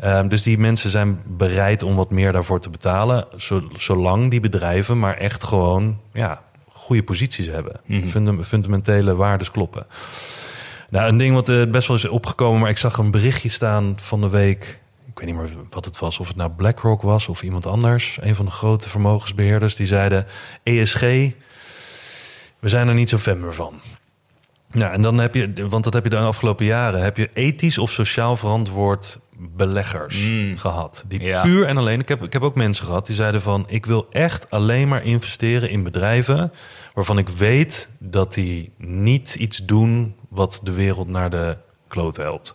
Ehm, 0.00 0.28
dus 0.28 0.42
die 0.42 0.58
mensen 0.58 0.90
zijn 0.90 1.20
bereid 1.26 1.82
om 1.82 1.94
wat 1.96 2.10
meer 2.10 2.32
daarvoor 2.32 2.60
te 2.60 2.70
betalen, 2.70 3.26
zo- 3.36 3.68
zolang 3.76 4.30
die 4.30 4.40
bedrijven 4.40 4.98
maar 4.98 5.16
echt 5.16 5.44
gewoon 5.44 6.00
ja, 6.12 6.42
goede 6.68 7.02
posities 7.02 7.46
hebben. 7.46 7.80
Fundam- 8.08 8.42
fundamentele 8.44 9.14
waardes 9.14 9.50
kloppen. 9.50 9.86
Nou, 10.88 11.08
een 11.08 11.16
ding 11.16 11.34
wat 11.34 11.48
eh, 11.48 11.64
best 11.66 11.88
wel 11.88 11.96
is 11.96 12.08
opgekomen, 12.08 12.60
maar 12.60 12.70
ik 12.70 12.78
zag 12.78 12.96
een 12.98 13.10
berichtje 13.10 13.48
staan 13.48 13.94
van 13.96 14.20
de 14.20 14.28
week. 14.28 14.80
Ik 15.06 15.18
weet 15.18 15.26
niet 15.26 15.36
meer 15.36 15.64
wat 15.70 15.84
het 15.84 15.98
was, 15.98 16.18
of 16.18 16.28
het 16.28 16.36
nou 16.36 16.50
BlackRock 16.50 17.02
was 17.02 17.28
of 17.28 17.42
iemand 17.42 17.66
anders. 17.66 18.18
Een 18.20 18.34
van 18.34 18.44
de 18.44 18.50
grote 18.50 18.88
vermogensbeheerders. 18.88 19.76
Die 19.76 19.86
zeiden, 19.86 20.26
ESG, 20.62 21.00
we 22.58 22.68
zijn 22.68 22.88
er 22.88 22.94
niet 22.94 23.08
zo 23.08 23.18
fan 23.18 23.40
meer 23.40 23.54
van. 23.54 23.80
Nou, 24.72 24.92
en 24.92 25.02
dan 25.02 25.18
heb 25.18 25.34
je, 25.34 25.52
want 25.68 25.84
dat 25.84 25.92
heb 25.92 26.04
je 26.04 26.10
de 26.10 26.18
afgelopen 26.18 26.66
jaren, 26.66 27.02
heb 27.02 27.16
je 27.16 27.30
ethisch 27.34 27.78
of 27.78 27.90
sociaal 27.92 28.36
verantwoord 28.36 29.18
beleggers 29.40 30.30
gehad. 30.56 31.04
Die 31.08 31.20
Ja. 31.22 31.42
puur 31.42 31.66
en 31.66 31.76
alleen. 31.76 32.00
Ik 32.00 32.08
heb, 32.08 32.22
ik 32.22 32.32
heb 32.32 32.42
ook 32.42 32.54
mensen 32.54 32.84
gehad 32.84 33.06
die 33.06 33.14
zeiden 33.14 33.42
van: 33.42 33.64
ik 33.68 33.86
wil 33.86 34.06
echt 34.10 34.50
alleen 34.50 34.88
maar 34.88 35.04
investeren 35.04 35.70
in 35.70 35.82
bedrijven 35.82 36.52
waarvan 36.94 37.18
ik 37.18 37.28
weet 37.28 37.88
dat 37.98 38.34
die 38.34 38.72
niet 38.78 39.34
iets 39.38 39.56
doen 39.64 40.14
wat 40.28 40.60
de 40.62 40.72
wereld 40.72 41.08
naar 41.08 41.30
de 41.30 41.56
klote 41.88 42.20
helpt. 42.20 42.54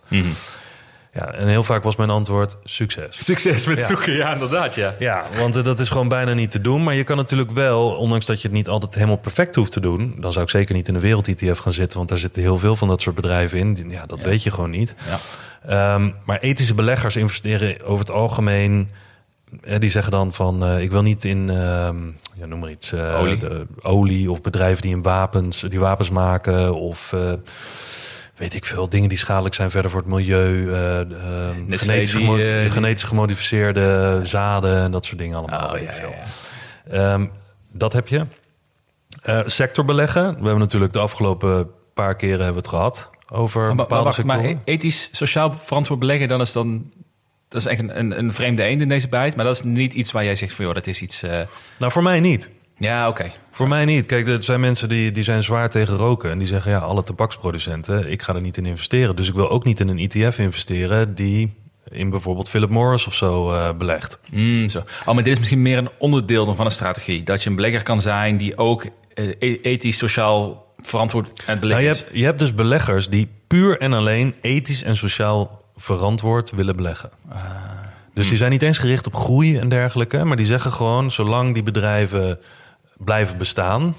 Ja, 1.12 1.32
en 1.32 1.48
heel 1.48 1.64
vaak 1.64 1.82
was 1.82 1.96
mijn 1.96 2.10
antwoord: 2.10 2.56
succes. 2.64 3.24
Succes 3.24 3.66
met 3.66 3.78
Ja. 3.78 3.86
zoeken, 3.86 4.12
ja, 4.12 4.32
inderdaad, 4.32 4.74
ja. 4.74 4.94
Ja, 4.98 5.24
want 5.38 5.56
eh, 5.56 5.64
dat 5.64 5.80
is 5.80 5.88
gewoon 5.88 6.08
bijna 6.08 6.32
niet 6.34 6.50
te 6.50 6.60
doen. 6.60 6.82
Maar 6.84 6.94
je 6.94 7.04
kan 7.04 7.16
natuurlijk 7.16 7.50
wel, 7.50 7.90
ondanks 7.90 8.26
dat 8.26 8.40
je 8.42 8.48
het 8.48 8.56
niet 8.56 8.68
altijd 8.68 8.94
helemaal 8.94 9.16
perfect 9.16 9.54
hoeft 9.54 9.72
te 9.72 9.80
doen, 9.80 10.16
dan 10.20 10.32
zou 10.32 10.44
ik 10.44 10.50
zeker 10.50 10.74
niet 10.74 10.88
in 10.88 10.94
de 10.94 11.00
wereld-ETF 11.00 11.58
gaan 11.58 11.72
zitten, 11.72 11.96
want 11.96 12.08
daar 12.08 12.18
zitten 12.18 12.42
heel 12.42 12.58
veel 12.58 12.76
van 12.76 12.88
dat 12.88 13.02
soort 13.02 13.16
bedrijven 13.16 13.58
in. 13.58 13.90
Ja, 13.90 14.06
dat 14.06 14.24
weet 14.24 14.42
je 14.42 14.50
gewoon 14.50 14.70
niet. 14.70 14.94
Ja. 15.06 15.18
Ehm, 15.66 16.10
maar 16.24 16.38
ethische 16.40 16.74
beleggers 16.74 17.16
investeren 17.16 17.84
over 17.84 17.98
het 18.06 18.14
algemeen. 18.14 18.90
eh, 19.62 19.78
die 19.78 19.90
zeggen 19.90 20.12
dan 20.12 20.32
van 20.32 20.64
eh, 20.64 20.80
ik 20.82 20.90
wil 20.90 21.02
niet 21.02 21.24
in 21.24 21.50
ehm, 21.50 22.06
ja, 22.34 22.46
noem 22.46 22.58
maar 22.58 22.70
iets 22.70 22.92
eh, 22.92 23.18
Olie. 23.20 23.38
de- 23.38 23.66
olie 23.82 24.30
of 24.30 24.40
bedrijven 24.40 24.82
die 24.82 24.90
in 24.94 25.02
wapens 25.02 25.60
die 25.60 25.80
wapens 25.80 26.10
maken 26.10 26.74
of 26.74 27.12
eh, 27.12 27.32
weet 28.36 28.54
ik 28.54 28.64
veel 28.64 28.88
dingen 28.88 29.08
die 29.08 29.18
schadelijk 29.18 29.54
zijn 29.54 29.70
verder 29.70 29.90
voor 29.90 30.00
het 30.00 30.08
milieu 30.08 30.72
eh, 30.72 31.00
ehm, 31.00 31.08
genetisch, 31.70 32.10
die, 32.10 32.20
gemo- 32.20 32.36
die- 32.36 32.70
genetisch 32.70 33.02
gemodificeerde 33.04 34.20
zaden 34.22 34.76
en 34.82 34.90
dat 34.90 35.04
soort 35.04 35.18
dingen 35.18 35.36
allemaal. 35.38 35.72
Oh, 35.74 35.80
ja, 35.80 35.90
ja, 36.92 37.18
dat 37.72 37.92
heb 37.92 38.08
je. 38.08 38.26
Sector 39.46 39.84
beleggen. 39.84 40.22
We 40.28 40.34
hebben 40.42 40.58
natuurlijk 40.58 40.92
de 40.92 40.98
afgelopen 40.98 41.70
paar 41.94 42.16
keren 42.16 42.44
hebben 42.44 42.62
we 42.62 42.68
het 42.68 42.68
gehad 42.68 43.10
over 43.28 43.66
Maar, 43.66 43.74
bepaalde 43.76 44.24
maar 44.24 44.54
ethisch, 44.64 45.08
sociaal 45.12 45.54
verantwoord 45.54 46.00
beleggen, 46.00 46.28
dan 46.28 46.40
is 46.40 46.52
dan... 46.52 46.90
Dat 47.48 47.60
is 47.60 47.66
echt 47.66 47.80
een, 47.80 47.98
een, 47.98 48.18
een 48.18 48.32
vreemde 48.32 48.62
eend 48.62 48.80
in 48.80 48.88
deze 48.88 49.08
bijt. 49.08 49.36
Maar 49.36 49.44
dat 49.44 49.54
is 49.54 49.62
niet 49.62 49.92
iets 49.92 50.12
waar 50.12 50.24
jij 50.24 50.34
zegt 50.34 50.54
van, 50.54 50.64
joh, 50.64 50.74
dat 50.74 50.86
is 50.86 51.02
iets... 51.02 51.22
eh, 51.22 51.40
Nou, 51.78 51.92
voor 51.92 52.02
mij 52.02 52.20
niet. 52.20 52.50
Ja, 52.78 53.08
oké. 53.08 53.32
Voor 53.50 53.68
mij 53.68 53.84
niet. 53.84 54.06
Kijk, 54.06 54.28
er 54.28 54.42
zijn 54.42 54.60
mensen 54.60 54.88
die, 54.88 55.10
die 55.10 55.22
zijn 55.22 55.44
zwaar 55.44 55.70
tegen 55.70 55.96
roken. 55.96 56.30
En 56.30 56.38
die 56.38 56.46
zeggen, 56.46 56.70
ja, 56.70 56.78
alle 56.78 57.02
tabaksproducenten, 57.02 58.10
ik 58.10 58.22
ga 58.22 58.34
er 58.34 58.40
niet 58.40 58.56
in 58.56 58.66
investeren. 58.66 59.16
Dus 59.16 59.28
ik 59.28 59.34
wil 59.34 59.50
ook 59.50 59.64
niet 59.64 59.80
in 59.80 59.88
een 59.88 59.98
ETF 59.98 60.38
investeren 60.38 61.14
die 61.14 61.54
in 61.88 62.10
bijvoorbeeld 62.10 62.48
Philip 62.48 62.70
Morris 62.70 63.06
of 63.06 63.14
zo 63.14 63.52
eh, 63.52 63.72
belegt. 63.72 64.18
Mm, 64.30 64.68
zo. 64.68 64.78
Oh, 65.04 65.14
maar 65.14 65.22
dit 65.22 65.32
is 65.32 65.38
misschien 65.38 65.62
meer 65.62 65.78
een 65.78 65.90
onderdeel 65.98 66.44
dan 66.44 66.56
van 66.56 66.64
een 66.64 66.70
strategie. 66.70 67.22
Dat 67.22 67.42
je 67.42 67.50
een 67.50 67.56
belegger 67.56 67.82
kan 67.82 68.00
zijn 68.00 68.36
die 68.36 68.56
ook 68.56 68.84
eh, 69.14 69.28
e- 69.38 69.58
ethisch, 69.62 69.98
sociaal 69.98 70.65
verantwoord 70.86 71.28
aan 71.28 71.34
het 71.36 71.46
Nou, 71.46 71.60
beleggen 71.60 71.84
je, 71.84 71.88
hebt, 71.94 72.06
je 72.12 72.24
hebt 72.24 72.38
dus 72.38 72.54
beleggers 72.54 73.08
die 73.08 73.28
puur 73.46 73.80
en 73.80 73.92
alleen 73.92 74.34
ethisch 74.40 74.82
en 74.82 74.96
sociaal 74.96 75.62
verantwoord 75.76 76.50
willen 76.50 76.76
beleggen. 76.76 77.10
Dus 78.14 78.28
die 78.28 78.36
zijn 78.36 78.50
niet 78.50 78.62
eens 78.62 78.78
gericht 78.78 79.06
op 79.06 79.14
groei 79.14 79.58
en 79.58 79.68
dergelijke, 79.68 80.24
maar 80.24 80.36
die 80.36 80.46
zeggen 80.46 80.72
gewoon: 80.72 81.10
zolang 81.10 81.54
die 81.54 81.62
bedrijven 81.62 82.38
blijven 82.98 83.38
bestaan, 83.38 83.94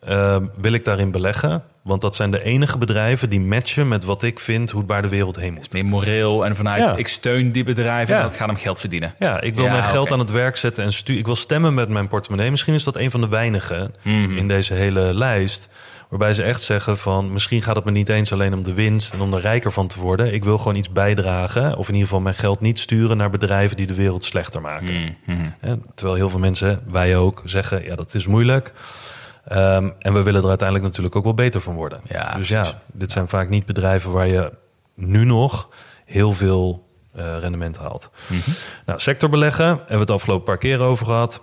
eh, 0.00 0.36
wil 0.60 0.72
ik 0.72 0.84
daarin 0.84 1.10
beleggen. 1.10 1.62
Want 1.82 2.00
dat 2.00 2.14
zijn 2.16 2.30
de 2.30 2.42
enige 2.42 2.78
bedrijven 2.78 3.30
die 3.30 3.40
matchen 3.40 3.88
met 3.88 4.04
wat 4.04 4.22
ik 4.22 4.38
vind 4.38 4.70
hoe 4.70 4.78
het 4.78 4.88
bij 4.88 5.00
de 5.00 5.08
wereld 5.08 5.36
heen 5.36 5.54
moet. 5.54 5.72
Meer 5.72 5.84
moreel 5.84 6.44
en 6.44 6.56
vanuit 6.56 6.84
Ja. 6.84 6.96
ik 6.96 7.08
steun 7.08 7.52
die 7.52 7.64
bedrijven 7.64 8.14
Ja. 8.14 8.20
en 8.20 8.26
het 8.26 8.36
gaat 8.36 8.48
om 8.48 8.56
geld 8.56 8.80
verdienen. 8.80 9.14
Ja, 9.18 9.40
ik 9.40 9.54
wil 9.54 9.64
Ja, 9.64 9.70
mijn 9.72 9.84
geld 9.84 10.12
aan 10.12 10.18
het 10.18 10.30
werk 10.30 10.56
zetten 10.56 10.84
en 10.84 10.92
stu 10.92 11.16
ik 11.18 11.26
wil 11.26 11.36
stemmen 11.36 11.74
met 11.74 11.88
mijn 11.88 12.08
portemonnee. 12.08 12.50
Misschien 12.50 12.74
is 12.74 12.84
dat 12.84 12.96
een 12.96 13.10
van 13.10 13.20
de 13.20 13.28
weinigen 13.28 13.94
Mhm. 14.02 14.36
in 14.36 14.48
deze 14.48 14.74
hele 14.74 15.14
lijst. 15.14 15.68
Waarbij 16.10 16.34
ze 16.34 16.42
echt 16.42 16.62
zeggen 16.62 16.98
van 16.98 17.32
misschien 17.32 17.62
gaat 17.62 17.76
het 17.76 17.84
me 17.84 17.90
niet 17.90 18.08
eens 18.08 18.32
alleen 18.32 18.54
om 18.54 18.62
de 18.62 18.74
winst 18.74 19.12
en 19.12 19.20
om 19.20 19.34
er 19.34 19.40
rijker 19.40 19.72
van 19.72 19.86
te 19.86 20.00
worden. 20.00 20.34
Ik 20.34 20.44
wil 20.44 20.58
gewoon 20.58 20.74
iets 20.74 20.92
bijdragen. 20.92 21.76
Of 21.76 21.86
in 21.86 21.92
ieder 21.94 22.08
geval 22.08 22.22
mijn 22.22 22.34
geld 22.34 22.60
niet 22.60 22.78
sturen 22.78 23.16
naar 23.16 23.30
bedrijven 23.30 23.76
die 23.76 23.86
de 23.86 23.94
wereld 23.94 24.24
slechter 24.24 24.60
maken. 24.60 25.16
Mhm. 25.26 25.50
Hè, 25.60 25.74
Terwijl 25.94 26.16
heel 26.16 26.30
veel 26.30 26.38
mensen, 26.38 26.82
wij 26.90 27.16
ook, 27.16 27.42
zeggen 27.44 27.84
ja 27.84 27.94
dat 27.94 28.14
is 28.14 28.26
moeilijk. 28.26 28.72
Ehm, 29.44 29.90
en 29.98 30.12
we 30.12 30.22
willen 30.22 30.42
er 30.42 30.48
uiteindelijk 30.48 30.86
natuurlijk 30.88 31.16
ook 31.16 31.24
wel 31.24 31.34
beter 31.34 31.60
van 31.60 31.74
worden. 31.74 32.00
Ja, 32.08 32.24
dus 32.24 32.48
precies. 32.48 32.70
ja, 32.70 32.82
dit 32.92 33.12
zijn 33.12 33.28
vaak 33.28 33.48
niet 33.48 33.66
bedrijven 33.66 34.10
waar 34.10 34.26
je 34.26 34.52
nu 34.94 35.24
nog 35.24 35.68
heel 36.04 36.34
veel 36.34 36.88
eh, 37.14 37.38
rendement 37.38 37.78
haalt. 37.78 38.10
Mhm. 38.26 38.50
Nou, 38.86 39.00
sectorbeleggen 39.00 39.66
hebben 39.66 39.86
we 39.88 39.98
het 39.98 40.10
afgelopen 40.10 40.44
paar 40.44 40.58
keer 40.58 40.80
over 40.80 41.06
gehad. 41.06 41.42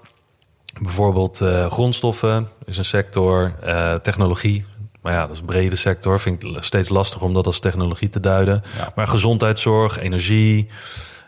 Bijvoorbeeld 0.82 1.42
eh, 1.42 1.72
grondstoffen 1.72 2.50
is 2.66 2.78
een 2.78 2.86
sector, 2.86 3.54
eh, 3.62 3.94
technologie. 3.94 4.66
Maar 5.02 5.14
ja, 5.14 5.22
dat 5.22 5.32
is 5.32 5.40
een 5.40 5.46
brede 5.46 5.76
sector. 5.76 6.20
Vind 6.20 6.44
ik 6.44 6.64
steeds 6.64 6.90
lastig 6.90 7.22
om 7.22 7.34
dat 7.34 7.46
als 7.46 7.60
technologie 7.60 8.10
te 8.10 8.20
duiden. 8.20 8.64
Ja. 8.78 8.92
Maar 8.96 9.08
gezondheidszorg, 9.08 10.00
energie, 10.00 10.68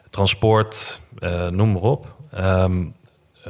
transport, 0.09 1.01
eh, 1.19 1.47
noem 1.47 1.71
maar 1.71 1.81
op. 1.81 2.15
Ehm, 2.31 2.81
eh, 2.81 2.87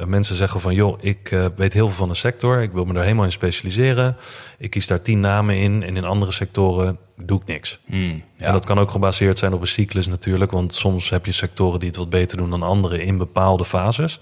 mensen 0.06 0.36
zeggen 0.36 0.60
van, 0.60 0.74
joh, 0.74 0.96
ik 1.00 1.30
eh, 1.30 1.46
weet 1.56 1.72
heel 1.72 1.86
veel 1.86 1.96
van 1.96 2.08
een 2.08 2.16
sector. 2.16 2.62
Ik 2.62 2.72
wil 2.72 2.84
me 2.84 2.94
er 2.94 3.02
helemaal 3.02 3.24
in 3.24 3.32
specialiseren. 3.32 4.16
Ik 4.58 4.70
kies 4.70 4.86
daar 4.86 5.00
tien 5.00 5.20
namen 5.20 5.56
in. 5.56 5.82
En 5.82 5.96
in 5.96 6.04
andere 6.04 6.32
sectoren 6.32 6.98
doe 7.16 7.40
ik 7.40 7.46
niks. 7.46 7.80
Mm, 7.86 8.22
ja. 8.36 8.46
En 8.46 8.52
dat 8.52 8.64
kan 8.64 8.78
ook 8.78 8.90
gebaseerd 8.90 9.38
zijn 9.38 9.52
op 9.52 9.60
een 9.60 9.66
cyclus 9.66 10.06
natuurlijk. 10.06 10.50
Want 10.50 10.74
soms 10.74 11.10
heb 11.10 11.26
je 11.26 11.32
sectoren 11.32 11.78
die 11.78 11.88
het 11.88 11.98
wat 11.98 12.10
beter 12.10 12.36
doen 12.36 12.50
dan 12.50 12.62
andere 12.62 13.02
in 13.04 13.18
bepaalde 13.18 13.64
fases. 13.64 14.20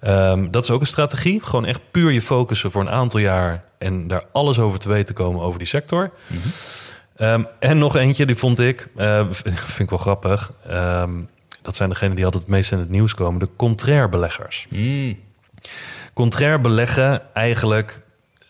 Ehm, 0.00 0.50
dat 0.50 0.62
is 0.62 0.70
ook 0.70 0.80
een 0.80 0.86
strategie. 0.86 1.40
Gewoon 1.42 1.64
echt 1.64 1.80
puur 1.90 2.12
je 2.12 2.22
focussen 2.22 2.70
voor 2.70 2.80
een 2.80 2.90
aantal 2.90 3.20
jaar. 3.20 3.64
En 3.78 4.08
daar 4.08 4.24
alles 4.32 4.58
over 4.58 4.78
te 4.78 4.88
weten 4.88 5.14
komen 5.14 5.42
over 5.42 5.58
die 5.58 5.68
sector. 5.68 6.10
Ehm, 7.16 7.42
en 7.58 7.78
nog 7.78 7.96
eentje, 7.96 8.26
die 8.26 8.36
vond 8.36 8.58
ik, 8.58 8.88
eh, 8.96 9.26
vind 9.32 9.78
ik 9.78 9.90
wel 9.90 9.98
grappig. 9.98 10.52
Ehm, 10.68 11.22
dat 11.66 11.76
zijn 11.76 11.88
degenen 11.88 12.16
die 12.16 12.24
altijd 12.24 12.42
het 12.42 12.52
meest 12.52 12.72
in 12.72 12.78
het 12.78 12.90
nieuws 12.90 13.14
komen. 13.14 13.40
De 13.40 13.48
contrair 13.56 14.08
beleggers. 14.08 14.66
Mm, 14.70 15.18
Contrair 16.14 16.60
beleggen 16.60 17.34
eigenlijk 17.34 18.02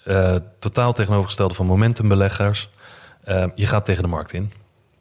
eh, 0.05 0.35
totaal 0.59 0.93
tegenovergestelde 0.93 1.55
van 1.55 1.67
momentumbeleggers. 1.67 2.69
Eh, 3.23 3.45
je 3.55 3.67
gaat 3.67 3.85
tegen 3.85 4.03
de 4.03 4.09
markt 4.09 4.33
in. 4.33 4.53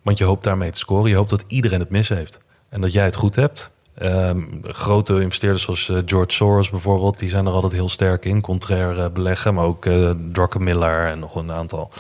Want 0.02 0.18
je 0.18 0.24
hoopt 0.24 0.44
daarmee 0.44 0.72
te 0.72 0.80
scoren. 0.80 1.10
Je 1.10 1.16
hoopt 1.16 1.30
dat 1.30 1.44
iedereen 1.48 1.80
het 1.80 1.90
mis 1.90 2.10
heeft. 2.10 2.40
En 2.70 2.82
dat 2.82 2.94
jij 2.94 3.04
het 3.04 3.16
goed 3.16 3.36
hebt. 3.36 3.72
Ehm, 3.96 4.42
grote 4.62 5.22
investeerders 5.22 5.64
zoals 5.64 5.90
eh, 5.90 5.98
George 6.06 6.32
Soros 6.32 6.70
bijvoorbeeld... 6.70 7.20
die 7.20 7.30
zijn 7.30 7.46
er 7.46 7.52
altijd 7.52 7.74
heel 7.74 7.90
sterk 7.90 8.26
in. 8.26 8.42
Contrair 8.42 9.12
beleggen. 9.12 9.54
Maar 9.54 9.66
ook 9.66 9.86
eh 9.86 10.12
Druckenmiller 10.32 11.08
en 11.08 11.20
nog 11.20 11.36
een 11.36 11.52
aantal. 11.52 11.92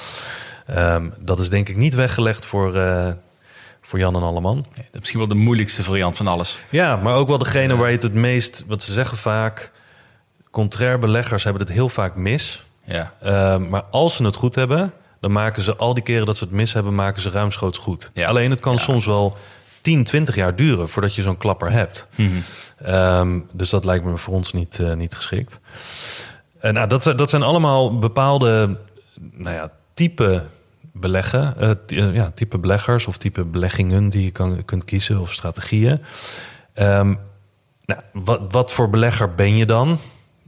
Ehm, 0.65 1.09
dat 1.19 1.39
is 1.39 1.49
denk 1.49 1.69
ik 1.69 1.75
niet 1.75 1.93
weggelegd 1.93 2.45
voor, 2.45 2.73
voor 3.85 3.99
Jan 3.99 4.15
en 4.15 4.21
Alleman. 4.21 4.65
dat 4.75 4.85
is 4.91 4.99
misschien 4.99 5.19
wel 5.19 5.27
de 5.27 5.35
moeilijkste 5.35 5.83
variant 5.83 6.17
van 6.17 6.27
alles. 6.27 6.59
Ja, 6.69 6.95
maar 6.95 7.15
ook 7.15 7.27
wel 7.27 7.37
degene 7.37 7.75
waar 7.75 7.87
je 7.87 7.93
het 7.93 8.03
het 8.03 8.13
meest... 8.13 8.63
Wat 8.67 8.83
ze 8.83 8.91
zeggen 8.91 9.17
vaak... 9.17 9.71
Contrair 10.51 10.99
beleggers 10.99 11.43
hebben 11.43 11.61
het 11.61 11.71
heel 11.71 11.89
vaak 11.89 12.15
mis... 12.15 12.65
Ja. 12.83 13.13
Uh, 13.23 13.57
maar 13.57 13.83
als 13.83 14.15
ze 14.15 14.23
het 14.23 14.35
goed 14.35 14.55
hebben, 14.55 14.93
dan 15.19 15.31
maken 15.31 15.61
ze 15.61 15.75
al 15.75 15.93
die 15.93 16.03
keren 16.03 16.25
dat 16.25 16.37
ze 16.37 16.43
het 16.43 16.53
mis 16.53 16.73
hebben, 16.73 16.95
maken 16.95 17.21
ze 17.21 17.29
ruimschoots 17.29 17.77
goed. 17.77 18.11
Ja. 18.13 18.27
Alleen 18.27 18.49
het 18.49 18.59
kan 18.59 18.73
Ja, 18.73 18.79
soms 18.79 19.05
wel 19.05 19.37
10, 19.81 20.03
20 20.03 20.35
jaar 20.35 20.55
duren 20.55 20.89
voordat 20.89 21.15
je 21.15 21.21
zo'n 21.21 21.37
klapper 21.37 21.71
hebt. 21.71 22.07
Um, 22.87 23.49
dus 23.51 23.69
dat 23.69 23.85
lijkt 23.85 24.05
me 24.05 24.17
voor 24.17 24.33
ons 24.33 24.53
niet, 24.53 24.77
uh, 24.81 24.93
niet 24.93 25.15
geschikt. 25.15 25.59
Uh, 26.61 26.71
nou, 26.71 26.87
dat, 26.87 27.03
dat 27.15 27.29
zijn 27.29 27.43
allemaal 27.43 27.99
bepaalde 27.99 28.77
nou 29.31 29.55
ja, 29.55 29.71
type 29.93 30.43
beleggen, 30.97 31.55
uh, 31.59 32.13
ja, 32.13 32.31
type 32.35 32.57
beleggers 32.57 33.07
of 33.07 33.17
type 33.17 33.43
beleggingen 33.43 34.09
die 34.09 34.23
je 34.23 34.31
kan, 34.31 34.65
kunt 34.65 34.85
kiezen 34.85 35.19
of 35.19 35.33
strategieën. 35.33 36.01
Um, 36.79 37.19
nou, 37.85 38.01
wat, 38.13 38.41
wat 38.49 38.71
voor 38.71 38.89
belegger 38.89 39.35
ben 39.35 39.55
je 39.55 39.65
dan? 39.65 39.99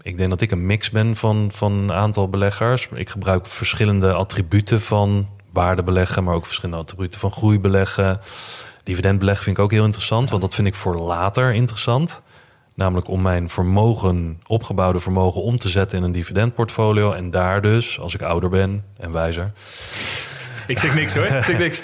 Ik 0.01 0.17
denk 0.17 0.29
dat 0.29 0.41
ik 0.41 0.51
een 0.51 0.65
mix 0.65 0.89
ben 0.89 1.15
van, 1.15 1.49
van 1.53 1.71
een 1.73 1.91
aantal 1.91 2.29
beleggers. 2.29 2.87
Ik 2.93 3.09
gebruik 3.09 3.45
verschillende 3.45 4.13
attributen 4.13 4.81
van 4.81 5.27
waarde 5.53 5.83
beleggen, 5.83 6.23
maar 6.23 6.35
ook 6.35 6.45
verschillende 6.45 6.81
attributen 6.81 7.19
van 7.19 7.31
groei 7.31 7.59
beleggen. 7.59 8.19
Dividend 8.83 9.19
beleggen 9.19 9.43
vind 9.43 9.57
ik 9.57 9.63
ook 9.63 9.71
heel 9.71 9.83
interessant, 9.83 10.29
want 10.29 10.41
dat 10.41 10.55
vind 10.55 10.67
ik 10.67 10.75
voor 10.75 10.97
later 10.97 11.53
interessant. 11.53 12.21
Namelijk 12.73 13.07
om 13.07 13.21
mijn 13.21 13.49
vermogen, 13.49 14.41
opgebouwde 14.47 14.99
vermogen, 14.99 15.41
om 15.41 15.57
te 15.57 15.69
zetten 15.69 15.97
in 15.97 16.03
een 16.03 16.11
dividendportfolio. 16.11 17.11
En 17.11 17.31
daar 17.31 17.61
dus, 17.61 17.99
als 17.99 18.13
ik 18.13 18.21
ouder 18.21 18.49
ben 18.49 18.83
en 18.97 19.11
wijzer. 19.11 19.51
Ik 20.67 20.79
zeg 20.79 20.95
niks 20.95 21.15
hoor, 21.15 21.25
ik 21.25 21.43
zeg 21.43 21.57
niks. 21.57 21.81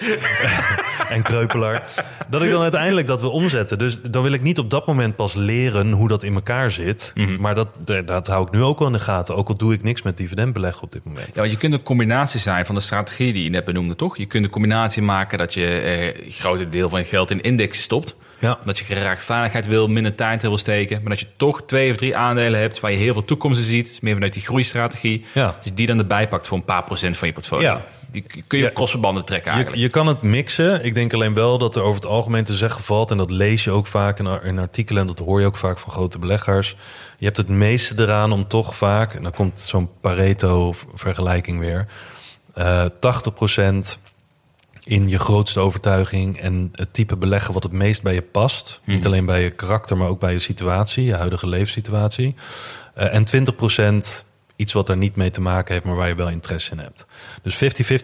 en 1.10 1.22
kreupelaar. 1.22 1.84
Dat 2.30 2.42
ik 2.42 2.50
dan 2.50 2.62
uiteindelijk 2.62 3.08
dat 3.08 3.22
wil 3.22 3.32
omzetten. 3.32 3.78
Dus 3.78 4.02
dan 4.02 4.24
wil 4.24 4.32
ik 4.32 4.42
niet 4.42 4.60
op 4.60 4.70
dat 4.70 4.88
moment 4.88 5.16
pas 5.16 5.34
leren 5.34 5.92
hoe 5.92 6.08
dat 6.08 6.24
in 6.24 6.34
elkaar 6.34 6.72
zit. 6.72 7.12
Mm 7.16 7.26
-hmm. 7.26 7.42
Maar 7.42 7.56
dat, 7.56 7.82
dat 8.06 8.28
hou 8.28 8.48
ik 8.48 8.54
nu 8.54 8.62
ook 8.62 8.80
wel 8.80 8.88
in 8.88 8.94
de 8.94 9.00
gaten. 9.00 9.36
Ook 9.36 9.48
al 9.48 9.56
doe 9.56 9.74
ik 9.74 9.84
niks 9.84 10.02
met 10.02 10.18
dividendbeleggen 10.18 10.84
op 10.84 10.92
dit 10.92 11.04
moment. 11.04 11.28
Ja, 11.36 11.40
want 11.40 11.52
je 11.52 11.58
kunt 11.58 11.74
een 11.74 11.84
combinatie 11.84 12.40
zijn 12.40 12.66
van 12.66 12.76
de 12.76 12.82
strategie 12.82 13.34
die 13.34 13.44
je 13.44 13.50
net 13.50 13.66
benoemde, 13.66 13.96
toch? 13.96 14.18
Je 14.18 14.26
kunt 14.26 14.44
een 14.44 14.52
combinatie 14.52 15.02
maken 15.02 15.38
dat 15.38 15.54
je 15.54 15.66
eh, 15.66 16.26
een 16.26 16.32
groot 16.32 16.72
deel 16.72 16.90
van 16.90 17.00
je 17.00 17.06
geld 17.06 17.32
in 17.32 17.42
index 17.42 17.82
stopt. 17.82 18.16
Ja. 18.40 18.60
Dat 18.66 18.78
je 18.78 18.94
rechtvaardigheid 18.94 19.68
wil, 19.68 19.88
minder 19.88 20.16
tijd 20.16 20.42
wil 20.42 20.58
steken. 20.58 21.00
Maar 21.02 21.10
dat 21.10 21.20
je 21.20 21.28
toch 21.38 21.64
twee 21.66 21.92
of 21.92 21.98
drie 21.98 22.16
aandelen 22.16 22.60
hebt 22.60 22.80
waar 22.80 22.92
je 22.92 22.98
heel 22.98 23.14
veel 23.14 23.26
toekomsten 23.26 23.66
ziet. 23.66 23.88
Dus 23.88 24.00
meer 24.00 24.14
vanuit 24.14 24.34
die 24.34 24.42
groeistrategie. 24.42 25.26
Ja. 25.34 25.46
Dat 25.46 25.64
je 25.64 25.74
die 25.74 25.88
dan 25.88 25.98
erbij 25.98 26.28
pakt 26.28 26.48
voor 26.48 26.58
een 26.58 26.66
paar 26.66 26.84
procent 26.84 27.18
van 27.18 27.28
je 27.28 27.34
portfolio. 27.34 27.68
Ja. 27.68 27.86
Die 28.14 28.26
kun 28.48 28.58
je 28.58 28.64
Ja. 28.64 28.70
op 28.70 28.76
crossverbanden 28.76 29.26
trekken 29.26 29.52
Je, 29.52 29.58
eigenlijk. 29.58 29.86
je 29.86 29.90
kan 29.90 30.08
het 30.08 30.22
mixen. 30.22 30.86
Ik 30.86 30.94
denk 30.94 31.14
alleen 31.14 31.34
wel 31.34 31.58
dat 31.58 31.76
er 31.76 31.82
over 31.82 31.96
het 32.02 32.06
algemeen 32.10 32.44
te 32.44 32.54
zeggen 32.54 32.84
valt... 32.84 33.12
en 33.12 33.18
dat 33.18 33.32
lees 33.32 33.64
je 33.64 33.72
ook 33.72 33.88
vaak 33.88 34.20
in, 34.20 34.28
in 34.44 34.60
artikelen... 34.60 35.02
en 35.02 35.08
dat 35.08 35.20
hoor 35.20 35.40
je 35.40 35.46
ook 35.46 35.58
vaak 35.58 35.80
van 35.80 35.92
grote 35.92 36.20
beleggers. 36.20 36.76
Je 37.18 37.26
hebt 37.26 37.38
het 37.38 37.48
meeste 37.48 37.94
eraan 37.98 38.32
om 38.32 38.48
toch 38.48 38.76
vaak... 38.76 39.14
en 39.14 39.24
dan 39.24 39.32
komt 39.32 39.60
zo'n 39.60 39.90
Pareto-vergelijking 40.02 41.60
weer... 41.60 41.88
eh 42.54 42.86
80% 42.86 42.90
in 44.84 45.10
je 45.10 45.20
grootste 45.20 45.60
overtuiging... 45.60 46.40
en 46.40 46.70
het 46.72 46.94
type 46.94 47.18
beleggen 47.18 47.54
wat 47.54 47.64
het 47.64 47.72
meest 47.72 48.04
bij 48.04 48.14
je 48.14 48.22
past. 48.22 48.80
Niet 48.84 49.06
alleen 49.06 49.26
bij 49.26 49.44
je 49.44 49.50
karakter, 49.50 49.98
maar 49.98 50.08
ook 50.08 50.20
bij 50.20 50.32
je 50.32 50.40
situatie... 50.40 51.04
je 51.06 51.16
huidige 51.16 51.48
leefsituatie. 51.48 52.36
Eh, 52.94 53.14
en 53.14 53.26
20% 54.24 54.24
iets 54.56 54.74
wat 54.74 54.90
er 54.90 54.98
niet 54.98 55.16
mee 55.16 55.30
te 55.30 55.42
maken 55.42 55.74
heeft... 55.74 55.86
maar 55.86 55.96
waar 55.96 56.08
je 56.08 56.16
wel 56.16 56.30
interesse 56.30 56.72
in 56.72 56.80
hebt. 56.80 57.06
Dus 57.42 57.56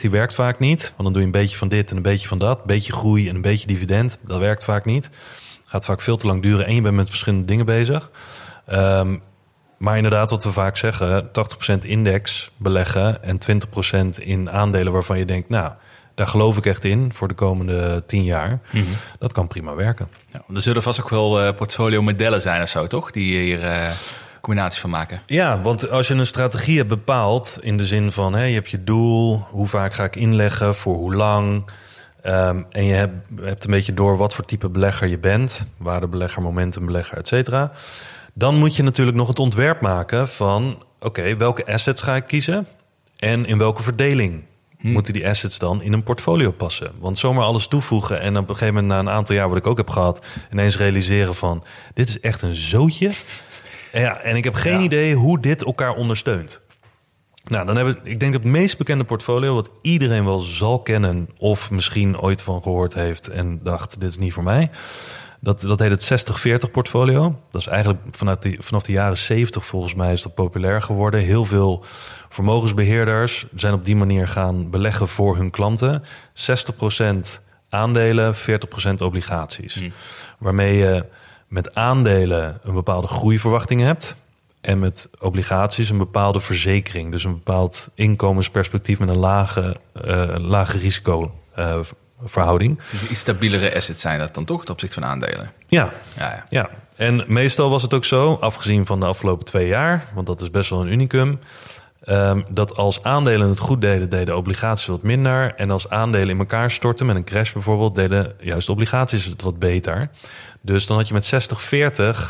50-50 0.07 0.09
werkt 0.09 0.33
vaak 0.33 0.59
niet. 0.59 0.81
Want 0.81 1.03
dan 1.03 1.11
doe 1.11 1.21
je 1.21 1.25
een 1.25 1.31
beetje 1.31 1.57
van 1.57 1.67
dit 1.67 1.89
en 1.89 1.97
een 1.97 2.01
beetje 2.01 2.27
van 2.27 2.39
dat. 2.39 2.59
Een 2.59 2.67
beetje 2.67 2.93
groei 2.93 3.29
en 3.29 3.35
een 3.35 3.41
beetje 3.41 3.67
dividend. 3.67 4.19
Dat 4.27 4.39
werkt 4.39 4.63
vaak 4.63 4.85
niet. 4.85 5.09
Gaat 5.65 5.85
vaak 5.85 6.01
veel 6.01 6.17
te 6.17 6.27
lang 6.27 6.41
duren 6.41 6.65
en 6.65 6.75
je 6.75 6.81
bent 6.81 6.95
met 6.95 7.09
verschillende 7.09 7.45
dingen 7.45 7.65
bezig. 7.65 8.11
Ehm, 8.65 9.17
maar 9.77 9.95
inderdaad, 9.95 10.29
wat 10.29 10.43
we 10.43 10.51
vaak 10.51 10.77
zeggen, 10.77 11.31
80% 11.31 11.85
index 11.85 12.51
beleggen 12.57 13.23
en 13.23 13.37
20% 13.37 14.19
in 14.19 14.49
aandelen 14.49 14.93
waarvan 14.93 15.17
je 15.17 15.25
denkt, 15.25 15.49
nou, 15.49 15.73
daar 16.15 16.27
geloof 16.27 16.57
ik 16.57 16.65
echt 16.65 16.83
in 16.83 17.13
voor 17.13 17.27
de 17.27 17.33
komende 17.33 18.03
10 18.05 18.23
jaar. 18.23 18.59
Dat 19.19 19.31
kan 19.31 19.47
prima 19.47 19.75
werken. 19.75 20.09
Ja, 20.31 20.43
er 20.53 20.61
zullen 20.61 20.83
vast 20.83 20.99
ook 21.01 21.09
wel 21.09 21.41
eh, 21.41 21.55
portfolio 21.55 22.01
modellen 22.01 22.41
zijn 22.41 22.61
of 22.61 22.69
zo, 22.69 22.87
toch? 22.87 23.11
Die 23.11 23.39
hier 23.39 23.63
eh 23.63 23.91
combinaties 24.49 24.81
van 24.81 24.89
maken. 24.89 25.21
Ja, 25.25 25.61
want 25.61 25.89
als 25.89 26.07
je 26.07 26.13
een 26.13 26.25
strategie 26.25 26.77
hebt 26.77 26.89
bepaald 26.89 27.57
in 27.61 27.77
de 27.77 27.85
zin 27.85 28.11
van 28.11 28.33
hè, 28.33 28.43
je 28.43 28.53
hebt 28.53 28.69
je 28.69 28.83
doel, 28.83 29.45
hoe 29.49 29.67
vaak 29.67 29.93
ga 29.93 30.03
ik 30.03 30.15
inleggen, 30.15 30.75
voor 30.75 30.95
hoe 30.95 31.15
lang. 31.15 31.71
ehm, 32.21 32.63
en 32.71 32.83
je 32.83 32.93
hebt, 32.93 33.13
hebt 33.41 33.63
een 33.63 33.71
beetje 33.71 33.93
door 33.93 34.17
wat 34.17 34.35
voor 34.35 34.45
type 34.45 34.69
belegger 34.69 35.07
je 35.07 35.17
bent, 35.17 35.65
waardebelegger, 35.77 36.41
momentumbelegger, 36.41 37.17
et 37.17 37.27
cetera. 37.27 37.71
Dan 38.33 38.55
moet 38.55 38.75
je 38.75 38.83
natuurlijk 38.83 39.17
nog 39.17 39.27
het 39.27 39.39
ontwerp 39.39 39.81
maken 39.81 40.29
van 40.29 40.83
oké, 40.99 41.37
welke 41.37 41.65
assets 41.65 42.01
ga 42.01 42.15
ik 42.15 42.27
kiezen 42.27 42.67
en 43.17 43.45
in 43.45 43.57
welke 43.57 43.83
verdeling 43.83 44.43
moeten 44.81 45.13
die 45.13 45.27
assets 45.27 45.59
dan 45.59 45.81
in 45.81 45.93
een 45.93 46.03
portfolio 46.03 46.51
passen. 46.51 46.91
Want 46.99 47.17
zomaar 47.17 47.43
alles 47.43 47.67
toevoegen 47.67 48.21
en 48.21 48.37
op 48.37 48.49
een 48.49 48.55
gegeven 48.55 48.73
moment 48.73 48.93
na 48.93 48.99
een 48.99 49.17
aantal 49.17 49.35
jaar 49.35 49.49
wat 49.49 49.57
ik 49.57 49.67
ook 49.67 49.77
heb 49.77 49.89
gehad, 49.89 50.25
ineens 50.51 50.77
realiseren 50.77 51.35
van 51.35 51.63
dit 51.93 52.09
is 52.09 52.19
echt 52.19 52.41
een 52.41 52.55
zootje. 52.55 53.11
Ja, 53.91 54.19
en 54.19 54.35
ik 54.35 54.43
heb 54.43 54.53
geen 54.53 54.77
Ja. 54.79 54.83
idee 54.85 55.15
hoe 55.15 55.39
dit 55.39 55.63
elkaar 55.63 55.93
ondersteunt. 55.93 56.61
Nou, 57.43 57.65
dan 57.65 57.75
hebben 57.75 57.97
ik 58.03 58.19
denk 58.19 58.33
het 58.33 58.43
meest 58.43 58.77
bekende 58.77 59.03
portfolio, 59.03 59.53
wat 59.53 59.69
iedereen 59.81 60.25
wel 60.25 60.39
zal 60.39 60.79
kennen, 60.81 61.29
of 61.37 61.71
misschien 61.71 62.19
ooit 62.19 62.41
van 62.41 62.61
gehoord 62.63 62.93
heeft 62.93 63.27
en 63.27 63.59
dacht: 63.63 63.99
dit 63.99 64.09
is 64.09 64.17
niet 64.17 64.33
voor 64.33 64.43
mij. 64.43 64.69
Dat, 65.41 65.61
dat 65.61 65.79
heet 65.79 66.09
het 66.09 66.29
60-40 66.67 66.71
portfolio. 66.71 67.39
Dat 67.51 67.61
is 67.61 67.67
eigenlijk 67.67 67.99
vanuit 68.11 68.41
die, 68.41 68.57
vanaf 68.61 68.83
de 68.83 68.91
jaren 68.91 69.17
70 69.17 69.65
volgens 69.65 69.93
mij 69.93 70.13
is 70.13 70.21
dat 70.21 70.33
populair 70.33 70.81
geworden. 70.81 71.19
Heel 71.19 71.45
veel 71.45 71.83
vermogensbeheerders 72.29 73.45
zijn 73.55 73.73
op 73.73 73.85
die 73.85 73.95
manier 73.95 74.27
gaan 74.27 74.69
beleggen 74.69 75.07
voor 75.07 75.35
hun 75.37 75.49
klanten. 75.51 76.03
60% 76.33 77.39
aandelen, 77.69 78.35
40% 78.35 78.39
obligaties. 78.97 79.83
Waarmee 80.39 80.77
je 80.77 81.05
met 81.49 81.75
aandelen 81.75 82.59
een 82.63 82.73
bepaalde 82.73 83.07
groeiverwachting 83.07 83.81
hebt. 83.81 84.15
En 84.61 84.79
met 84.79 85.09
obligaties 85.19 85.89
een 85.89 85.97
bepaalde 85.97 86.39
verzekering. 86.39 87.11
Dus 87.11 87.23
een 87.23 87.33
bepaald 87.33 87.89
inkomensperspectief 87.93 88.99
met 88.99 89.09
een 89.09 89.17
lage, 89.17 89.77
eh, 89.93 90.35
lage 90.37 90.77
risicoverhouding. 90.77 92.79
Dus 92.91 93.09
iets 93.09 93.19
stabielere 93.19 93.75
assets 93.75 94.01
zijn 94.01 94.19
dat 94.19 94.33
dan 94.33 94.45
toch 94.45 94.63
ten 94.63 94.73
opzichte 94.73 94.99
van 94.99 95.09
aandelen. 95.09 95.51
ja, 95.67 95.93
Ja, 96.17 96.25
ja. 96.25 96.43
ja, 96.49 96.69
en 96.95 97.23
meestal 97.27 97.69
was 97.69 97.81
het 97.81 97.93
ook 97.93 98.05
zo, 98.05 98.33
afgezien 98.33 98.85
van 98.85 98.99
de 98.99 99.05
afgelopen 99.05 99.45
twee 99.45 99.67
jaar, 99.67 100.05
want 100.13 100.27
dat 100.27 100.41
is 100.41 100.51
best 100.51 100.69
wel 100.69 100.81
een 100.81 100.91
unicum, 100.91 101.39
ehm, 102.03 102.41
dat 102.49 102.75
als 102.75 103.03
aandelen 103.03 103.49
het 103.49 103.59
goed 103.59 103.81
deden, 103.81 104.09
deden 104.09 104.37
obligaties 104.37 104.85
wat 104.85 105.03
minder. 105.03 105.55
En 105.55 105.71
als 105.71 105.89
aandelen 105.89 106.29
in 106.29 106.39
elkaar 106.39 106.71
stortten, 106.71 107.05
met 107.05 107.15
een 107.15 107.23
crash 107.23 107.51
bijvoorbeeld, 107.51 107.95
deden 107.95 108.35
juist 108.39 108.69
obligaties 108.69 109.25
het 109.25 109.41
wat 109.41 109.59
beter. 109.59 110.09
Dus 110.61 110.87
dan 110.87 110.97
had 110.97 111.07
je 111.07 111.13
met 111.13 111.51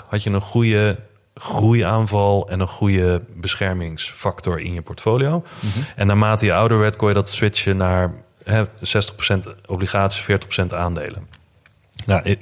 60-40 0.03 0.05
had 0.07 0.23
je 0.23 0.29
een 0.29 0.41
goede 0.41 0.99
groeiaanval 1.35 2.49
en 2.49 2.59
een 2.59 2.67
goede 2.67 3.21
beschermingsfactor 3.35 4.59
in 4.59 4.73
je 4.73 4.81
portfolio. 4.81 5.43
En 5.95 6.07
naarmate 6.07 6.45
je 6.45 6.53
ouder 6.53 6.79
werd, 6.79 6.95
kon 6.95 7.07
je 7.07 7.13
dat 7.13 7.29
switchen 7.29 7.77
naar 7.77 8.13
hè, 8.43 8.65
60% 8.65 8.69
obligaties, 9.65 10.21
40% 10.21 10.65
aandelen. 10.69 11.27
Nou, 12.05 12.35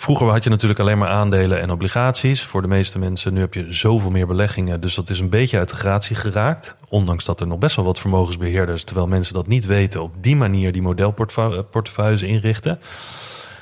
Vroeger 0.00 0.28
had 0.28 0.44
je 0.44 0.50
natuurlijk 0.50 0.80
alleen 0.80 0.98
maar 0.98 1.08
aandelen 1.08 1.60
en 1.60 1.70
obligaties. 1.70 2.44
Voor 2.44 2.62
de 2.62 2.68
meeste 2.68 2.98
mensen, 2.98 3.32
nu 3.32 3.40
heb 3.40 3.54
je 3.54 3.72
zoveel 3.72 4.10
meer 4.10 4.26
beleggingen. 4.26 4.80
Dus 4.80 4.94
dat 4.94 5.10
is 5.10 5.18
een 5.18 5.28
beetje 5.28 5.58
uit 5.58 5.68
de 5.68 5.74
gratie 5.74 6.16
geraakt. 6.16 6.76
Ondanks 6.88 7.24
dat 7.24 7.40
er 7.40 7.46
nog 7.46 7.58
best 7.58 7.76
wel 7.76 7.84
wat 7.84 8.00
vermogensbeheerders, 8.00 8.84
terwijl 8.84 9.06
mensen 9.06 9.34
dat 9.34 9.46
niet 9.46 9.66
weten, 9.66 10.02
op 10.02 10.14
die 10.20 10.36
manier 10.36 10.72
die 10.72 10.82
modelportefeuilles 10.82 12.22
inrichten. 12.22 12.80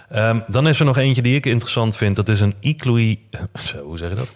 Ehm, 0.09 0.41
dan 0.49 0.69
is 0.69 0.79
er 0.79 0.85
nog 0.85 0.97
eentje 0.97 1.23
die 1.23 1.35
ik 1.35 1.47
interessant 1.47 1.97
vind. 1.97 2.17
Dat 2.17 2.29
is 2.29 2.41
een 2.41 2.55
equally, 2.61 3.19
zo, 3.67 3.83
hoe 3.83 3.99
zeg 3.99 4.09
je 4.09 4.15
dat? 4.15 4.33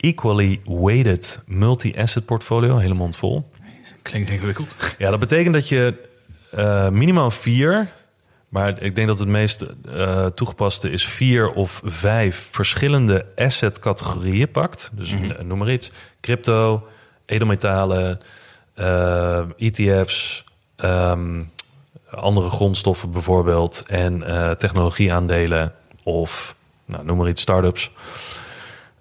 Equally 0.00 0.60
weighted 0.64 1.40
multi-asset 1.46 2.24
portfolio. 2.24 2.76
Hele 2.76 2.94
mond 2.94 3.16
vol. 3.16 3.50
Klinkt 4.02 4.30
ingewikkeld. 4.30 4.76
Ja, 4.98 5.10
dat 5.10 5.20
betekent 5.20 5.54
dat 5.54 5.68
je 5.68 5.94
eh, 6.50 6.88
minimaal 6.88 7.30
vier, 7.30 7.88
maar 8.56 8.82
ik 8.82 8.94
denk 8.94 9.08
dat 9.08 9.18
het 9.18 9.28
meest 9.28 9.64
eh, 9.94 10.26
toegepaste 10.26 10.90
is 10.90 11.06
vier 11.06 11.50
of 11.50 11.80
vijf 11.84 12.48
verschillende 12.50 13.26
asset-categorieën 13.36 14.50
pakt. 14.50 14.90
Dus 14.92 15.12
eh, 15.12 15.38
noem 15.44 15.58
maar 15.58 15.72
iets: 15.72 15.90
crypto, 16.20 16.86
edelmetalen, 17.26 18.20
eh, 18.74 19.42
ETF's, 19.56 20.44
ehm, 20.76 21.44
andere 22.10 22.50
grondstoffen 22.50 23.10
bijvoorbeeld, 23.10 23.84
en 23.86 24.24
technologieaandelen 24.58 25.72
of 26.02 26.54
nou, 26.84 27.04
noem 27.04 27.16
maar 27.16 27.28
iets, 27.28 27.42
startups 27.42 27.90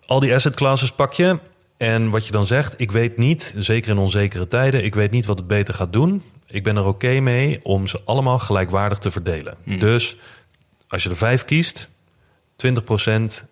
al 0.05 0.19
die 0.19 0.33
asset 0.33 0.55
classes 0.55 0.91
pak 0.91 1.13
je. 1.13 1.39
En 1.77 2.09
wat 2.09 2.25
je 2.25 2.31
dan 2.31 2.45
zegt, 2.45 2.73
ik 2.77 2.91
weet 2.91 3.17
niet, 3.17 3.55
zeker 3.57 3.91
in 3.91 3.97
onzekere 3.97 4.47
tijden, 4.47 4.83
ik 4.83 4.95
weet 4.95 5.11
niet 5.11 5.25
wat 5.25 5.37
het 5.37 5.47
beter 5.47 5.73
gaat 5.73 5.93
doen. 5.93 6.23
Ik 6.55 6.63
ben 6.63 6.75
er 6.75 6.85
oké 6.85 7.19
mee 7.19 7.59
om 7.63 7.87
ze 7.87 8.01
allemaal 8.05 8.39
gelijkwaardig 8.39 8.97
te 8.97 9.11
verdelen. 9.11 9.55
Dus 9.63 10.15
als 10.87 11.03
je 11.03 11.09
er 11.09 11.17
vijf 11.17 11.45
kiest, 11.45 11.89
20% 12.67 12.71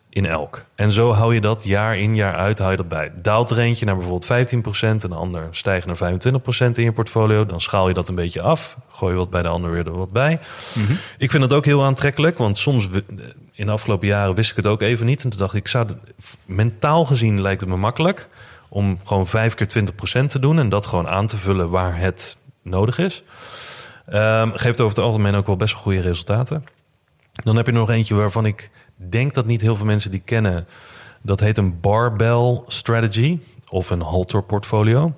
in 0.10 0.26
elk. 0.26 0.66
En 0.76 0.92
zo 0.92 1.12
hou 1.12 1.34
je 1.34 1.42
dat 1.42 1.62
jaar 1.64 1.98
in 1.98 2.16
jaar 2.16 2.36
uit, 2.36 2.58
hou 2.58 2.72
je 2.72 2.78
dat 2.78 2.88
bij. 2.88 3.12
Daalt 3.16 3.50
er 3.50 3.60
eentje 3.60 3.86
naar 3.86 3.98
bijvoorbeeld 3.98 4.54
15% 4.76 4.80
en 4.82 4.98
de 4.98 5.16
ander 5.16 5.48
stijgt 5.52 5.86
naar 5.86 5.98
25% 5.98 6.72
in 6.72 6.84
je 6.84 6.92
portfolio, 6.92 7.46
dan 7.46 7.62
schaal 7.62 7.88
je 7.88 7.94
dat 7.94 8.08
een 8.08 8.16
beetje 8.16 8.42
af. 8.42 8.78
Gooi 8.90 9.12
je 9.12 9.18
wat 9.18 9.30
bij 9.30 9.42
de 9.42 9.48
ander 9.48 9.72
weer 9.72 9.88
er 9.88 9.98
wat 9.98 10.12
bij. 10.12 10.40
Ik 11.18 11.32
vind 11.32 11.44
het 11.44 11.54
ook 11.54 11.66
heel 11.66 11.84
aantrekkelijk, 11.84 12.38
want 12.38 12.58
soms 12.58 12.90
in 13.52 13.66
de 13.66 13.72
afgelopen 13.72 14.08
jaren 14.08 14.36
wist 14.36 14.50
ik 14.50 14.56
het 14.56 14.68
ook 14.68 14.82
even 14.82 15.06
niet. 15.06 15.24
En 15.24 15.30
toen 15.30 15.40
dacht 15.40 15.54
ik, 15.54 15.60
ik 15.60 15.68
zou 15.68 15.88
mentaal 16.46 17.06
gezien 17.06 17.42
lijkt 17.42 17.62
het 17.62 17.70
me 17.70 17.78
makkelijk 17.78 18.30
om 18.70 19.00
gewoon 19.04 19.28
vijf 19.28 19.54
keer 19.54 19.84
20% 20.22 20.26
te 20.26 20.40
doen 20.40 20.60
en 20.60 20.70
dat 20.70 20.86
gewoon 20.86 21.08
aan 21.08 21.28
te 21.28 21.38
vullen 21.38 21.70
waar 21.70 21.98
het 21.98 22.38
nodig 22.64 22.98
is. 22.98 23.24
Ehm, 24.06 24.52
geeft 24.54 24.82
over 24.82 24.96
het 24.96 25.06
algemeen 25.06 25.36
ook 25.36 25.48
wel 25.48 25.56
best 25.56 25.74
wel 25.74 25.82
goede 25.82 26.02
resultaten. 26.02 26.64
Dan 27.34 27.56
heb 27.56 27.66
je 27.66 27.72
nog 27.72 27.90
eentje 27.90 28.16
waarvan 28.16 28.46
ik 28.46 28.70
denk 28.96 29.34
dat 29.34 29.46
niet 29.46 29.62
heel 29.62 29.76
veel 29.76 29.86
mensen 29.86 30.12
die 30.12 30.22
kennen. 30.26 30.68
Dat 31.22 31.40
heet 31.40 31.58
een 31.58 31.80
barbell 31.80 32.62
strategy 32.68 33.40
of 33.70 33.90
een 33.90 34.02
halter 34.02 34.44
portfolio. 34.44 35.14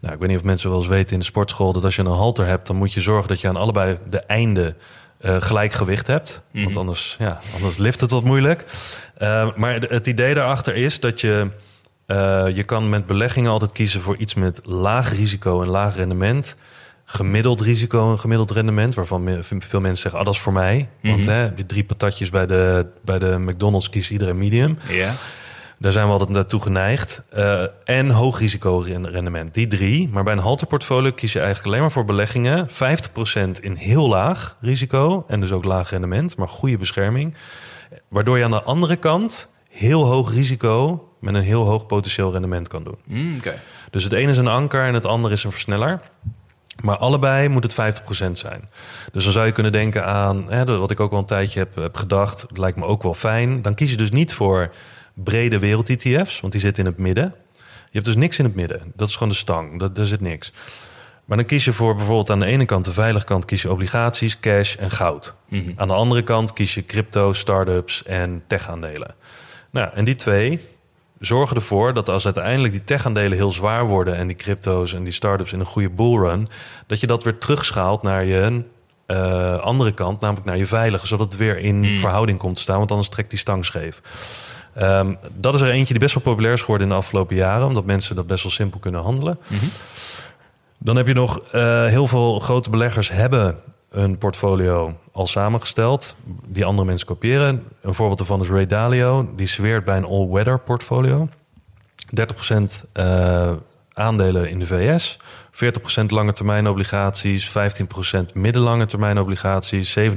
Nou, 0.00 0.14
ik 0.14 0.20
weet 0.20 0.28
niet 0.28 0.38
of 0.38 0.44
mensen 0.44 0.70
wel 0.70 0.78
eens 0.78 0.88
weten 0.88 1.12
in 1.12 1.18
de 1.18 1.24
sportschool 1.24 1.72
dat 1.72 1.84
als 1.84 1.96
je 1.96 2.02
een 2.02 2.08
halter 2.08 2.46
hebt, 2.46 2.66
dan 2.66 2.76
moet 2.76 2.92
je 2.92 3.00
zorgen 3.00 3.28
dat 3.28 3.40
je 3.40 3.48
aan 3.48 3.56
allebei 3.56 3.98
de 4.10 4.20
einden 4.20 4.76
eh, 5.18 5.36
gelijk 5.40 5.72
gewicht 5.72 6.06
hebt. 6.06 6.42
Want 6.52 6.76
anders, 6.76 7.16
ja, 7.18 7.40
anders 7.54 7.76
lift 7.76 8.00
het 8.00 8.10
wat 8.10 8.24
moeilijk. 8.24 8.64
Eh, 9.14 9.48
maar 9.56 9.74
het 9.74 10.06
idee 10.06 10.34
daarachter 10.34 10.74
is 10.74 11.00
dat 11.00 11.20
je, 11.20 11.50
eh, 12.06 12.46
je 12.52 12.64
kan 12.64 12.88
met 12.88 13.06
beleggingen 13.06 13.50
altijd 13.50 13.72
kiezen 13.72 14.00
voor 14.00 14.16
iets 14.16 14.34
met 14.34 14.60
laag 14.64 15.16
risico 15.16 15.62
en 15.62 15.68
laag 15.68 15.96
rendement. 15.96 16.56
Gemiddeld 17.08 17.60
risico 17.60 18.10
en 18.10 18.18
gemiddeld 18.18 18.50
rendement, 18.50 18.94
waarvan 18.94 19.42
veel 19.42 19.80
mensen 19.80 20.02
zeggen, 20.02 20.20
ah, 20.20 20.26
dat 20.26 20.34
is 20.34 20.40
voor 20.40 20.52
mij. 20.52 20.88
Want 21.02 21.24
hè, 21.26 21.42
je 21.42 21.66
drie 21.66 21.84
patatjes 21.84 22.30
bij 22.30 22.46
de, 22.46 22.86
bij 23.04 23.18
de 23.18 23.38
McDonald's 23.38 23.88
kiest 23.90 24.10
iedereen 24.10 24.38
medium. 24.38 24.78
Ja. 24.88 25.12
Daar 25.78 25.92
zijn 25.92 26.06
we 26.06 26.12
altijd 26.12 26.30
naartoe 26.30 26.62
geneigd. 26.62 27.22
Eh, 27.30 27.62
en 27.84 28.10
hoog 28.10 28.38
risico 28.38 28.78
ren- 28.78 29.10
rendement. 29.10 29.54
Die 29.54 29.66
drie. 29.66 30.08
Maar 30.08 30.24
bij 30.24 30.32
een 30.32 30.38
halterportfolio 30.38 31.10
kies 31.12 31.32
je 31.32 31.38
eigenlijk 31.38 31.68
alleen 31.68 31.80
maar 31.80 31.90
voor 31.90 32.04
beleggingen. 32.04 32.68
50% 32.68 33.60
in 33.60 33.74
heel 33.74 34.08
laag 34.08 34.56
risico. 34.60 35.24
En 35.28 35.40
dus 35.40 35.52
ook 35.52 35.64
laag 35.64 35.90
rendement. 35.90 36.36
Maar 36.36 36.48
goede 36.48 36.78
bescherming. 36.78 37.34
Waardoor 38.08 38.38
je 38.38 38.44
aan 38.44 38.50
de 38.50 38.62
andere 38.62 38.96
kant 38.96 39.48
heel 39.68 40.04
hoog 40.04 40.32
risico 40.34 41.08
met 41.20 41.34
een 41.34 41.42
heel 41.42 41.64
hoog 41.64 41.86
potentieel 41.86 42.32
rendement 42.32 42.68
kan 42.68 42.84
doen. 42.84 42.98
Mm. 43.04 43.40
Dus 43.90 44.04
het 44.04 44.12
ene 44.12 44.30
is 44.30 44.36
een 44.36 44.48
anker 44.48 44.86
en 44.86 44.94
het 44.94 45.04
andere 45.04 45.34
is 45.34 45.44
een 45.44 45.50
versneller. 45.50 46.00
Maar 46.82 46.96
allebei 46.96 47.48
moet 47.48 47.62
het 47.62 48.00
50% 48.00 48.30
zijn. 48.32 48.68
Dus 49.12 49.24
dan 49.24 49.32
zou 49.32 49.46
je 49.46 49.52
kunnen 49.52 49.72
denken 49.72 50.04
aan, 50.04 50.44
hè, 50.48 50.78
wat 50.78 50.90
ik 50.90 51.00
ook 51.00 51.10
wel 51.10 51.18
een 51.18 51.26
tijdje 51.26 51.58
heb, 51.58 51.74
heb 51.74 51.96
gedacht, 51.96 52.40
dat 52.48 52.58
lijkt 52.58 52.76
me 52.76 52.84
ook 52.84 53.02
wel 53.02 53.14
fijn. 53.14 53.62
Dan 53.62 53.74
kies 53.74 53.90
je 53.90 53.96
dus 53.96 54.10
niet 54.10 54.34
voor 54.34 54.74
brede 55.14 55.58
wereld-ETF's, 55.58 56.40
want 56.40 56.52
die 56.52 56.62
zitten 56.62 56.84
in 56.84 56.90
het 56.90 56.98
midden. 56.98 57.34
Je 57.86 58.02
hebt 58.02 58.04
dus 58.04 58.16
niks 58.16 58.38
in 58.38 58.44
het 58.44 58.54
midden. 58.54 58.92
Dat 58.94 59.08
is 59.08 59.14
gewoon 59.14 59.28
de 59.28 59.34
stang. 59.34 59.78
Dat, 59.78 59.96
daar 59.96 60.06
zit 60.06 60.20
niks. 60.20 60.52
Maar 61.24 61.36
dan 61.36 61.46
kies 61.46 61.64
je 61.64 61.72
voor 61.72 61.96
bijvoorbeeld 61.96 62.30
aan 62.30 62.40
de 62.40 62.46
ene 62.46 62.64
kant, 62.64 62.84
de 62.84 62.92
veilige 62.92 63.24
kant, 63.24 63.44
kies 63.44 63.62
je 63.62 63.70
obligaties, 63.70 64.40
cash 64.40 64.76
en 64.76 64.90
goud. 64.90 65.34
Aan 65.76 65.88
de 65.88 65.94
andere 65.94 66.22
kant 66.22 66.52
kies 66.52 66.74
je 66.74 66.84
crypto, 66.84 67.32
start-ups 67.32 68.02
en 68.02 68.42
tech-aandelen. 68.46 69.14
Nou, 69.70 69.88
en 69.94 70.04
die 70.04 70.14
twee 70.14 70.60
zorgen 71.20 71.56
ervoor 71.56 71.94
dat 71.94 72.08
als 72.08 72.24
uiteindelijk 72.24 72.72
die 72.72 72.84
tech-aandelen 72.84 73.36
heel 73.36 73.52
zwaar 73.52 73.86
worden 73.86 74.16
en 74.16 74.26
die 74.26 74.36
crypto's 74.36 74.94
en 74.94 75.04
die 75.04 75.12
start-ups 75.12 75.52
in 75.52 75.60
een 75.60 75.66
goede 75.66 75.90
bullrun, 75.90 76.48
dat 76.86 77.00
je 77.00 77.06
dat 77.06 77.24
weer 77.24 77.38
terugschaalt 77.38 78.02
naar 78.02 78.24
je 78.24 78.62
eh, 79.06 79.58
andere 79.58 79.92
kant, 79.92 80.20
namelijk 80.20 80.46
naar 80.46 80.56
je 80.56 80.66
veilige, 80.66 81.06
zodat 81.06 81.26
het 81.26 81.36
weer 81.36 81.58
in 81.58 81.98
verhouding 81.98 82.38
komt 82.38 82.54
te 82.54 82.60
staan, 82.60 82.78
want 82.78 82.90
anders 82.90 83.08
trekt 83.08 83.30
die 83.30 83.38
stang 83.38 83.64
scheef. 83.64 84.00
Ehm, 84.74 85.14
dat 85.34 85.54
is 85.54 85.60
er 85.60 85.70
eentje 85.70 85.92
die 85.92 86.02
best 86.02 86.14
wel 86.14 86.22
populair 86.22 86.52
is 86.52 86.60
geworden 86.60 86.86
in 86.86 86.92
de 86.92 86.98
afgelopen 86.98 87.36
jaren, 87.36 87.66
omdat 87.66 87.84
mensen 87.84 88.16
dat 88.16 88.26
best 88.26 88.42
wel 88.42 88.52
simpel 88.52 88.78
kunnen 88.80 89.02
handelen. 89.02 89.38
Dan 90.78 90.96
heb 90.96 91.06
je 91.06 91.12
nog 91.12 91.40
eh, 91.52 91.86
heel 91.86 92.06
veel 92.06 92.40
grote 92.40 92.70
beleggers 92.70 93.10
hebben 93.10 93.58
een 93.96 94.18
portfolio 94.18 94.96
al 95.12 95.26
samengesteld, 95.26 96.16
die 96.46 96.64
andere 96.64 96.86
mensen 96.86 97.06
kopiëren. 97.06 97.62
Een 97.80 97.94
voorbeeld 97.94 98.18
daarvan 98.18 98.40
is 98.40 98.48
Ray 98.48 98.66
Dalio, 98.66 99.28
die 99.36 99.46
zweert 99.46 99.84
bij 99.84 99.96
een 99.96 100.04
all-weather 100.04 100.58
portfolio. 100.58 101.28
30% 102.20 102.90
eh, 102.92 103.52
aandelen 103.92 104.48
in 104.48 104.58
de 104.58 104.66
VS, 104.66 105.18
40% 105.52 106.04
lange 106.06 106.32
termijn 106.32 106.68
obligaties, 106.68 107.48
15% 107.48 107.52
middellange 108.34 108.86
termijn 108.86 109.18
obligaties, 109.18 109.98
7,5% 109.98 110.10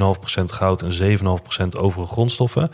goud 0.45 0.81
en 0.81 1.17
7,5% 1.17 1.77
overige 1.77 2.11
grondstoffen. 2.11 2.71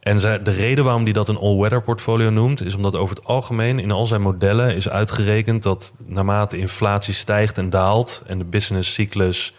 En 0.00 0.18
de 0.18 0.50
reden 0.50 0.84
waarom 0.84 1.02
hij 1.02 1.12
dat 1.12 1.28
een 1.28 1.38
all-weather 1.38 1.82
portfolio 1.82 2.30
noemt, 2.30 2.64
is 2.64 2.74
omdat 2.74 2.96
over 2.96 3.16
het 3.16 3.24
algemeen 3.24 3.78
in 3.78 3.90
al 3.90 4.06
zijn 4.06 4.22
modellen 4.22 4.76
is 4.76 4.88
uitgerekend 4.88 5.62
dat 5.62 5.94
naarmate 6.06 6.58
inflatie 6.58 7.14
stijgt 7.14 7.58
en 7.58 7.70
daalt 7.70 8.22
en 8.26 8.38
de 8.38 8.44
businesscyclus 8.44 9.54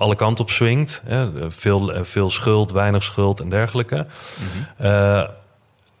alle 0.00 0.16
kanten 0.16 0.44
op 0.44 0.50
swingt, 0.50 1.02
hè, 1.04 1.50
veel, 1.50 2.04
veel 2.04 2.30
schuld, 2.30 2.70
weinig 2.72 3.02
schuld 3.02 3.40
en 3.40 3.48
dergelijke, 3.50 4.06
eh, 4.76 5.22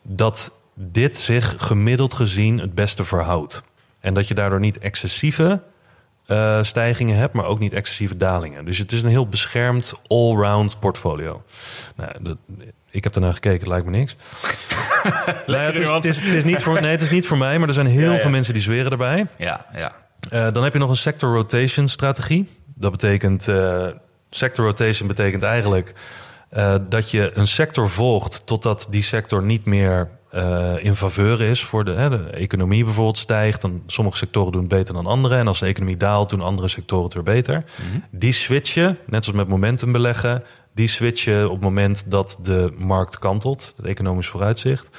dat 0.02 0.52
dit 0.74 1.16
zich 1.16 1.54
gemiddeld 1.58 2.14
gezien 2.14 2.58
het 2.58 2.74
beste 2.74 3.04
verhoudt. 3.04 3.62
En 4.00 4.14
dat 4.14 4.28
je 4.28 4.34
daardoor 4.34 4.60
niet 4.60 4.78
excessieve 4.78 5.60
eh, 6.26 6.62
stijgingen 6.62 7.16
hebt, 7.16 7.34
maar 7.34 7.44
ook 7.44 7.58
niet 7.58 7.72
excessieve 7.72 8.16
dalingen. 8.16 8.64
Dus 8.64 8.78
het 8.78 8.92
is 8.92 9.02
een 9.02 9.08
heel 9.08 9.28
beschermd 9.28 9.94
all-round 10.06 10.78
portfolio. 10.78 11.42
Nou, 11.96 12.10
dat, 12.20 12.36
ik 12.90 13.04
heb 13.04 13.12
daarnaar 13.12 13.34
gekeken, 13.34 13.58
het 13.58 13.68
lijkt 13.68 13.86
me 13.86 13.90
niks. 13.90 14.16
Nee, 15.46 15.60
het, 15.60 15.78
is, 15.78 15.88
het, 15.88 16.04
is, 16.04 16.16
het 16.20 16.34
is 16.34 16.44
niet 16.44 16.62
voor, 16.62 16.80
nee, 16.80 16.90
het 16.90 17.02
is 17.02 17.10
niet 17.10 17.26
voor 17.26 17.38
mij, 17.38 17.58
maar 17.58 17.68
er 17.68 17.74
zijn 17.74 17.86
heel 17.86 18.08
Ja, 18.10 18.14
ja. 18.14 18.20
veel 18.20 18.30
mensen 18.30 18.54
die 18.54 18.62
zweren 18.62 18.90
erbij. 18.90 19.26
Ja, 19.36 19.66
ja. 19.74 19.92
Eh, 20.30 20.52
dan 20.52 20.62
heb 20.64 20.72
je 20.72 20.78
nog 20.78 20.90
een 20.90 20.96
sector 20.96 21.34
rotation 21.34 21.88
strategie. 21.88 22.48
Dat 22.80 22.90
betekent, 22.90 23.48
eh, 23.48 23.86
sector 24.30 24.64
rotation 24.64 25.08
betekent 25.08 25.42
eigenlijk 25.42 25.94
eh, 26.50 26.74
dat 26.88 27.10
je 27.10 27.30
een 27.34 27.46
sector 27.46 27.90
volgt 27.90 28.42
totdat 28.46 28.86
die 28.90 29.02
sector 29.02 29.42
niet 29.42 29.64
meer 29.64 30.08
eh, 30.30 30.74
in 30.84 30.94
faveur 30.94 31.42
is 31.42 31.64
voor 31.64 31.84
de, 31.84 32.28
economie 32.32 32.84
bijvoorbeeld 32.84 33.18
stijgt. 33.18 33.60
Dan 33.60 33.82
sommige 33.86 34.16
sectoren 34.16 34.52
doen 34.52 34.60
het 34.60 34.70
beter 34.70 34.94
dan 34.94 35.06
andere. 35.06 35.36
En 35.36 35.46
als 35.46 35.58
de 35.58 35.66
economie 35.66 35.96
daalt, 35.96 36.28
doen 36.28 36.40
andere 36.40 36.68
sectoren 36.68 37.04
het 37.04 37.14
weer 37.14 37.22
beter. 37.22 37.64
Die 38.10 38.32
switchen, 38.32 38.98
net 39.06 39.24
zoals 39.24 39.38
met 39.38 39.48
momentum 39.48 39.92
beleggen, 39.92 40.44
die 40.74 40.86
switchen 40.86 41.44
op 41.44 41.52
het 41.52 41.60
moment 41.60 42.10
dat 42.10 42.38
de 42.42 42.72
markt 42.78 43.18
kantelt, 43.18 43.74
het 43.76 43.86
economisch 43.86 44.28
vooruitzicht. 44.28 44.90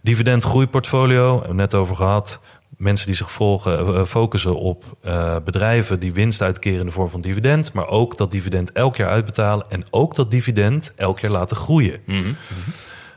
Dividend 0.00 0.44
groeiportfolio, 0.44 1.30
hebben 1.30 1.48
we 1.48 1.54
net 1.54 1.74
over 1.74 1.96
gehad. 1.96 2.40
Mensen 2.76 3.06
die 3.06 3.16
zich 3.16 3.32
volgen, 3.32 3.78
eh, 3.78 4.04
focussen 4.04 4.56
op 4.56 4.96
eh, 5.00 5.36
bedrijven 5.44 6.00
die 6.00 6.12
winst 6.12 6.42
uitkeren 6.42 6.80
in 6.80 6.86
de 6.86 6.92
vorm 6.92 7.10
van 7.10 7.20
dividend, 7.20 7.72
maar 7.72 7.88
ook 7.88 8.16
dat 8.16 8.30
dividend 8.30 8.72
elk 8.72 8.96
jaar 8.96 9.10
uitbetalen 9.10 9.66
en 9.68 9.84
ook 9.90 10.14
dat 10.14 10.30
dividend 10.30 10.92
elk 10.96 11.18
jaar 11.18 11.30
laten 11.30 11.56
groeien. 11.56 12.00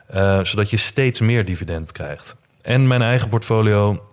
Eh, 0.08 0.40
zodat 0.44 0.70
je 0.70 0.78
steeds 0.78 1.20
meer 1.20 1.46
dividend 1.46 1.92
krijgt. 1.92 2.36
En 2.62 2.88
mijn 2.88 3.02
eigen 3.02 3.30
portfolio, 3.30 4.04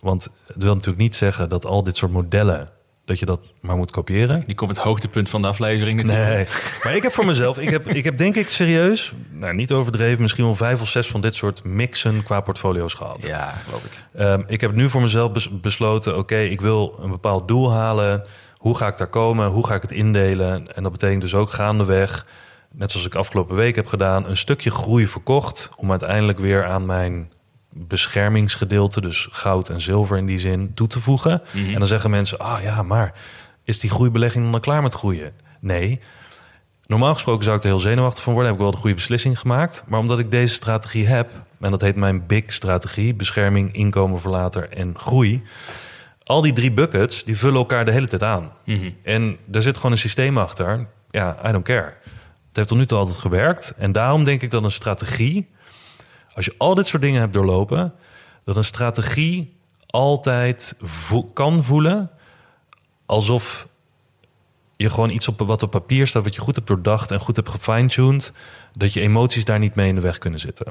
want 0.00 0.28
het 0.46 0.62
wil 0.62 0.74
natuurlijk 0.74 1.02
niet 1.02 1.16
zeggen 1.16 1.48
dat 1.48 1.64
al 1.64 1.84
dit 1.84 1.96
soort 1.96 2.12
modellen, 2.12 2.68
dat 3.12 3.20
je 3.20 3.26
dat 3.26 3.40
maar 3.60 3.76
moet 3.76 3.90
kopiëren. 3.90 4.42
Die 4.46 4.54
komt 4.54 4.70
het 4.70 4.78
hoogtepunt 4.78 5.28
van 5.28 5.42
de 5.42 5.48
aflevering 5.48 5.96
natuurlijk. 6.02 6.28
Nee, 6.28 6.46
maar 6.84 6.96
ik 6.96 7.02
heb 7.02 7.12
voor 7.12 7.26
mezelf, 7.26 7.58
ik 7.58 7.70
heb, 7.70 7.88
ik 7.88 8.04
heb 8.04 8.16
denk 8.18 8.34
ik 8.34 8.48
serieus, 8.48 9.12
nou 9.30 9.54
niet 9.54 9.72
overdreven, 9.72 10.22
misschien 10.22 10.44
wel 10.44 10.54
vijf 10.54 10.80
of 10.80 10.88
zes 10.88 11.06
van 11.06 11.20
dit 11.20 11.34
soort 11.34 11.64
mixen 11.64 12.22
qua 12.22 12.40
portfolio's 12.40 12.94
gehad. 12.94 13.22
Ja, 13.22 13.48
geloof 13.64 13.84
ik. 13.84 13.90
Ehm, 14.14 14.42
ik 14.46 14.60
heb 14.60 14.72
nu 14.74 14.90
voor 14.90 15.00
mezelf 15.02 15.32
bes- 15.32 15.60
besloten, 15.60 16.16
oké, 16.18 16.38
ik 16.38 16.60
wil 16.60 16.98
een 17.02 17.10
bepaald 17.10 17.48
doel 17.48 17.72
halen. 17.72 18.24
Hoe 18.56 18.76
ga 18.76 18.86
ik 18.86 18.96
daar 18.96 19.06
komen? 19.08 19.48
Hoe 19.48 19.66
ga 19.66 19.74
ik 19.74 19.82
het 19.82 19.92
indelen? 19.92 20.74
En 20.76 20.82
dat 20.82 20.92
betekent 20.92 21.20
dus 21.22 21.34
ook 21.34 21.50
gaandeweg, 21.50 22.26
net 22.74 22.90
zoals 22.90 23.06
ik 23.06 23.14
afgelopen 23.14 23.56
week 23.56 23.76
heb 23.76 23.86
gedaan, 23.86 24.28
een 24.28 24.36
stukje 24.36 24.70
groei 24.70 25.06
verkocht 25.08 25.70
om 25.76 25.90
uiteindelijk 25.90 26.38
weer 26.38 26.64
aan 26.64 26.86
mijn 26.86 27.32
beschermingsgedeelte, 27.72 29.00
dus 29.00 29.28
goud 29.30 29.68
en 29.68 29.80
zilver 29.80 30.16
in 30.16 30.26
die 30.26 30.38
zin, 30.38 30.74
toe 30.74 30.86
te 30.86 31.00
voegen. 31.00 31.42
En 31.54 31.74
dan 31.74 31.86
zeggen 31.86 32.10
mensen, 32.10 32.38
ah 32.38 32.62
ja, 32.62 32.82
maar 32.82 33.14
is 33.64 33.80
die 33.80 33.90
groeibelegging 33.90 34.44
dan 34.44 34.54
al 34.54 34.60
klaar 34.60 34.82
met 34.82 34.94
groeien? 34.94 35.32
Nee. 35.60 36.00
Normaal 36.86 37.12
gesproken 37.12 37.44
zou 37.44 37.56
ik 37.56 37.62
er 37.62 37.68
heel 37.68 37.78
zenuwachtig 37.78 38.22
van 38.22 38.32
worden. 38.32 38.50
Heb 38.50 38.60
ik 38.60 38.66
wel 38.66 38.74
de 38.74 38.80
goede 38.80 38.96
beslissing 38.96 39.38
gemaakt. 39.38 39.84
Maar 39.86 40.00
omdat 40.00 40.18
ik 40.18 40.30
deze 40.30 40.54
strategie 40.54 41.06
heb, 41.06 41.30
en 41.60 41.70
dat 41.70 41.80
heet 41.80 41.96
mijn 41.96 42.26
BIG-strategie: 42.26 43.14
bescherming, 43.14 43.72
inkomen 43.72 44.20
voor 44.20 44.30
later 44.30 44.68
en 44.68 44.98
groei. 44.98 45.42
Al 46.24 46.42
die 46.42 46.52
drie 46.52 46.72
buckets 46.72 47.24
die 47.24 47.38
vullen 47.38 47.58
elkaar 47.58 47.84
de 47.84 47.92
hele 47.92 48.06
tijd 48.06 48.22
aan. 48.22 48.52
En 49.02 49.36
er 49.52 49.62
zit 49.62 49.76
gewoon 49.76 49.92
een 49.92 49.98
systeem 49.98 50.38
achter. 50.38 50.86
Ja, 51.10 51.48
I 51.48 51.52
don't 51.52 51.64
care. 51.64 51.94
Het 52.48 52.56
heeft 52.56 52.68
tot 52.68 52.78
nu 52.78 52.86
toe 52.86 52.98
altijd 52.98 53.18
gewerkt. 53.18 53.74
En 53.76 53.92
daarom 53.92 54.24
denk 54.24 54.42
ik 54.42 54.50
dat 54.50 54.64
een 54.64 54.70
strategie, 54.70 55.48
als 56.34 56.44
je 56.44 56.54
al 56.58 56.74
dit 56.74 56.86
soort 56.86 57.02
dingen 57.02 57.20
hebt 57.20 57.32
doorlopen, 57.32 57.92
dat 58.44 58.56
een 58.56 58.64
strategie 58.64 59.56
altijd 59.86 60.74
vo- 60.80 61.24
kan 61.24 61.64
voelen 61.64 62.10
alsof 63.06 63.66
je 64.76 64.90
gewoon 64.90 65.10
iets 65.10 65.28
op 65.28 65.38
wat 65.40 65.62
op 65.62 65.70
papier 65.70 66.06
staat, 66.06 66.22
wat 66.24 66.34
je 66.34 66.40
goed 66.40 66.54
hebt 66.54 66.66
doordacht 66.66 67.10
en 67.10 67.20
goed 67.20 67.36
hebt 67.36 67.48
gefine-tuned, 67.48 68.32
dat 68.74 68.92
je 68.92 69.00
emoties 69.00 69.44
daar 69.44 69.58
niet 69.58 69.74
mee 69.74 69.88
in 69.88 69.94
de 69.94 70.00
weg 70.00 70.18
kunnen 70.18 70.40
zitten. 70.40 70.66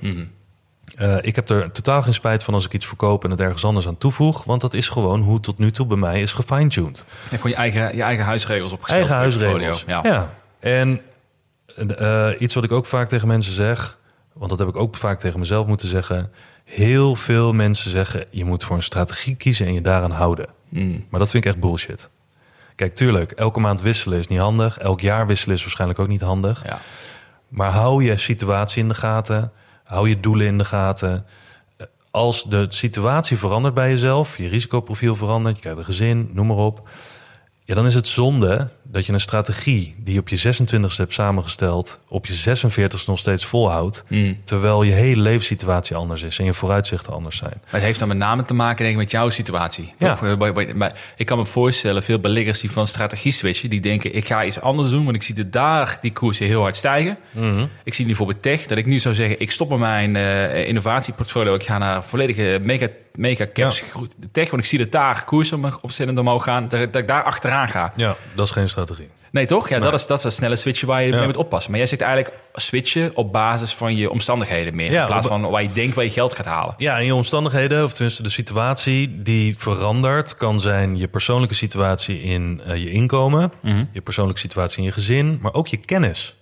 Eh, 0.96 1.18
ik 1.22 1.36
heb 1.36 1.50
er 1.50 1.72
totaal 1.72 2.02
geen 2.02 2.14
spijt 2.14 2.44
van 2.44 2.54
als 2.54 2.66
ik 2.66 2.74
iets 2.74 2.86
verkoop 2.86 3.24
en 3.24 3.30
het 3.32 3.40
ergens 3.40 3.66
anders 3.66 3.88
aan 3.88 3.98
toevoeg, 3.98 4.44
want 4.44 4.62
dat 4.62 4.74
is 4.74 4.90
gewoon 4.90 5.22
hoe 5.22 5.34
het 5.34 5.44
tot 5.44 5.58
nu 5.58 5.72
toe 5.72 5.86
bij 5.88 5.98
mij 5.98 6.22
is 6.22 6.34
gefine-tuned. 6.34 6.98
Je 6.98 7.04
hebt 7.30 7.42
gewoon 7.42 7.50
je 7.52 7.56
eigen, 7.56 7.96
je 7.96 8.02
eigen 8.04 8.26
huisregels 8.26 8.72
opgesteld. 8.72 9.00
Eigen 9.00 9.18
huisregels. 9.18 9.84
portfolio. 9.84 10.10
Ja. 10.10 10.34
En 10.60 11.02
eh, 11.98 12.30
iets 12.40 12.54
wat 12.54 12.64
ik 12.64 12.72
ook 12.72 12.86
vaak 12.86 13.08
tegen 13.08 13.28
mensen 13.28 13.54
zeg, 13.54 13.98
want 14.34 14.50
dat 14.50 14.60
heb 14.60 14.68
ik 14.68 14.76
ook 14.76 14.96
vaak 14.96 15.20
tegen 15.20 15.40
mezelf 15.40 15.68
moeten 15.68 15.88
zeggen. 15.88 16.32
Heel 16.64 17.16
veel 17.16 17.54
mensen 17.54 17.90
zeggen, 17.90 18.26
je 18.30 18.46
moet 18.46 18.64
voor 18.64 18.76
een 18.76 18.84
strategie 18.84 19.36
kiezen 19.36 19.66
en 19.66 19.74
je 19.74 19.82
daaraan 19.82 20.12
houden. 20.12 20.48
Mm. 20.70 21.06
Maar 21.10 21.20
dat 21.20 21.30
vind 21.32 21.46
ik 21.46 21.52
echt 21.52 21.60
bullshit. 21.60 22.10
Kijk, 22.76 22.96
tuurlijk, 22.96 23.32
elke 23.32 23.60
maand 23.60 23.82
wisselen 23.82 24.20
is 24.20 24.28
niet 24.28 24.40
handig. 24.40 24.78
Elk 24.78 25.02
jaar 25.02 25.28
wisselen 25.28 25.56
is 25.56 25.62
waarschijnlijk 25.62 26.00
ook 26.00 26.08
niet 26.08 26.22
handig. 26.22 26.66
Ja. 26.66 26.80
Maar 27.48 27.72
hou 27.72 28.04
je 28.04 28.18
situatie 28.18 28.82
in 28.82 28.88
de 28.88 28.94
gaten. 28.94 29.52
Hou 29.84 30.10
je 30.10 30.20
doelen 30.20 30.48
in 30.48 30.58
de 30.58 30.66
gaten. 30.66 31.26
Als 32.12 32.44
de 32.44 32.66
situatie 32.70 33.38
verandert 33.38 33.74
bij 33.74 33.90
jezelf, 33.90 34.38
je 34.38 34.48
risicoprofiel 34.48 35.16
verandert, 35.16 35.56
je 35.56 35.62
krijgt 35.62 35.80
een 35.80 35.86
gezin, 35.86 36.30
noem 36.34 36.48
maar 36.48 36.58
op. 36.58 36.90
Ja, 37.72 37.78
dan 37.78 37.86
is 37.86 37.94
het 37.94 38.08
zonde 38.08 38.70
dat 38.84 39.06
je 39.06 39.14
een 39.14 39.20
strategie 39.20 39.96
die 39.98 40.14
je 40.14 40.20
op 40.20 40.30
je 40.30 40.38
26e 40.38 40.96
hebt 40.98 41.14
samengesteld, 41.14 42.00
op 42.08 42.26
je 42.26 42.58
46e 42.58 43.06
nog 43.06 43.20
steeds 43.20 43.46
volhoudt. 43.46 44.04
Mm. 44.08 44.38
Terwijl 44.44 44.84
je 44.84 44.92
hele 44.92 45.22
levenssituatie 45.22 45.96
anders 45.96 46.24
is 46.24 46.40
en 46.40 46.46
je 46.46 46.54
vooruitzichten 46.54 47.14
anders 47.14 47.38
zijn. 47.38 47.54
Maar 47.56 47.72
het 47.72 47.84
heeft 47.84 48.00
dan 48.00 48.08
met 48.08 48.18
name 48.18 48.46
te 48.46 48.54
maken 48.54 48.78
denk 48.78 48.92
ik, 48.92 48.98
met 49.02 49.12
jouw 49.12 49.30
situatie. 49.30 49.94
Ja. 49.98 50.36
Bij- 50.38 50.54
bij- 50.54 50.94
ik 51.16 51.26
kan 51.26 51.38
me 51.38 51.46
voorstellen, 51.46 52.04
veel 52.04 52.20
beleggers 52.20 52.60
die 52.60 52.72
van 52.72 52.88
strategie 52.88 53.32
switchen... 53.32 53.70
die 53.70 53.82
denken, 53.82 54.16
ik 54.16 54.28
ga 54.28 54.44
iets 54.46 54.62
anders 54.62 54.90
doen... 54.90 55.04
want 55.04 55.16
ik 55.16 55.24
zie 55.24 55.36
de 55.36 55.50
daar 55.50 55.98
die 56.02 56.12
koersen 56.12 56.46
heel 56.46 56.62
hard 56.62 56.76
stijgen. 56.76 57.18
Ik 57.84 57.94
zie 57.94 58.06
nu 58.06 58.10
bijvoorbeeld 58.10 58.42
tech... 58.42 58.66
dat 58.66 58.78
ik 58.78 58.86
nu 58.86 59.00
zou 59.00 59.16
zeggen, 59.16 59.40
ik 59.40 59.52
stop 59.52 59.70
met 59.70 59.80
mijn 59.80 60.16
eh, 60.16 60.68
innovatieportfolio... 60.68 61.54
ik 61.56 61.64
ga 61.64 61.78
naar 61.78 62.04
volledige 62.04 62.60
mega, 62.64 62.88
mega 63.16 63.48
caps 63.54 63.80
gro- 63.80 64.08
tech... 64.32 64.50
want 64.50 64.64
ik 64.64 64.70
zie 64.70 64.80
dat 64.80 64.92
daar 64.92 65.24
koersen 65.26 65.58
om- 65.64 65.78
opzettend 65.82 66.20
omhoog 66.20 66.44
gaan... 66.44 66.68
dat, 66.68 66.80
dat 66.94 66.96
ik 67.02 67.08
daar 67.08 67.24
achteraan 67.24 67.70
ga. 67.70 67.94
Ja, 67.96 68.16
dat 68.36 68.46
is 68.46 68.52
geen 68.52 68.70
strategie. 68.70 69.10
Nee, 69.32 69.46
toch? 69.46 69.70
Ja, 69.70 69.76
Nee. 69.80 69.90
dat 69.92 70.00
is, 70.00 70.08
dat 70.08 70.18
is 70.18 70.24
een 70.24 70.32
snelle 70.32 70.56
switchen 70.56 70.88
waar 70.88 71.02
je 71.04 71.12
Ja. 71.12 71.18
mee 71.18 71.26
moet 71.26 71.38
oppassen. 71.38 71.70
Maar 71.72 71.80
jij 71.80 71.88
zegt 71.90 72.02
eigenlijk 72.02 72.36
switchen 72.54 73.12
op 73.16 73.32
basis 73.32 73.74
van 73.74 73.96
je 73.96 74.10
omstandigheden 74.10 74.76
meer. 74.76 74.92
Ja, 74.92 75.02
in 75.02 75.08
plaats 75.08 75.28
van 75.28 75.50
waar 75.50 75.62
je 75.64 75.72
denkt 75.72 75.96
waar 75.96 76.04
je 76.06 76.10
geld 76.12 76.34
gaat 76.36 76.46
halen. 76.46 76.74
Ja, 76.78 76.98
en 76.98 77.06
je 77.06 77.16
omstandigheden, 77.16 77.84
of 77.84 77.94
tenminste 77.94 78.24
de 78.24 78.30
situatie 78.30 79.22
die 79.22 79.58
verandert, 79.58 80.38
kan 80.38 80.60
zijn 80.60 80.98
je 80.98 81.08
persoonlijke 81.08 81.56
situatie 81.56 82.22
in 82.22 82.62
eh, 82.66 82.76
je 82.76 82.90
inkomen, 82.92 83.52
je 83.92 84.02
persoonlijke 84.02 84.42
situatie 84.42 84.78
in 84.80 84.84
je 84.84 84.92
gezin, 84.92 85.40
maar 85.42 85.54
ook 85.54 85.68
je 85.68 85.78
kennis. 85.78 86.36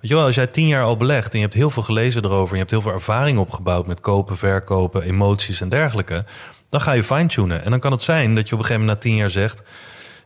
Weet 0.00 0.10
je 0.10 0.16
wel, 0.16 0.24
als 0.24 0.34
jij 0.34 0.46
tien 0.46 0.66
jaar 0.66 0.84
al 0.84 0.96
belegt 0.96 1.32
en 1.32 1.38
je 1.38 1.44
hebt 1.44 1.56
heel 1.56 1.70
veel 1.70 1.82
gelezen 1.82 2.24
erover, 2.24 2.48
en 2.48 2.52
je 2.52 2.58
hebt 2.58 2.70
heel 2.70 2.80
veel 2.82 2.92
ervaring 2.92 3.38
opgebouwd 3.38 3.86
met 3.86 4.00
kopen, 4.00 4.36
verkopen, 4.36 5.02
emoties 5.02 5.60
en 5.60 5.68
dergelijke, 5.68 6.24
dan 6.68 6.80
ga 6.80 6.92
je 6.92 7.04
fine-tunen. 7.04 7.64
En 7.64 7.70
dan 7.70 7.80
kan 7.80 7.92
het 7.92 8.02
zijn 8.02 8.34
dat 8.34 8.48
je 8.48 8.54
op 8.54 8.60
een 8.60 8.66
gegeven 8.66 8.86
moment 8.86 9.04
na 9.04 9.10
tien 9.10 9.18
jaar 9.18 9.30
zegt, 9.30 9.62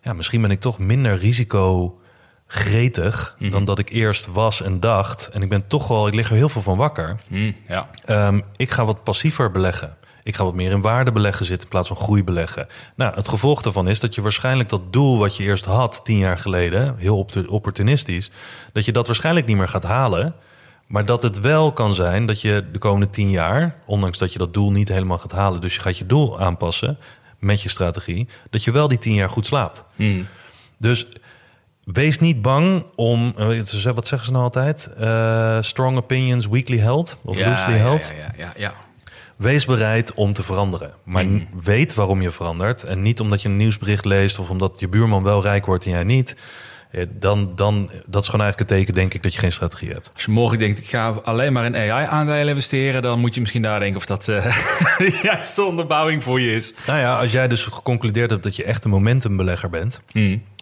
ja, 0.03 0.13
misschien 0.13 0.41
ben 0.41 0.51
ik 0.51 0.61
toch 0.61 0.79
minder 0.79 1.19
risico 1.19 1.99
gretig 2.47 3.37
dan 3.39 3.65
dat 3.65 3.79
ik 3.79 3.91
eerst 3.91 4.27
was 4.27 4.63
en 4.63 4.81
dacht. 4.81 5.29
En 5.29 5.43
ik 5.43 5.49
ben 5.49 5.67
toch 5.67 5.89
wel, 5.89 6.07
ik 6.07 6.15
lig 6.15 6.31
er 6.31 6.37
heel 6.37 6.49
veel 6.49 6.63
van 6.63 6.77
wakker. 6.77 7.17
Hm, 7.29 7.53
ja. 7.69 7.89
Ehm, 8.05 8.41
ik 8.57 8.71
ga 8.71 8.85
wat 8.85 9.03
passiever 9.05 9.51
beleggen. 9.51 9.97
Ik 10.25 10.37
ga 10.37 10.45
wat 10.45 10.55
meer 10.55 10.71
in 10.71 10.81
waarde 10.81 11.13
beleggen 11.13 11.47
zitten 11.47 11.65
in 11.65 11.71
plaats 11.71 11.89
van 11.89 11.97
groei 11.97 12.25
beleggen. 12.25 12.67
Nou, 12.97 13.15
het 13.15 13.29
gevolg 13.29 13.63
daarvan 13.63 13.89
is 13.89 14.01
dat 14.01 14.15
je 14.15 14.23
waarschijnlijk 14.23 14.69
dat 14.69 14.93
doel 14.93 15.19
wat 15.19 15.37
je 15.37 15.43
eerst 15.45 15.65
had 15.65 16.01
tien 16.05 16.19
jaar 16.19 16.39
geleden, 16.39 16.95
heel 16.99 17.19
op- 17.19 17.45
opportunistisch, 17.49 18.31
dat 18.73 18.85
je 18.85 18.93
dat 18.93 19.07
waarschijnlijk 19.07 19.47
niet 19.47 19.57
meer 19.57 19.69
gaat 19.69 19.83
halen. 19.85 20.35
Maar 20.87 21.05
dat 21.05 21.23
het 21.23 21.41
wel 21.41 21.73
kan 21.73 21.95
zijn 21.95 22.27
dat 22.27 22.41
je 22.41 22.65
de 22.73 22.79
komende 22.79 23.11
tien 23.11 23.31
jaar, 23.31 23.75
ondanks 23.87 24.19
dat 24.19 24.33
je 24.33 24.39
dat 24.39 24.55
doel 24.55 24.71
niet 24.71 24.89
helemaal 24.89 25.19
gaat 25.19 25.33
halen, 25.33 25.61
dus 25.61 25.75
je 25.75 25.81
gaat 25.81 25.99
je 25.99 26.07
doel 26.07 26.41
aanpassen 26.41 26.99
met 27.39 27.63
je 27.63 27.69
strategie, 27.69 28.29
dat 28.51 28.65
je 28.65 28.73
wel 28.73 28.89
die 28.89 28.99
tien 28.99 29.15
jaar 29.15 29.31
goed 29.31 29.47
slaapt. 29.47 29.85
Hm. 29.97 30.23
Dus 30.79 31.07
wees 31.85 32.19
niet 32.21 32.43
bang 32.43 32.85
om, 32.95 33.35
eh, 33.37 33.47
wat 33.95 34.07
zeggen 34.07 34.25
ze 34.25 34.31
nou 34.33 34.45
altijd? 34.45 34.87
Eh, 34.99 35.59
strong 35.61 35.97
opinions, 35.97 36.47
weakly 36.47 36.79
held 36.79 37.19
of 37.25 37.37
Ja, 37.37 37.49
loosely 37.49 37.77
held. 37.77 38.07
ja, 38.07 38.15
ja, 38.15 38.33
ja, 38.37 38.53
ja. 38.57 38.73
Wees 39.37 39.65
bereid 39.65 40.15
om 40.15 40.33
te 40.33 40.43
veranderen. 40.43 40.93
Maar 41.05 41.25
Mm. 41.25 41.49
weet 41.63 41.95
waarom 41.95 42.23
je 42.23 42.31
verandert. 42.31 42.83
En 42.83 43.03
niet 43.03 43.21
omdat 43.21 43.43
je 43.43 43.49
een 43.49 43.57
nieuwsbericht 43.57 44.05
leest 44.05 44.39
of 44.39 44.51
omdat 44.51 44.77
je 44.79 44.89
buurman 44.89 45.23
wel 45.23 45.43
rijk 45.43 45.67
wordt 45.67 45.85
en 45.85 45.91
jij 45.91 46.05
niet. 46.05 46.37
Dan, 47.09 47.53
dan, 47.55 47.91
dat 48.07 48.23
is 48.23 48.29
gewoon 48.29 48.45
eigenlijk 48.45 48.59
het 48.59 48.79
teken, 48.79 48.95
denk 48.95 49.15
ik, 49.15 49.23
dat 49.23 49.35
je 49.35 49.39
geen 49.41 49.53
strategie 49.53 49.91
hebt. 49.93 50.11
Als 50.15 50.25
je 50.25 50.31
morgen 50.31 50.59
denkt, 50.59 50.79
ik 50.79 50.87
ga 50.89 51.09
alleen 51.09 51.53
maar 51.53 51.65
in 51.65 51.77
AI-aandelen 51.77 52.49
investeren... 52.49 53.03
dan 53.03 53.21
moet 53.21 53.35
je 53.35 53.41
misschien 53.41 53.61
nadenken 53.61 53.97
of 53.97 54.07
dat 54.07 54.29
eh 54.29 54.45
de 54.99 55.21
juiste 55.23 55.63
onderbouwing 55.63 56.23
voor 56.23 56.41
je 56.41 56.51
is. 56.53 56.75
Nou 56.87 56.99
ja, 56.99 57.19
als 57.19 57.33
jij 57.33 57.49
dus 57.49 57.63
geconcludeerd 57.63 58.31
hebt 58.31 58.43
dat 58.43 58.57
je 58.57 58.65
echt 58.65 58.85
een 58.85 58.91
momentumbelegger 58.91 59.71
bent. 59.71 60.01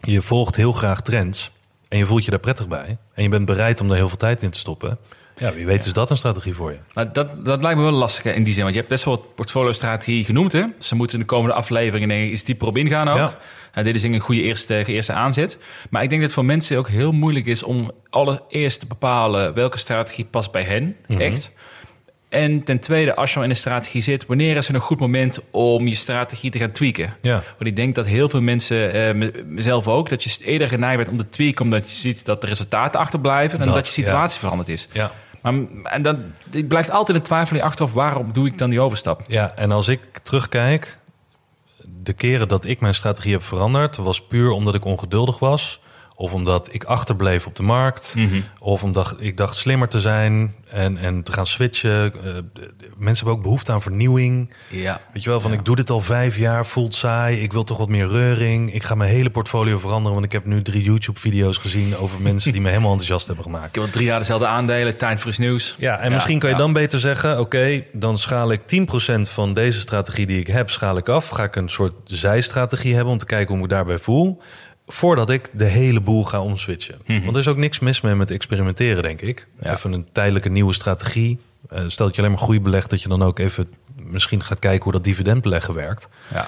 Je 0.02 0.22
volgt 0.22 0.56
heel 0.56 0.72
graag 0.72 1.00
trends. 1.00 1.50
En 1.88 1.98
je 1.98 2.06
voelt 2.06 2.24
je 2.24 2.30
daar 2.30 2.40
prettig 2.40 2.68
bij. 2.68 2.96
En 3.14 3.22
je 3.22 3.28
bent 3.28 3.46
bereid 3.46 3.80
om 3.80 3.88
daar 3.88 3.96
heel 3.96 4.08
veel 4.08 4.16
tijd 4.16 4.42
in 4.42 4.50
te 4.50 4.58
stoppen. 4.58 4.98
Ja, 5.36 5.52
wie 5.52 5.66
weet 5.66 5.84
is 5.84 5.92
dat 5.92 6.10
een 6.10 6.16
strategie 6.16 6.54
voor 6.54 6.70
je. 6.70 6.78
Maar 6.94 7.12
dat, 7.12 7.44
dat 7.44 7.62
lijkt 7.62 7.78
me 7.78 7.84
wel 7.84 7.92
lastig 7.92 8.34
in 8.34 8.42
die 8.42 8.52
zin. 8.52 8.62
Want 8.62 8.74
je 8.74 8.80
hebt 8.80 8.92
best 8.92 9.04
wel 9.04 9.16
wat 9.16 9.34
portfolio-strategie 9.34 10.24
genoemd. 10.24 10.52
Hè? 10.52 10.64
Ze 10.78 10.94
moeten 10.94 11.16
in 11.16 11.22
de 11.22 11.30
komende 11.30 11.54
afleveringen 11.54 12.08
denk 12.08 12.24
ik, 12.24 12.30
iets 12.30 12.44
dieper 12.44 12.66
op 12.66 12.76
ingaan 12.76 13.08
ook. 13.08 13.38
Ja. 13.74 13.82
Dit 13.82 13.94
is 13.94 14.02
een 14.02 14.18
goede 14.18 14.42
eerste, 14.42 14.84
eerste 14.84 15.12
aanzet. 15.12 15.58
Maar 15.90 16.02
ik 16.02 16.08
denk 16.08 16.20
dat 16.20 16.30
het 16.30 16.38
voor 16.40 16.48
mensen 16.48 16.78
ook 16.78 16.88
heel 16.88 17.12
moeilijk 17.12 17.46
is... 17.46 17.62
om 17.62 17.90
allereerst 18.10 18.80
te 18.80 18.86
bepalen 18.86 19.54
welke 19.54 19.78
strategie 19.78 20.24
past 20.24 20.52
bij 20.52 20.62
hen. 20.62 20.96
Mhm. 21.06 21.20
Echt. 21.20 21.52
En 22.32 22.62
ten 22.62 22.78
tweede, 22.78 23.14
als 23.14 23.30
je 23.30 23.36
al 23.36 23.44
in 23.44 23.50
een 23.50 23.56
strategie 23.56 24.02
zit... 24.02 24.26
wanneer 24.26 24.56
is 24.56 24.68
er 24.68 24.74
een 24.74 24.80
goed 24.80 25.00
moment 25.00 25.40
om 25.50 25.88
je 25.88 25.94
strategie 25.94 26.50
te 26.50 26.58
gaan 26.58 26.70
tweaken? 26.70 27.14
Ja. 27.20 27.32
Want 27.32 27.66
ik 27.66 27.76
denk 27.76 27.94
dat 27.94 28.06
heel 28.06 28.28
veel 28.28 28.40
mensen, 28.40 28.92
eh, 28.92 29.14
me- 29.14 29.44
mezelf 29.46 29.88
ook... 29.88 30.08
dat 30.08 30.22
je 30.22 30.44
eerder 30.44 30.68
geneigd 30.68 30.96
bent 30.96 31.08
om 31.08 31.16
te 31.16 31.28
tweaken... 31.28 31.64
omdat 31.64 31.90
je 31.90 31.96
ziet 31.96 32.24
dat 32.24 32.40
de 32.40 32.46
resultaten 32.46 33.00
achterblijven... 33.00 33.58
dan 33.58 33.66
Dat, 33.66 33.76
dat, 33.76 33.86
je 33.86 33.92
situatie 33.92 34.40
veranderd 34.40 34.68
is. 34.68 34.88
Ja. 34.92 35.12
Maar 35.40 35.54
en 35.84 36.02
dan 36.02 36.22
ik 36.52 36.68
blijft 36.68 36.90
altijd 36.90 37.16
een 37.16 37.24
twijfel 37.24 37.56
in 37.56 37.62
je 37.62 37.68
achterhoofd... 37.68 37.96
waarom 37.96 38.32
doe 38.32 38.46
ik 38.46 38.58
dan 38.58 38.70
die 38.70 38.80
overstap? 38.80 39.22
Ja, 39.26 39.52
en 39.56 39.70
als 39.70 39.88
ik 39.88 40.00
terugkijk, 40.22 40.98
de 42.02 42.12
keren 42.12 42.48
dat 42.48 42.64
ik 42.64 42.80
mijn 42.80 42.94
strategie 42.94 43.32
heb 43.32 43.42
veranderd, 43.42 43.96
was 43.96 44.22
puur 44.22 44.50
omdat 44.50 44.74
ik 44.74 44.84
ongeduldig 44.84 45.38
was. 45.38 45.80
Of 46.22 46.32
omdat 46.32 46.68
ik 46.74 46.84
achterbleef 46.84 47.46
op 47.46 47.56
de 47.56 47.62
markt. 47.62 48.14
Of 48.58 48.82
omdat 48.82 49.14
ik 49.18 49.36
dacht 49.36 49.56
slimmer 49.56 49.88
te 49.88 50.00
zijn 50.00 50.54
en, 50.70 50.98
en 50.98 51.22
te 51.22 51.32
gaan 51.32 51.46
switchen. 51.46 52.12
Eh, 52.24 52.32
mensen 52.96 53.16
hebben 53.16 53.34
ook 53.34 53.42
behoefte 53.42 53.72
aan 53.72 53.82
vernieuwing. 53.82 54.54
Ja. 54.70 55.00
Weet 55.12 55.22
je 55.22 55.30
wel, 55.30 55.40
van 55.40 55.52
ik 55.52 55.64
doe 55.64 55.76
dit 55.76 55.90
al 55.90 56.00
vijf 56.00 56.36
jaar, 56.36 56.66
voelt 56.66 56.94
saai. 56.94 57.40
Ik 57.40 57.52
wil 57.52 57.64
toch 57.64 57.78
wat 57.78 57.88
meer 57.88 58.06
reuring. 58.06 58.74
Ik 58.74 58.82
ga 58.82 58.94
mijn 58.94 59.10
hele 59.10 59.30
portfolio 59.30 59.78
veranderen. 59.78 60.12
Want 60.12 60.24
ik 60.24 60.32
heb 60.32 60.44
nu 60.44 60.62
drie 60.62 60.82
YouTube-video's 60.82 61.56
gezien 61.56 61.96
over 61.96 62.20
mensen 62.30 62.52
die 62.52 62.60
me 62.60 62.68
helemaal 62.68 62.90
enthousiast 62.90 63.26
hebben 63.26 63.44
gemaakt. 63.44 63.66
Ik 63.66 63.74
heb 63.74 63.84
al 63.84 63.90
drie 63.90 64.06
jaar 64.06 64.18
dezelfde 64.18 64.46
aandelen, 64.46 64.96
tijd 64.96 65.20
voor 65.20 65.28
iets 65.28 65.38
nieuws. 65.38 65.74
Ja, 65.78 65.98
en 65.98 66.12
misschien 66.12 66.38
kan 66.38 66.50
je 66.50 66.56
dan 66.56 66.72
beter 66.72 67.00
zeggen: 67.00 67.40
oké, 67.40 67.84
dan 67.92 68.18
schaal 68.18 68.52
ik 68.52 68.60
10% 68.60 69.20
van 69.20 69.54
deze 69.54 69.80
strategie 69.80 70.26
die 70.26 70.38
ik 70.38 70.46
heb, 70.46 70.70
schaal 70.70 70.96
ik 70.96 71.08
af. 71.08 71.28
Ga 71.28 71.42
ik 71.42 71.56
een 71.56 71.68
soort 71.68 71.94
zijstrategie 72.04 72.94
hebben 72.94 73.12
om 73.12 73.18
te 73.18 73.26
kijken 73.26 73.54
hoe 73.54 73.56
ik 73.56 73.62
me 73.62 73.74
daarbij 73.74 73.98
voel. 73.98 74.40
Voordat 74.86 75.30
ik 75.30 75.50
de 75.52 75.64
hele 75.64 76.00
boel 76.00 76.24
ga 76.24 76.40
omswitchen. 76.40 76.98
Want 77.06 77.30
er 77.34 77.36
is 77.38 77.48
ook 77.48 77.56
niks 77.56 77.78
mis 77.78 78.00
mee 78.00 78.14
met 78.14 78.30
experimenteren, 78.30 79.02
denk 79.02 79.20
ik. 79.20 79.46
Ja. 79.62 79.72
Even 79.72 79.92
een 79.92 80.06
tijdelijke 80.12 80.48
nieuwe 80.48 80.72
strategie. 80.74 81.38
Eh, 81.68 81.80
stel 81.86 82.06
dat 82.06 82.14
je 82.14 82.20
alleen 82.22 82.34
maar 82.34 82.42
groei 82.42 82.60
belegt, 82.60 82.90
dat 82.90 83.02
je 83.02 83.08
dan 83.08 83.22
ook 83.22 83.38
even 83.38 83.72
misschien 84.02 84.42
gaat 84.42 84.58
kijken 84.58 84.82
hoe 84.82 84.92
dat 84.92 85.04
dividendbeleggen 85.04 85.74
werkt. 85.74 86.08
Ja. 86.32 86.46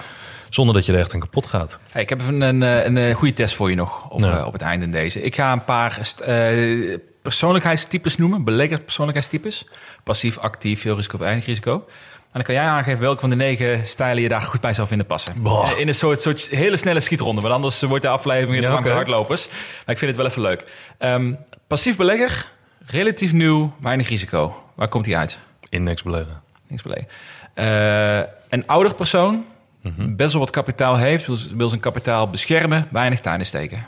Zonder 0.51 0.75
dat 0.75 0.87
je 0.87 0.93
er 0.93 0.99
echt 0.99 1.15
aan 1.15 1.21
kapot 1.21 1.47
gaat. 1.47 1.79
Hey, 1.91 2.03
ik 2.03 2.09
heb 2.09 2.21
even 2.21 2.41
een, 2.41 2.63
een, 2.63 2.87
een, 2.87 2.97
eh, 2.97 3.15
goede 3.15 3.33
test 3.35 3.55
voor 3.55 3.71
je 3.71 3.77
nog 3.77 4.11
op, 4.11 4.21
Ja. 4.21 4.39
eh, 4.39 4.47
op 4.47 4.53
het 4.53 4.63
einde 4.63 4.85
in 4.85 4.91
deze. 4.91 5.23
Ik 5.23 5.35
ga 5.35 5.53
een 5.53 5.65
paar 5.65 5.99
st- 6.01 6.21
eh, 6.21 6.97
persoonlijkheidstypes 7.23 8.17
noemen. 8.17 8.45
Beleggerspersoonlijkheidstypes. 8.45 9.67
Passief, 10.05 10.39
actief, 10.39 10.81
veel 10.81 10.97
risico, 10.97 11.19
weinig 11.19 11.47
risico. 11.47 11.87
En 12.35 12.41
dan 12.41 12.55
kan 12.55 12.55
jij 12.65 12.73
aangeven 12.73 13.01
welke 13.01 13.21
van 13.21 13.31
de 13.31 13.37
negen 13.37 13.87
stijlen 13.87 14.23
je 14.23 14.29
daar 14.29 14.43
goed 14.43 14.61
bij 14.61 14.73
zou 14.73 14.89
vinden 14.89 15.07
passen. 15.07 15.43
Boah. 15.43 15.71
Eh, 15.71 15.79
In 15.79 15.89
een 15.89 15.95
soort, 15.95 16.21
soort 16.21 16.47
hele 16.49 16.77
snelle 16.77 17.01
schietronde. 17.01 17.41
Want 17.41 17.55
anders 17.55 17.81
wordt 17.83 18.03
de 18.03 18.09
aflevering 18.11 18.63
Ja, 18.63 18.71
voor 18.71 18.79
oké. 18.79 18.91
hardlopers. 18.91 19.47
Maar 19.49 19.95
ik 19.95 19.99
vind 19.99 20.11
het 20.11 20.17
wel 20.17 20.27
even 20.27 20.43
leuk. 20.43 20.65
Ehm, 20.99 21.35
passief 21.67 21.97
belegger, 21.97 22.47
relatief 22.87 23.33
nieuw, 23.33 23.75
weinig 23.81 24.09
risico. 24.09 24.63
Waar 24.75 24.89
komt 24.89 25.05
die 25.05 25.17
uit? 25.17 25.39
Index 25.69 26.03
beleggen. 26.03 26.43
Niks 26.69 26.83
beleggen. 26.83 27.09
Eh, 27.55 28.29
een 28.49 28.67
ouder 28.67 28.95
persoon, 28.95 29.45
Mhm. 29.83 30.15
best 30.17 30.33
wel 30.33 30.41
wat 30.43 30.51
kapitaal 30.51 30.97
heeft, 30.97 31.27
wil, 31.27 31.37
wil 31.57 31.69
zijn 31.69 31.81
kapitaal 31.81 32.31
beschermen, 32.31 32.89
weinig 32.91 33.21
in 33.21 33.45
steken. 33.47 33.87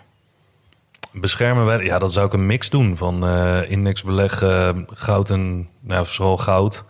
Beschermen 1.13 1.85
ja, 1.85 1.99
dat 1.99 2.13
zou 2.13 2.27
ik 2.27 2.33
een 2.33 2.47
mix 2.47 2.71
doen 2.71 2.97
van 2.97 3.27
eh 3.27 3.71
index 3.71 4.03
beleggen, 4.03 4.87
goud 4.89 5.31
en 5.31 5.69
nou, 5.81 6.07
vooral 6.07 6.37
goud. 6.37 6.85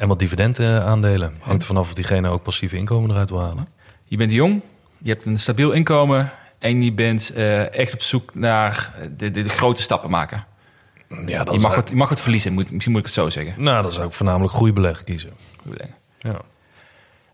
En 0.00 0.08
wat 0.08 0.18
dividenden 0.18 0.84
aandelen. 0.84 1.34
Hangt 1.40 1.60
er 1.60 1.66
vanaf 1.66 1.88
of 1.88 1.94
diegene 1.94 2.28
ook 2.28 2.42
passief 2.42 2.72
inkomen 2.72 3.10
eruit 3.10 3.30
wil 3.30 3.40
halen. 3.40 3.68
Je 4.04 4.16
bent 4.16 4.32
jong, 4.32 4.62
je 4.98 5.08
hebt 5.10 5.24
een 5.24 5.38
stabiel 5.38 5.72
inkomen 5.72 6.32
en 6.58 6.82
je 6.82 6.92
bent 6.92 7.30
eh, 7.30 7.74
echt 7.74 7.92
op 7.92 8.02
zoek 8.02 8.34
naar 8.34 8.94
de, 9.16 9.30
de, 9.30 9.42
de 9.42 9.48
grote 9.48 9.82
stappen 9.82 10.10
maken. 10.10 10.44
Ja, 11.26 11.44
dat 11.44 11.54
Je 11.54 11.60
mag, 11.60 11.74
wat, 11.74 11.90
je 11.90 11.96
mag 11.96 12.08
wat 12.08 12.20
verliezen, 12.20 12.52
moet, 12.52 12.70
misschien 12.70 12.92
moet 12.92 13.00
ik 13.00 13.06
het 13.06 13.16
zo 13.16 13.30
zeggen. 13.30 13.62
Nou, 13.62 13.82
dan 13.82 13.92
zou 13.92 14.06
ik 14.06 14.12
voornamelijk 14.12 14.52
groeibeleggen 14.52 15.04
kiezen. 15.04 15.30
Ja. 16.18 16.40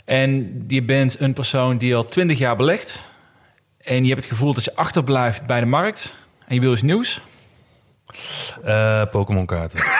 En 0.04 0.64
je 0.68 0.82
bent 0.82 1.20
een 1.20 1.32
persoon 1.32 1.78
die 1.78 1.96
al 1.96 2.04
20 2.06 2.38
jaar 2.38 2.56
belegt 2.56 2.98
en 3.78 4.02
je 4.02 4.08
hebt 4.08 4.20
het 4.20 4.30
gevoel 4.32 4.54
dat 4.54 4.64
je 4.64 4.76
achterblijft 4.76 5.46
bij 5.46 5.60
de 5.60 5.66
markt 5.66 6.12
en 6.46 6.54
je 6.54 6.60
wil 6.60 6.72
iets 6.72 6.82
nieuws. 6.82 7.20
Eh, 8.64 9.02
Pokémon 9.10 9.46
kaarten. 9.46 9.80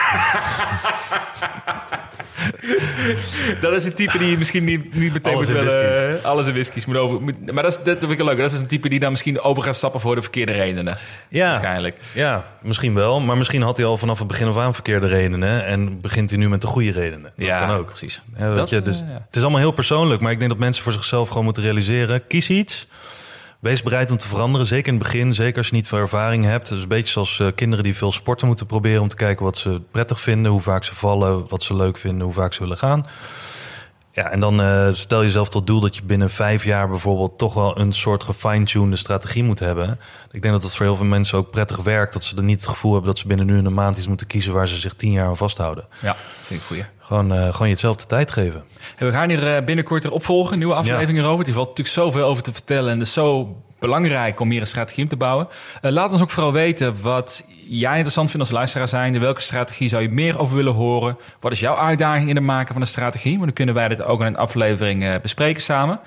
Dat 3.61 3.73
is 3.75 3.83
een 3.85 3.93
type 3.93 4.17
die 4.17 4.29
je 4.29 4.37
misschien 4.37 4.63
niet, 4.63 4.93
niet 4.95 5.13
meteen 5.13 5.33
Alles 5.35 5.47
moet 5.47 5.57
willen. 5.63 6.23
Alles 6.23 6.47
in 6.47 6.53
whiskies 6.53 6.85
moet 6.85 6.95
over. 6.97 7.21
moet- 7.21 7.51
maar 7.53 7.63
dat, 7.63 7.71
is, 7.71 7.83
dat 7.83 7.97
vind 7.99 8.11
ik 8.11 8.21
leuk. 8.23 8.37
Dat 8.37 8.51
is 8.51 8.59
een 8.59 8.67
type 8.67 8.89
die 8.89 8.99
dan 8.99 9.09
misschien 9.09 9.39
over 9.41 9.63
gaat 9.63 9.75
stappen 9.75 9.99
voor 9.99 10.15
de 10.15 10.21
verkeerde 10.21 10.51
redenen. 10.51 10.97
Ja, 11.29 11.49
Waarschijnlijk. 11.51 11.97
ja, 12.13 12.43
misschien 12.61 12.93
wel. 12.93 13.19
Maar 13.19 13.37
misschien 13.37 13.61
had 13.61 13.77
hij 13.77 13.85
al 13.85 13.97
vanaf 13.97 14.17
het 14.19 14.27
begin 14.27 14.47
af 14.47 14.57
aan 14.57 14.73
verkeerde 14.73 15.07
redenen. 15.07 15.65
En 15.65 16.01
begint 16.01 16.29
hij 16.29 16.39
nu 16.39 16.49
met 16.49 16.61
de 16.61 16.67
goede 16.67 16.91
redenen. 16.91 17.31
Dat 17.35 17.45
Ja, 17.47 17.65
kan 17.65 17.75
ook. 17.77 17.85
precies. 17.85 18.21
Ja, 18.37 18.47
weet 18.47 18.55
Dat, 18.55 18.69
je, 18.69 18.81
dus 18.81 19.01
eh, 19.01 19.07
ja. 19.07 19.21
Het 19.25 19.35
is 19.35 19.41
allemaal 19.41 19.59
heel 19.61 19.71
persoonlijk. 19.71 20.21
Maar 20.21 20.31
ik 20.31 20.37
denk 20.39 20.51
dat 20.51 20.59
mensen 20.59 20.83
voor 20.83 20.93
zichzelf 20.93 21.27
gewoon 21.27 21.43
moeten 21.43 21.63
realiseren. 21.63 22.27
Kies 22.27 22.49
iets. 22.49 22.87
Wees 23.59 23.83
bereid 23.83 24.11
om 24.11 24.17
te 24.17 24.27
veranderen. 24.27 24.67
Zeker 24.67 24.87
in 24.87 24.99
het 24.99 25.03
begin. 25.03 25.33
Zeker 25.33 25.57
als 25.57 25.67
je 25.67 25.75
niet 25.75 25.87
veel 25.87 25.97
ervaring 25.97 26.45
hebt. 26.45 26.71
Is 26.71 26.81
een 26.81 26.87
beetje 26.87 27.11
zoals 27.11 27.39
eh, 27.39 27.47
kinderen 27.55 27.83
die 27.83 27.95
veel 27.95 28.11
sporten 28.11 28.47
moeten 28.47 28.65
proberen. 28.65 29.01
Om 29.01 29.07
te 29.07 29.15
kijken 29.15 29.45
wat 29.45 29.57
ze 29.57 29.81
prettig 29.91 30.21
vinden. 30.21 30.51
Hoe 30.51 30.61
vaak 30.61 30.83
ze 30.83 30.95
vallen. 30.95 31.47
Wat 31.47 31.63
ze 31.63 31.75
leuk 31.75 31.97
vinden. 31.97 32.25
Hoe 32.25 32.33
vaak 32.33 32.53
ze 32.53 32.59
willen 32.59 32.77
gaan. 32.77 33.05
Ja, 34.17 34.31
en 34.31 34.39
dan 34.39 34.61
eh, 34.61 34.87
stel 34.91 35.21
jezelf 35.21 35.49
tot 35.49 35.67
doel 35.67 35.79
dat 35.79 35.95
je 35.95 36.03
binnen 36.03 36.29
vijf 36.29 36.63
jaar 36.63 36.87
bijvoorbeeld 36.87 37.37
toch 37.37 37.53
wel 37.53 37.79
een 37.79 37.93
soort 37.93 38.23
gefine-tuned 38.23 38.97
strategie 38.97 39.43
moet 39.43 39.59
hebben. 39.59 39.99
Ik 40.31 40.41
denk 40.41 40.53
dat 40.53 40.63
het 40.63 40.75
voor 40.75 40.85
heel 40.85 40.95
veel 40.95 41.05
mensen 41.05 41.37
ook 41.37 41.51
prettig 41.51 41.77
werkt. 41.77 42.13
Dat 42.13 42.23
ze 42.23 42.35
er 42.35 42.43
niet 42.43 42.59
het 42.59 42.69
gevoel 42.69 42.91
hebben 42.91 43.09
dat 43.09 43.19
ze 43.19 43.27
binnen 43.27 43.45
nu 43.45 43.57
en 43.57 43.65
een 43.65 43.73
maand 43.73 43.97
iets 43.97 44.07
moeten 44.07 44.27
kiezen 44.27 44.53
waar 44.53 44.67
ze 44.67 44.75
zich 44.75 44.93
tien 44.93 45.11
jaar 45.11 45.27
aan 45.27 45.37
vasthouden. 45.37 45.85
Ja, 46.01 46.15
vind 46.41 46.59
ik 46.59 46.65
goed. 46.65 46.85
Gewoon, 46.99 47.33
eh, 47.33 47.53
gewoon 47.53 47.69
jezelf 47.69 47.95
de 47.95 48.05
tijd 48.05 48.31
geven. 48.31 48.63
We 48.97 49.11
gaan 49.11 49.29
hier 49.29 49.55
eh, 49.55 49.65
binnenkort 49.65 50.05
erop 50.05 50.23
volgen, 50.23 50.57
nieuwe 50.57 50.73
aflevering 50.73 51.19
erover. 51.19 51.45
Die 51.45 51.53
valt 51.53 51.67
natuurlijk 51.67 51.95
zoveel 51.95 52.25
over 52.25 52.43
te 52.43 52.51
vertellen 52.51 52.91
en 52.91 52.95
er 52.95 53.01
is 53.01 53.13
zo 53.13 53.55
belangrijk 53.79 54.39
om 54.39 54.49
hier 54.49 54.61
een 54.61 54.67
strategie 54.67 55.03
op 55.03 55.09
te 55.09 55.15
bouwen. 55.17 55.47
Eh, 55.81 55.91
laat 55.91 56.11
ons 56.11 56.21
ook 56.21 56.29
vooral 56.29 56.51
weten 56.53 57.01
wat 57.01 57.45
jij 57.67 57.91
interessant 57.91 58.29
vindt 58.29 58.45
als 58.45 58.55
luisteraar 58.55 58.87
zijn. 58.87 59.19
Welke 59.19 59.41
strategie 59.41 59.89
zou 59.89 60.01
je 60.01 60.09
meer 60.09 60.39
over 60.39 60.55
willen 60.55 60.73
horen? 60.73 61.17
Wat 61.39 61.51
is 61.51 61.59
jouw 61.59 61.75
uitdaging 61.75 62.29
in 62.29 62.35
het 62.35 62.45
maken 62.45 62.73
van 62.73 62.81
een 62.81 62.87
strategie? 62.87 63.31
Want 63.33 63.43
dan 63.45 63.53
kunnen 63.53 63.75
wij 63.75 63.87
dit 63.87 64.01
ook 64.03 64.19
in 64.19 64.25
een 64.25 64.37
aflevering 64.37 65.03
eh, 65.03 65.13
bespreken 65.21 65.61
samen. 65.61 65.99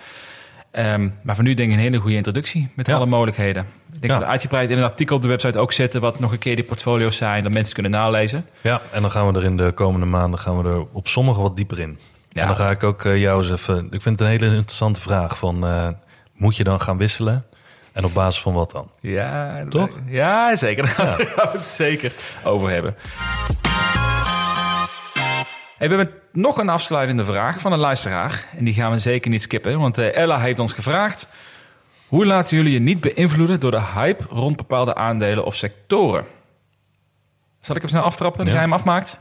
Ehm, 0.71 1.09
maar 1.23 1.35
voor 1.35 1.45
nu 1.45 1.55
denk 1.55 1.69
ik 1.71 1.75
een 1.77 1.83
hele 1.83 1.99
goede 1.99 2.17
introductie 2.17 2.69
met 2.75 2.87
Ja. 2.87 2.95
alle 2.95 3.07
mogelijkheden. 3.07 3.63
Ik 3.93 4.01
denk 4.01 4.03
Ja. 4.03 4.09
dat 4.19 4.19
we 4.19 4.31
uitgebreid 4.31 4.71
in 4.71 4.79
een 4.79 4.85
artikel 4.85 5.17
op 5.17 5.23
de 5.23 5.29
website 5.29 5.59
ook 5.59 5.73
zetten... 5.73 6.01
wat 6.01 6.21
nog 6.21 6.33
een 6.33 6.39
keer 6.39 6.57
die 6.57 6.65
portfolio's 6.65 7.17
zijn, 7.17 7.43
dat 7.43 7.53
mensen 7.53 7.75
kunnen 7.75 7.93
nalezen. 7.93 8.47
Ja, 8.61 8.81
en 8.93 9.03
dan 9.03 9.11
gaan 9.11 9.33
we 9.33 9.39
er 9.39 9.45
in 9.45 9.57
de 9.57 9.73
komende 9.73 10.07
maanden 10.07 10.41
gaan 10.41 10.63
we 10.63 10.69
er 10.69 10.85
op 10.93 11.09
sommige 11.09 11.41
wat 11.41 11.57
dieper 11.57 11.79
in. 11.79 11.99
Ja. 12.29 12.41
En 12.41 12.47
dan 12.47 12.57
ga 12.57 12.71
ik 12.71 12.83
ook 12.85 13.05
eh, 13.05 13.17
jou 13.21 13.39
eens 13.43 13.51
even... 13.51 13.87
Ik 13.91 14.03
vind 14.03 14.19
het 14.19 14.21
een 14.21 14.27
hele 14.35 14.47
interessante 14.47 15.01
vraag 15.01 15.39
van... 15.39 15.65
moet 16.35 16.57
je 16.57 16.65
dan 16.65 16.81
gaan 16.81 16.97
wisselen? 16.97 17.45
En 18.01 18.07
op 18.07 18.15
basis 18.15 18.43
van 18.43 18.53
wat 18.53 18.71
dan? 18.71 18.91
Ja, 19.01 19.65
Toch? 19.69 19.91
Ja, 20.07 20.57
zeker. 20.57 20.85
Daar 20.85 20.93
gaan 20.95 21.07
we- 21.17 21.17
daar 21.25 21.27
gaan 21.27 21.47
we 21.47 21.53
het 21.53 21.63
zeker 21.63 22.13
over 22.45 22.71
hebben. 22.71 22.97
Hey, 25.79 25.89
we 25.89 25.95
hebben 25.95 26.15
nog 26.33 26.57
een 26.59 26.69
afsluitende 26.69 27.25
vraag 27.25 27.61
van 27.61 27.73
een 27.73 27.79
luisteraar. 27.79 28.45
En 28.57 28.65
die 28.65 28.75
gaan 28.75 28.91
we 28.91 28.99
zeker 28.99 29.31
niet 29.31 29.43
skippen. 29.43 29.79
Want 29.81 29.99
eh, 29.99 30.17
Ella 30.17 30.39
heeft 30.41 30.59
ons 30.59 30.73
gevraagd... 30.73 31.29
Hoe 32.07 32.27
laten 32.27 32.57
jullie 32.57 32.73
je 32.73 32.79
niet 32.81 33.01
beïnvloeden 33.01 33.61
door 33.61 33.71
de 33.71 33.83
hype 33.95 34.25
rond 34.31 34.57
bepaalde 34.57 34.95
aandelen 34.95 35.45
of 35.45 35.55
sectoren? 35.55 36.25
Zal 37.61 37.75
ik 37.77 37.81
hem 37.83 37.91
snel 37.91 38.03
aftrappen, 38.03 38.39
dat 38.39 38.47
Ja. 38.49 38.53
jij 38.53 38.63
hem 38.63 38.73
afmaakt? 38.73 39.17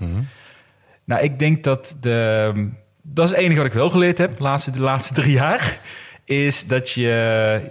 Nou, 1.04 1.22
ik 1.24 1.40
denk 1.40 1.64
dat 1.64 1.98
de... 2.00 2.54
Dat 3.02 3.26
is 3.26 3.32
het 3.32 3.40
enige 3.40 3.58
wat 3.58 3.68
ik 3.68 3.74
wel 3.74 3.90
geleerd 3.90 4.18
heb 4.18 4.38
de 4.38 4.44
laatste, 4.44 4.72
de 4.72 4.82
laatste 4.82 5.14
drie 5.14 5.32
jaar. 5.32 5.80
Is 6.26 6.68
dat 6.68 6.90
je 6.90 7.62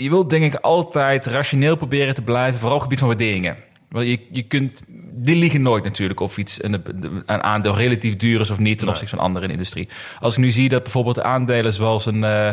je 0.00 0.10
wilt 0.10 0.30
denk 0.30 0.44
ik 0.44 0.60
altijd 0.60 1.26
rationeel 1.26 1.76
proberen 1.76 2.14
te 2.14 2.22
blijven, 2.22 2.60
vooral 2.60 2.76
op 2.76 2.82
het 2.82 2.90
gebied 2.90 2.98
van 2.98 3.08
waarderingen. 3.08 3.56
Want 3.88 4.08
je, 4.08 4.18
je 4.30 4.42
kunt, 4.42 4.82
die 5.12 5.36
liegen 5.36 5.62
nooit 5.62 5.84
natuurlijk 5.84 6.20
of 6.20 6.38
iets 6.38 6.62
een, 6.62 6.82
een 7.26 7.42
aandeel 7.42 7.76
relatief 7.76 8.16
duur 8.16 8.40
is 8.40 8.50
of 8.50 8.58
niet 8.58 8.78
ten 8.78 8.88
opzichte 8.88 9.16
van 9.16 9.24
andere 9.24 9.42
in 9.44 9.48
de 9.50 9.56
industrie. 9.56 9.88
Als 10.20 10.32
ik 10.32 10.40
nu 10.40 10.50
zie 10.50 10.68
dat 10.68 10.82
bijvoorbeeld 10.82 11.20
aandelen 11.20 11.72
zoals 11.72 12.06
een, 12.06 12.24
eh, 12.24 12.52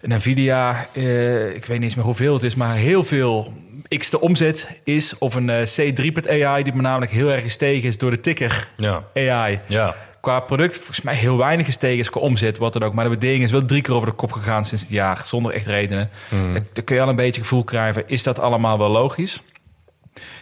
een 0.00 0.16
Nvidia, 0.16 0.86
eh, 0.92 1.54
ik 1.54 1.64
weet 1.64 1.76
niet 1.76 1.82
eens 1.82 1.94
meer 1.94 2.04
hoeveel 2.04 2.34
het 2.34 2.42
is, 2.42 2.54
maar 2.54 2.74
heel 2.74 3.04
veel 3.04 3.52
x 3.98 4.10
de 4.10 4.20
omzet 4.20 4.80
is, 4.84 5.18
of 5.18 5.34
een 5.34 5.50
eh, 5.50 5.66
C3.ai 5.66 6.62
die 6.62 6.74
namelijk 6.74 7.12
heel 7.12 7.32
erg 7.32 7.42
gestegen 7.42 7.88
is 7.88 7.98
door 7.98 8.10
de 8.10 8.20
ticker 8.20 8.68
Ja, 8.76 9.02
AI 9.14 9.60
ja. 9.68 9.96
Qua 10.22 10.40
product 10.40 10.76
volgens 10.76 11.00
mij 11.02 11.14
heel 11.14 11.36
weinig 11.36 11.66
gestegen 11.66 11.98
is 11.98 12.10
qua 12.10 12.20
omzet, 12.20 12.58
wat 12.58 12.72
dan 12.72 12.82
ook. 12.82 12.94
Maar 12.94 13.04
de 13.04 13.10
waardering 13.10 13.42
is 13.42 13.50
wel 13.50 13.64
drie 13.64 13.82
keer 13.82 13.94
over 13.94 14.08
de 14.08 14.14
kop 14.14 14.32
gegaan 14.32 14.64
sinds 14.64 14.82
het 14.82 14.92
jaar, 14.92 15.20
zonder 15.24 15.52
echt 15.52 15.66
redenen. 15.66 16.10
Dan, 16.30 16.52
dan 16.72 16.84
kun 16.84 16.96
je 16.96 17.02
al 17.02 17.08
een 17.08 17.16
beetje 17.16 17.40
gevoel 17.40 17.64
krijgen, 17.64 18.08
is 18.08 18.22
dat 18.22 18.38
allemaal 18.38 18.78
wel 18.78 18.88
logisch? 18.90 19.42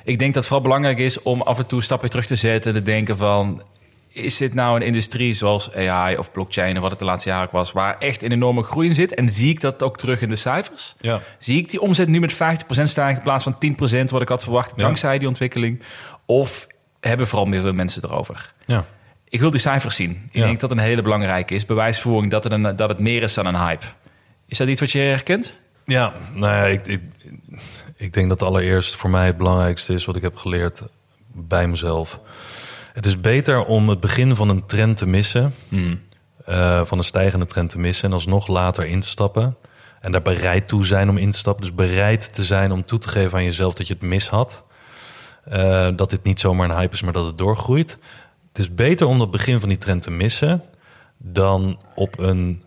Ik 0.05 0.19
denk 0.19 0.35
dat 0.35 0.35
het 0.35 0.45
vooral 0.45 0.63
belangrijk 0.63 0.99
is 0.99 1.23
om 1.23 1.43
af 1.43 1.59
en 1.59 1.67
toe 1.67 1.79
een 1.79 1.85
stapje 1.85 2.09
terug 2.09 2.27
te 2.27 2.35
zetten 2.35 2.75
en 2.75 2.79
te 2.79 2.91
denken 2.91 3.17
van... 3.17 3.63
Is 4.13 4.37
dit 4.37 4.55
nou 4.55 4.77
een 4.77 4.87
industrie 4.87 5.33
zoals 5.33 5.75
AI 5.75 6.17
of 6.17 6.33
blockchain, 6.33 6.77
of 6.77 6.83
wat 6.83 6.91
het 6.91 6.99
de 6.99 7.05
laatste 7.05 7.29
jaren 7.29 7.47
ook 7.47 7.53
was, 7.53 7.73
waar 7.73 7.99
echt 7.99 8.23
een 8.23 8.33
enorme 8.33 8.63
groei 8.63 8.89
in 8.89 8.95
zit? 8.95 9.15
En 9.15 9.29
zie 9.29 9.51
ik 9.51 9.61
dat 9.61 9.83
ook 9.83 9.99
terug 9.99 10.21
in 10.21 10.29
de 10.29 10.37
cijfers? 10.37 10.95
ja. 11.01 11.21
Zie 11.39 11.59
ik 11.59 11.71
die 11.71 11.81
omzet 11.81 12.09
nu 12.09 12.21
met 12.21 12.33
50% 12.33 12.37
stijgen 12.83 13.17
in 13.17 13.23
plaats 13.23 13.45
van 13.45 13.55
10% 13.55 14.05
wat 14.11 14.23
ik 14.23 14.29
had 14.29 14.43
verwacht 14.43 14.73
Ja. 14.77 14.83
dankzij 14.83 15.19
die 15.19 15.29
ontwikkeling? 15.29 15.83
Of 16.27 16.67
hebben 17.01 17.27
vooral 17.27 17.47
meer 17.47 17.61
veel 17.61 17.73
mensen 17.73 18.05
erover? 18.05 18.53
ja. 18.67 18.87
Ik 19.31 19.41
wil 19.41 19.51
die 19.51 19.61
cijfers 19.61 19.95
zien. 19.97 20.11
Ik 20.11 20.41
Ja. 20.41 20.47
denk 20.47 20.61
dat 20.61 20.71
een 20.71 20.79
hele 20.79 21.03
belangrijke 21.03 21.55
is. 21.55 21.67
Bewijsvoering 21.67 22.31
dat 22.31 22.45
het, 22.45 22.53
een, 22.53 22.77
dat 22.77 22.89
het 22.89 22.99
meer 22.99 23.23
is 23.23 23.35
dan 23.35 23.47
een 23.47 23.57
hype. 23.57 23.87
Is 24.47 24.59
dat 24.59 24.69
iets 24.69 24.81
wat 24.81 24.91
je 24.93 24.99
herkent? 24.99 25.53
Ja, 25.85 26.13
nou 26.33 26.55
ja, 26.55 26.65
ik, 26.65 26.87
ik, 26.87 27.01
ik 27.97 28.13
denk 28.13 28.29
dat 28.29 28.43
allereerst 28.43 28.95
voor 28.97 29.11
mij 29.11 29.27
het 29.27 29.37
belangrijkste 29.37 29.93
is 29.95 30.05
wat 30.05 30.17
ik 30.17 30.23
heb 30.23 30.37
geleerd 30.37 30.83
bij 31.33 31.69
mezelf. 31.69 32.21
Het 32.93 33.07
is 33.07 33.21
beter 33.21 33.65
om 33.65 33.89
het 33.89 34.01
begin 34.01 34.35
van 34.37 34.49
een 34.49 34.67
trend 34.67 34.97
te 34.97 35.07
missen, 35.07 35.55
eh, 36.45 36.85
van 36.85 36.99
een 36.99 37.05
stijgende 37.05 37.47
trend 37.47 37.71
te 37.71 37.79
missen 37.79 38.05
en 38.09 38.13
alsnog 38.15 38.47
later 38.49 38.87
in 38.87 39.01
te 39.01 39.09
stappen. 39.09 39.57
En 40.01 40.13
daar 40.13 40.23
bereid 40.23 40.69
toe 40.69 40.87
zijn 40.87 41.09
om 41.09 41.17
in 41.17 41.31
te 41.31 41.39
stappen. 41.39 41.65
Dus 41.65 41.75
bereid 41.75 42.33
te 42.35 42.45
zijn 42.45 42.73
om 42.73 42.85
toe 42.85 42.99
te 42.99 43.09
geven 43.09 43.39
aan 43.39 43.45
jezelf 43.45 43.75
dat 43.75 43.87
je 43.87 43.95
het 43.95 44.03
mis 44.03 44.29
had. 44.29 44.65
Eh, 45.45 45.89
dat 45.97 46.11
dit 46.11 46.23
niet 46.23 46.41
zomaar 46.41 46.71
een 46.71 46.77
hype 46.77 46.95
is, 46.95 47.03
maar 47.03 47.13
dat 47.13 47.27
het 47.27 47.39
doorgroeit. 47.39 47.99
Het 48.53 48.59
is 48.59 48.75
beter 48.75 49.07
om 49.07 49.19
dat 49.19 49.31
begin 49.31 49.61
van 49.61 49.69
die 49.69 49.79
trend 49.79 50.03
te 50.03 50.11
missen 50.11 50.63
dan 51.17 51.79
op 51.95 52.19
een 52.19 52.63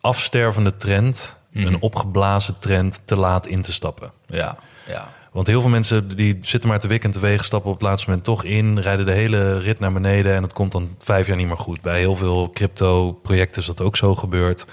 afstervende 0.00 0.76
trend, 0.76 1.36
een 1.52 1.80
opgeblazen 1.80 2.58
trend, 2.58 3.02
te 3.04 3.16
laat 3.16 3.46
in 3.46 3.62
te 3.62 3.72
stappen. 3.72 4.12
Ja. 4.26 4.58
ja. 4.86 5.08
Want 5.32 5.46
heel 5.46 5.60
veel 5.60 5.70
mensen 5.70 6.16
die 6.16 6.38
zitten 6.40 6.68
maar 6.68 6.78
te 6.78 6.88
wikken 6.88 7.08
en 7.10 7.14
te 7.14 7.26
wegen, 7.26 7.44
stappen 7.44 7.70
op 7.70 7.76
het 7.78 7.88
laatste 7.88 8.08
moment 8.08 8.26
toch 8.26 8.44
in, 8.44 8.78
rijden 8.78 9.06
de 9.06 9.12
hele 9.12 9.58
rit 9.58 9.80
naar 9.80 9.92
beneden 9.92 10.34
en 10.34 10.42
het 10.42 10.52
komt 10.52 10.72
dan 10.72 10.96
vijf 10.98 11.26
jaar 11.26 11.36
niet 11.36 11.46
meer 11.46 11.56
goed. 11.56 11.80
Bij 11.80 11.98
heel 11.98 12.16
veel 12.16 12.50
crypto-projecten 12.50 13.60
is 13.60 13.66
dat 13.66 13.80
ook 13.80 13.96
zo 13.96 14.14
gebeurd. 14.14 14.66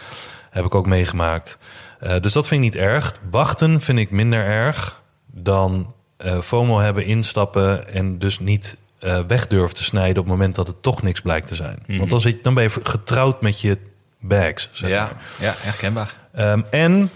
Heb 0.49 0.66
ik 0.66 0.76
ook 0.76 0.86
meegemaakt. 0.86 1.58
Eh, 1.99 2.20
dus 2.22 2.34
dat 2.34 2.47
vind 2.47 2.64
ik 2.64 2.74
niet 2.74 2.82
erg. 2.82 3.14
Wachten 3.30 3.82
vind 3.82 3.99
ik 3.99 4.12
minder 4.12 4.43
erg 4.45 5.01
dan 5.26 5.93
eh, 6.18 6.39
FOMO 6.39 6.80
hebben, 6.80 7.06
instappen 7.06 7.93
en 7.93 8.20
dus 8.20 8.39
niet 8.39 8.78
eh, 9.00 9.20
weg 9.28 9.48
durven 9.48 9.76
te 9.76 9.84
snijden 9.84 10.18
op 10.18 10.24
het 10.24 10.34
moment 10.38 10.56
dat 10.56 10.68
het 10.68 10.82
toch 10.82 11.02
niks 11.02 11.22
blijkt 11.22 11.48
te 11.48 11.56
zijn. 11.56 11.84
Want 11.88 12.10
dan, 12.10 12.22
zit, 12.22 12.43
dan 12.43 12.54
ben 12.54 12.64
je 12.64 12.70
getrouwd 12.84 13.41
met 13.41 13.62
je 13.62 13.78
bags. 14.20 14.70
Zeg 14.72 14.89
Ja. 14.89 15.04
maar. 15.04 15.22
ja, 15.39 15.54
herkenbaar. 15.58 16.14
Ehm, 16.34 16.62
en 16.72 17.10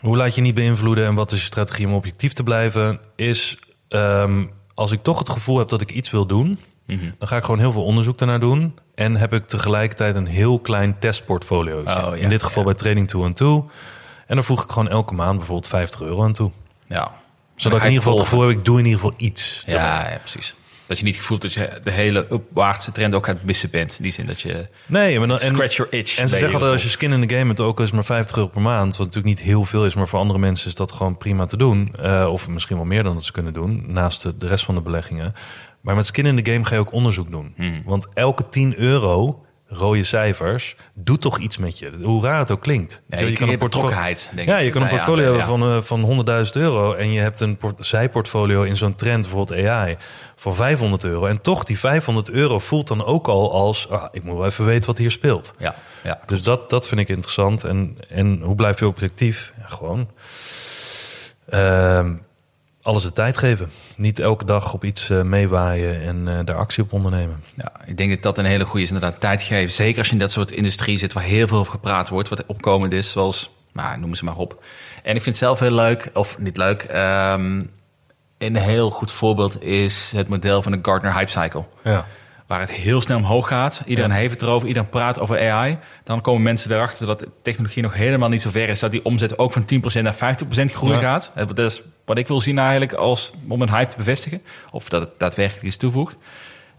hoe 0.00 0.16
laat 0.16 0.34
je 0.34 0.40
niet 0.40 0.54
beïnvloeden 0.54 1.06
en 1.06 1.14
wat 1.14 1.32
is 1.32 1.38
je 1.40 1.44
strategie 1.46 1.86
om 1.86 1.94
objectief 1.94 2.32
te 2.32 2.42
blijven? 2.42 3.00
Is 3.16 3.58
ehm, 3.88 4.44
als 4.74 4.92
ik 4.92 5.02
toch 5.02 5.18
het 5.18 5.28
gevoel 5.28 5.58
heb 5.58 5.68
dat 5.68 5.80
ik 5.80 5.90
iets 5.90 6.10
wil 6.10 6.26
doen, 6.26 6.58
dan 7.18 7.28
ga 7.28 7.36
ik 7.36 7.44
gewoon 7.44 7.58
heel 7.60 7.72
veel 7.72 7.84
onderzoek 7.84 8.18
daarnaar 8.18 8.40
doen. 8.40 8.78
En 8.94 9.16
heb 9.16 9.32
ik 9.32 9.46
tegelijkertijd 9.46 10.16
een 10.16 10.26
heel 10.26 10.58
klein 10.58 10.98
testportfolio. 10.98 11.78
Oh, 11.78 11.84
ja, 11.84 12.14
In 12.14 12.28
dit 12.28 12.42
geval 12.42 12.62
ja. 12.62 12.68
bij 12.68 12.78
Trading 12.78 13.08
2 13.08 13.22
en 13.24 13.32
2. 13.32 13.62
En 14.26 14.34
dan 14.34 14.44
voeg 14.44 14.62
ik 14.64 14.70
gewoon 14.70 14.88
elke 14.88 15.14
maand 15.14 15.36
bijvoorbeeld 15.36 15.68
50 15.68 16.00
euro 16.00 16.22
aan 16.24 16.32
toe. 16.32 16.50
Ja. 16.86 17.12
Zodat 17.56 17.78
ik 17.78 17.84
in 17.84 17.90
ieder 17.92 18.02
geval 18.04 18.18
het 18.18 18.28
gevoel 18.28 18.48
heb, 18.48 18.58
ik 18.58 18.64
doe 18.64 18.78
in 18.78 18.84
ieder 18.84 19.00
geval 19.00 19.14
iets. 19.18 19.62
Ja, 19.66 20.10
ja, 20.10 20.18
precies. 20.18 20.54
Dat 20.88 20.98
je 20.98 21.04
niet 21.04 21.16
gevoeld 21.16 21.42
dat 21.42 21.52
je 21.52 21.80
de 21.82 21.90
hele 21.90 22.26
opwaartse 22.30 22.92
trend 22.92 23.14
ook 23.14 23.28
aan 23.28 23.34
het 23.34 23.44
missen 23.44 23.70
bent. 23.70 23.96
In 23.96 24.02
die 24.02 24.12
zin 24.12 24.26
dat 24.26 24.40
je 24.40 24.68
Nee, 24.86 25.18
maar 25.18 25.28
dan, 25.28 25.38
en, 25.38 25.54
scratch 25.54 25.76
your 25.76 25.92
itch. 25.92 26.18
En 26.18 26.28
ze 26.28 26.36
zeggen 26.36 26.52
altijd, 26.52 26.62
je 26.62 26.72
als 26.72 26.82
je 26.82 26.88
skin 26.88 27.12
in 27.12 27.28
the 27.28 27.34
game 27.34 27.46
hebt, 27.46 27.60
ook 27.60 27.80
is 27.80 27.90
maar 27.90 28.04
50 28.04 28.36
euro 28.36 28.48
per 28.48 28.60
maand. 28.60 28.96
Wat 28.96 29.06
natuurlijk 29.06 29.36
niet 29.36 29.46
heel 29.46 29.64
veel 29.64 29.84
is, 29.84 29.94
maar 29.94 30.08
voor 30.08 30.18
andere 30.18 30.38
mensen 30.38 30.68
is 30.68 30.74
dat 30.74 30.92
gewoon 30.92 31.18
prima 31.18 31.44
te 31.44 31.56
doen. 31.56 31.94
Eh, 32.00 32.28
of 32.32 32.48
misschien 32.48 32.76
wel 32.76 32.84
meer 32.84 33.02
dan 33.02 33.14
dat 33.14 33.24
ze 33.24 33.32
kunnen 33.32 33.52
doen, 33.52 33.84
naast 33.86 34.22
de, 34.22 34.36
de 34.36 34.48
rest 34.48 34.64
van 34.64 34.74
de 34.74 34.80
beleggingen. 34.80 35.34
Maar 35.80 35.94
met 35.94 36.06
skin 36.06 36.26
in 36.26 36.42
the 36.42 36.50
game 36.52 36.64
ga 36.64 36.74
je 36.74 36.80
ook 36.80 36.92
onderzoek 36.92 37.30
doen. 37.30 37.52
Hmm. 37.56 37.82
Want 37.84 38.06
elke 38.14 38.48
10 38.48 38.78
euro, 38.78 39.44
rode 39.68 40.04
cijfers, 40.04 40.76
doet 40.94 41.20
toch 41.20 41.38
iets 41.38 41.58
met 41.58 41.78
je. 41.78 41.90
Hoe 42.02 42.22
raar 42.22 42.38
het 42.38 42.50
ook 42.50 42.60
klinkt. 42.62 43.02
Ja, 43.08 43.18
je, 43.18 43.32
kan 43.32 43.48
een 43.48 43.58
betrokkenheid, 43.58 44.30
denk 44.34 44.48
ja, 44.48 44.56
je 44.58 44.70
kan 44.70 44.82
een 44.82 44.86
Nou 44.88 44.98
portfolio 44.98 45.32
ja. 45.32 45.38
hebben 45.38 45.58
van, 45.58 45.76
eh, 45.76 45.82
van 45.82 46.00
100.000 46.46 46.56
euro 46.56 46.92
en 46.92 47.12
je 47.12 47.20
hebt 47.20 47.40
een 47.40 47.56
port- 47.56 47.86
zijportfolio 47.86 48.62
in 48.62 48.76
zo'n 48.76 48.94
trend, 48.94 49.20
bijvoorbeeld 49.20 49.66
AI, 49.66 49.96
van 50.36 50.54
500 50.54 51.04
euro. 51.04 51.26
En 51.26 51.40
toch, 51.40 51.64
die 51.64 51.78
500 51.78 52.30
euro 52.30 52.58
voelt 52.58 52.88
dan 52.88 53.04
ook 53.04 53.28
al 53.28 53.52
als, 53.52 53.90
ah, 53.90 54.04
ik 54.10 54.24
moet 54.24 54.36
wel 54.36 54.46
even 54.46 54.64
weten 54.64 54.86
wat 54.86 54.98
hier 54.98 55.10
speelt. 55.10 55.54
Ja, 55.58 55.74
ja. 56.04 56.20
Dus 56.26 56.42
dat, 56.42 56.70
dat 56.70 56.88
vind 56.88 57.00
ik 57.00 57.08
interessant. 57.08 57.64
En, 57.64 57.96
en 58.08 58.40
hoe 58.42 58.54
blijf 58.54 58.78
je 58.78 58.86
objectief? 58.86 59.52
Ja, 59.60 59.66
gewoon 59.66 60.08
ehm, 61.48 62.14
alles 62.88 63.02
de 63.02 63.12
tijd 63.12 63.36
geven. 63.36 63.70
Niet 63.96 64.18
elke 64.18 64.44
dag 64.44 64.72
op 64.72 64.84
iets 64.84 65.10
eh, 65.10 65.22
meewaaien 65.22 66.02
en 66.02 66.28
eh, 66.28 66.44
daar 66.44 66.56
actie 66.56 66.82
op 66.82 66.92
ondernemen. 66.92 67.42
Ja, 67.56 67.72
ik 67.86 67.96
denk 67.96 68.10
dat 68.10 68.22
dat 68.22 68.38
een 68.38 68.50
hele 68.50 68.64
goede 68.64 68.82
is. 68.82 68.92
Inderdaad, 68.92 69.20
tijd 69.20 69.42
geven. 69.42 69.70
Zeker 69.74 69.98
als 69.98 70.06
je 70.06 70.12
in 70.12 70.18
dat 70.18 70.30
soort 70.30 70.50
industrie 70.50 70.98
zit 70.98 71.12
waar 71.12 71.22
heel 71.22 71.48
veel 71.48 71.58
over 71.58 71.72
gepraat 71.72 72.08
wordt. 72.08 72.28
Wat 72.28 72.46
opkomend 72.46 72.92
is, 72.92 73.10
zoals, 73.10 73.50
nou, 73.72 73.98
noem 73.98 74.14
ze 74.14 74.24
maar 74.24 74.36
op. 74.36 74.64
En 75.02 75.14
ik 75.14 75.22
vind 75.22 75.24
het 75.24 75.36
zelf 75.36 75.58
heel 75.58 75.74
leuk, 75.74 76.10
of 76.14 76.38
niet 76.38 76.56
leuk. 76.56 76.82
ehm, 76.82 77.62
een 78.38 78.56
heel 78.56 78.90
goed 78.90 79.12
voorbeeld 79.12 79.62
is 79.62 80.12
het 80.16 80.28
model 80.28 80.62
van 80.62 80.72
de 80.72 80.78
Gartner 80.82 81.14
Hype 81.14 81.30
Cycle. 81.30 81.64
Ja, 81.82 82.06
Waar 82.48 82.60
het 82.60 82.70
heel 82.72 83.00
snel 83.00 83.16
omhoog 83.16 83.48
gaat. 83.48 83.82
Iedereen 83.86 84.10
heeft 84.10 84.32
het 84.32 84.42
erover, 84.42 84.68
iedereen 84.68 84.88
praat 84.88 85.18
over 85.20 85.50
AI. 85.52 85.78
Dan 86.04 86.20
komen 86.20 86.42
mensen 86.42 86.72
erachter 86.72 87.06
dat 87.06 87.18
de 87.18 87.28
technologie 87.42 87.82
nog 87.82 87.94
helemaal 87.94 88.28
niet 88.28 88.42
zo 88.42 88.50
ver 88.50 88.68
is. 88.68 88.78
Dat 88.80 88.90
die 88.90 89.04
omzet 89.04 89.38
ook 89.38 89.52
van 89.52 89.64
10% 89.98 90.02
naar 90.02 90.14
50% 90.14 90.18
groei 90.64 90.98
gaat. 90.98 91.32
Eh, 91.34 91.46
Dat 91.46 91.58
is 91.58 91.82
wat 92.04 92.18
ik 92.18 92.26
wil 92.28 92.40
zien 92.40 92.58
eigenlijk 92.58 92.92
als, 92.92 93.32
om 93.48 93.62
een 93.62 93.70
hype 93.70 93.90
te 93.90 93.96
bevestigen. 93.96 94.42
Of 94.70 94.88
dat 94.88 95.00
het 95.00 95.10
daadwerkelijk 95.18 95.64
iets 95.66 95.76
toevoegt. 95.76 96.16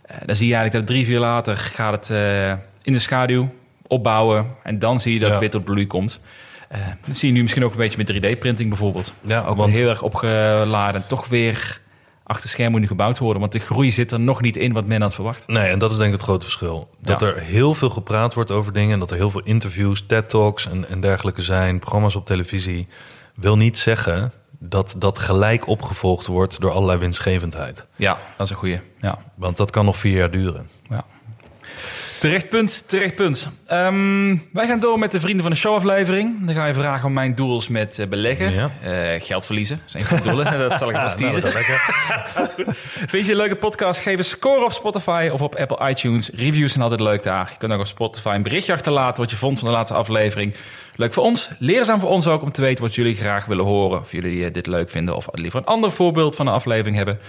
Eh, 0.01 0.17
dan 0.25 0.35
zie 0.35 0.47
je 0.47 0.53
eigenlijk 0.55 0.85
dat 0.85 0.95
drie, 0.95 1.05
vier 1.05 1.19
later 1.19 1.57
gaat 1.57 1.91
het 1.93 2.09
eh, 2.09 2.49
in 2.81 2.93
de 2.93 2.99
schaduw 2.99 3.53
opbouwen. 3.87 4.45
En 4.63 4.79
dan 4.79 4.99
zie 4.99 5.13
je 5.13 5.19
dat 5.19 5.29
het 5.29 5.39
weer 5.39 5.49
tot 5.49 5.63
bloei 5.63 5.87
komt. 5.87 6.19
Eh, 6.69 6.79
dat 7.05 7.17
zie 7.17 7.27
je 7.27 7.33
nu 7.35 7.41
misschien 7.41 7.63
ook 7.63 7.71
een 7.71 7.77
beetje 7.77 7.97
met 7.97 8.07
3D-printing 8.13 8.69
bijvoorbeeld. 8.69 9.13
Ja, 9.21 9.39
ook 9.39 9.45
wel 9.45 9.55
want- 9.55 9.71
heel 9.71 9.89
erg 9.89 10.01
opgeladen. 10.01 11.03
Toch 11.07 11.27
weer 11.27 11.81
achter 12.29 12.49
schermen 12.49 12.71
moet 12.71 12.81
nu 12.81 12.87
gebouwd 12.87 13.17
worden. 13.17 13.39
Want 13.39 13.51
de 13.51 13.59
groei 13.59 13.91
zit 13.91 14.11
er 14.11 14.19
nog 14.19 14.41
niet 14.41 14.57
in 14.57 14.73
wat 14.73 14.85
men 14.85 15.01
had 15.01 15.13
verwacht. 15.13 15.47
Nee, 15.47 15.69
en 15.69 15.79
dat 15.79 15.91
is 15.91 15.97
denk 15.97 16.07
ik 16.09 16.15
het 16.15 16.25
grote 16.25 16.45
verschil. 16.45 16.89
Dat 17.01 17.19
Ja. 17.19 17.27
er 17.27 17.39
heel 17.41 17.75
veel 17.75 17.89
gepraat 17.89 18.33
wordt 18.33 18.51
over 18.51 18.73
dingen... 18.73 18.93
en 18.93 18.99
dat 18.99 19.11
er 19.11 19.17
heel 19.17 19.29
veel 19.31 19.43
interviews, 19.43 20.05
TED-talks 20.07 20.65
en, 20.69 20.89
en 20.89 21.01
dergelijke 21.01 21.41
zijn... 21.41 21.79
programma's 21.79 22.15
op 22.15 22.25
televisie, 22.25 22.87
wil 23.35 23.57
niet 23.57 23.77
zeggen... 23.77 24.31
dat 24.59 24.95
dat 24.97 25.19
gelijk 25.19 25.67
opgevolgd 25.67 26.27
wordt 26.27 26.59
door 26.61 26.71
allerlei 26.71 26.99
winstgevendheid. 26.99 27.87
Ja, 27.95 28.17
dat 28.37 28.45
is 28.45 28.51
een 28.51 28.57
goeie. 28.57 28.79
Ja. 29.01 29.17
Want 29.35 29.57
dat 29.57 29.71
kan 29.71 29.85
nog 29.85 29.97
vier 29.97 30.17
jaar 30.17 30.31
duren. 30.31 30.69
Terecht 32.19 32.49
punt, 32.49 32.83
terecht 32.87 33.15
punt. 33.15 33.49
Ehm, 33.65 34.37
wij 34.53 34.67
gaan 34.67 34.79
door 34.79 34.99
met 34.99 35.11
de 35.11 35.19
Vrienden 35.19 35.41
van 35.41 35.51
de 35.51 35.57
Show 35.57 35.75
aflevering. 35.75 36.45
Dan 36.45 36.55
ga 36.55 36.65
je 36.65 36.73
vragen 36.73 37.07
om 37.07 37.13
mijn 37.13 37.35
doels 37.35 37.67
met 37.67 37.99
eh, 37.99 38.07
beleggen. 38.07 38.53
Ja. 38.53 38.71
Eh, 38.81 39.21
geld 39.21 39.45
verliezen, 39.45 39.81
een 39.93 40.05
van 40.05 40.17
de 40.17 40.23
doelen. 40.23 40.59
dat 40.69 40.77
zal 40.77 40.89
ik 40.89 40.95
wel 40.95 41.31
Nou. 41.31 41.41
Vind 43.11 43.25
je 43.25 43.31
een 43.31 43.37
leuke 43.37 43.55
podcast? 43.55 44.01
Geef 44.01 44.17
een 44.17 44.23
score 44.23 44.63
op 44.63 44.71
Spotify 44.71 45.29
of 45.33 45.41
op 45.41 45.55
Apple 45.55 45.89
iTunes. 45.89 46.29
Reviews 46.29 46.71
zijn 46.71 46.83
altijd 46.83 47.01
leuk 47.01 47.23
daar. 47.23 47.49
Je 47.51 47.57
kunt 47.57 47.71
ook 47.71 47.79
op 47.79 47.87
Spotify 47.87 48.33
een 48.35 48.43
berichtje 48.43 48.73
achterlaten 48.73 49.21
wat 49.21 49.31
je 49.31 49.37
vond 49.37 49.59
van 49.59 49.67
de 49.67 49.73
laatste 49.73 49.95
aflevering. 49.95 50.55
Leuk 50.95 51.13
voor 51.13 51.23
ons, 51.23 51.49
leerzaam 51.59 51.99
voor 51.99 52.09
ons 52.09 52.27
ook 52.27 52.41
om 52.41 52.51
te 52.51 52.61
weten 52.61 52.83
wat 52.83 52.95
jullie 52.95 53.15
graag 53.15 53.45
willen 53.45 53.65
horen. 53.65 53.99
Of 53.99 54.11
jullie 54.11 54.45
eh, 54.45 54.53
dit 54.53 54.67
leuk 54.67 54.89
vinden 54.89 55.15
of 55.15 55.27
liever 55.31 55.59
een 55.59 55.65
ander 55.65 55.91
voorbeeld 55.91 56.35
van 56.35 56.47
een 56.47 56.53
aflevering 56.53 56.95
hebben. 56.95 57.19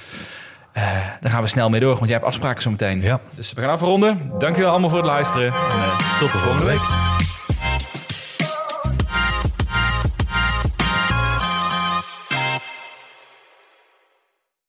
Eh, 0.72 0.82
dan 1.20 1.30
gaan 1.30 1.42
we 1.42 1.48
snel 1.48 1.68
mee 1.68 1.80
door, 1.80 1.94
want 1.94 2.04
jij 2.04 2.12
hebt 2.14 2.24
afspraken 2.24 2.62
zo 2.62 2.70
meteen. 2.70 3.02
Ja. 3.02 3.20
Dus 3.34 3.52
we 3.52 3.60
gaan 3.60 3.70
afronden. 3.70 4.32
Dankjewel 4.38 4.70
allemaal 4.70 4.88
voor 4.88 4.98
het 4.98 5.06
luisteren. 5.06 5.46
En, 5.46 5.52
eh, 5.52 6.18
Tot 6.18 6.32
de 6.32 6.38
volgende 6.38 6.66
week. 6.66 7.19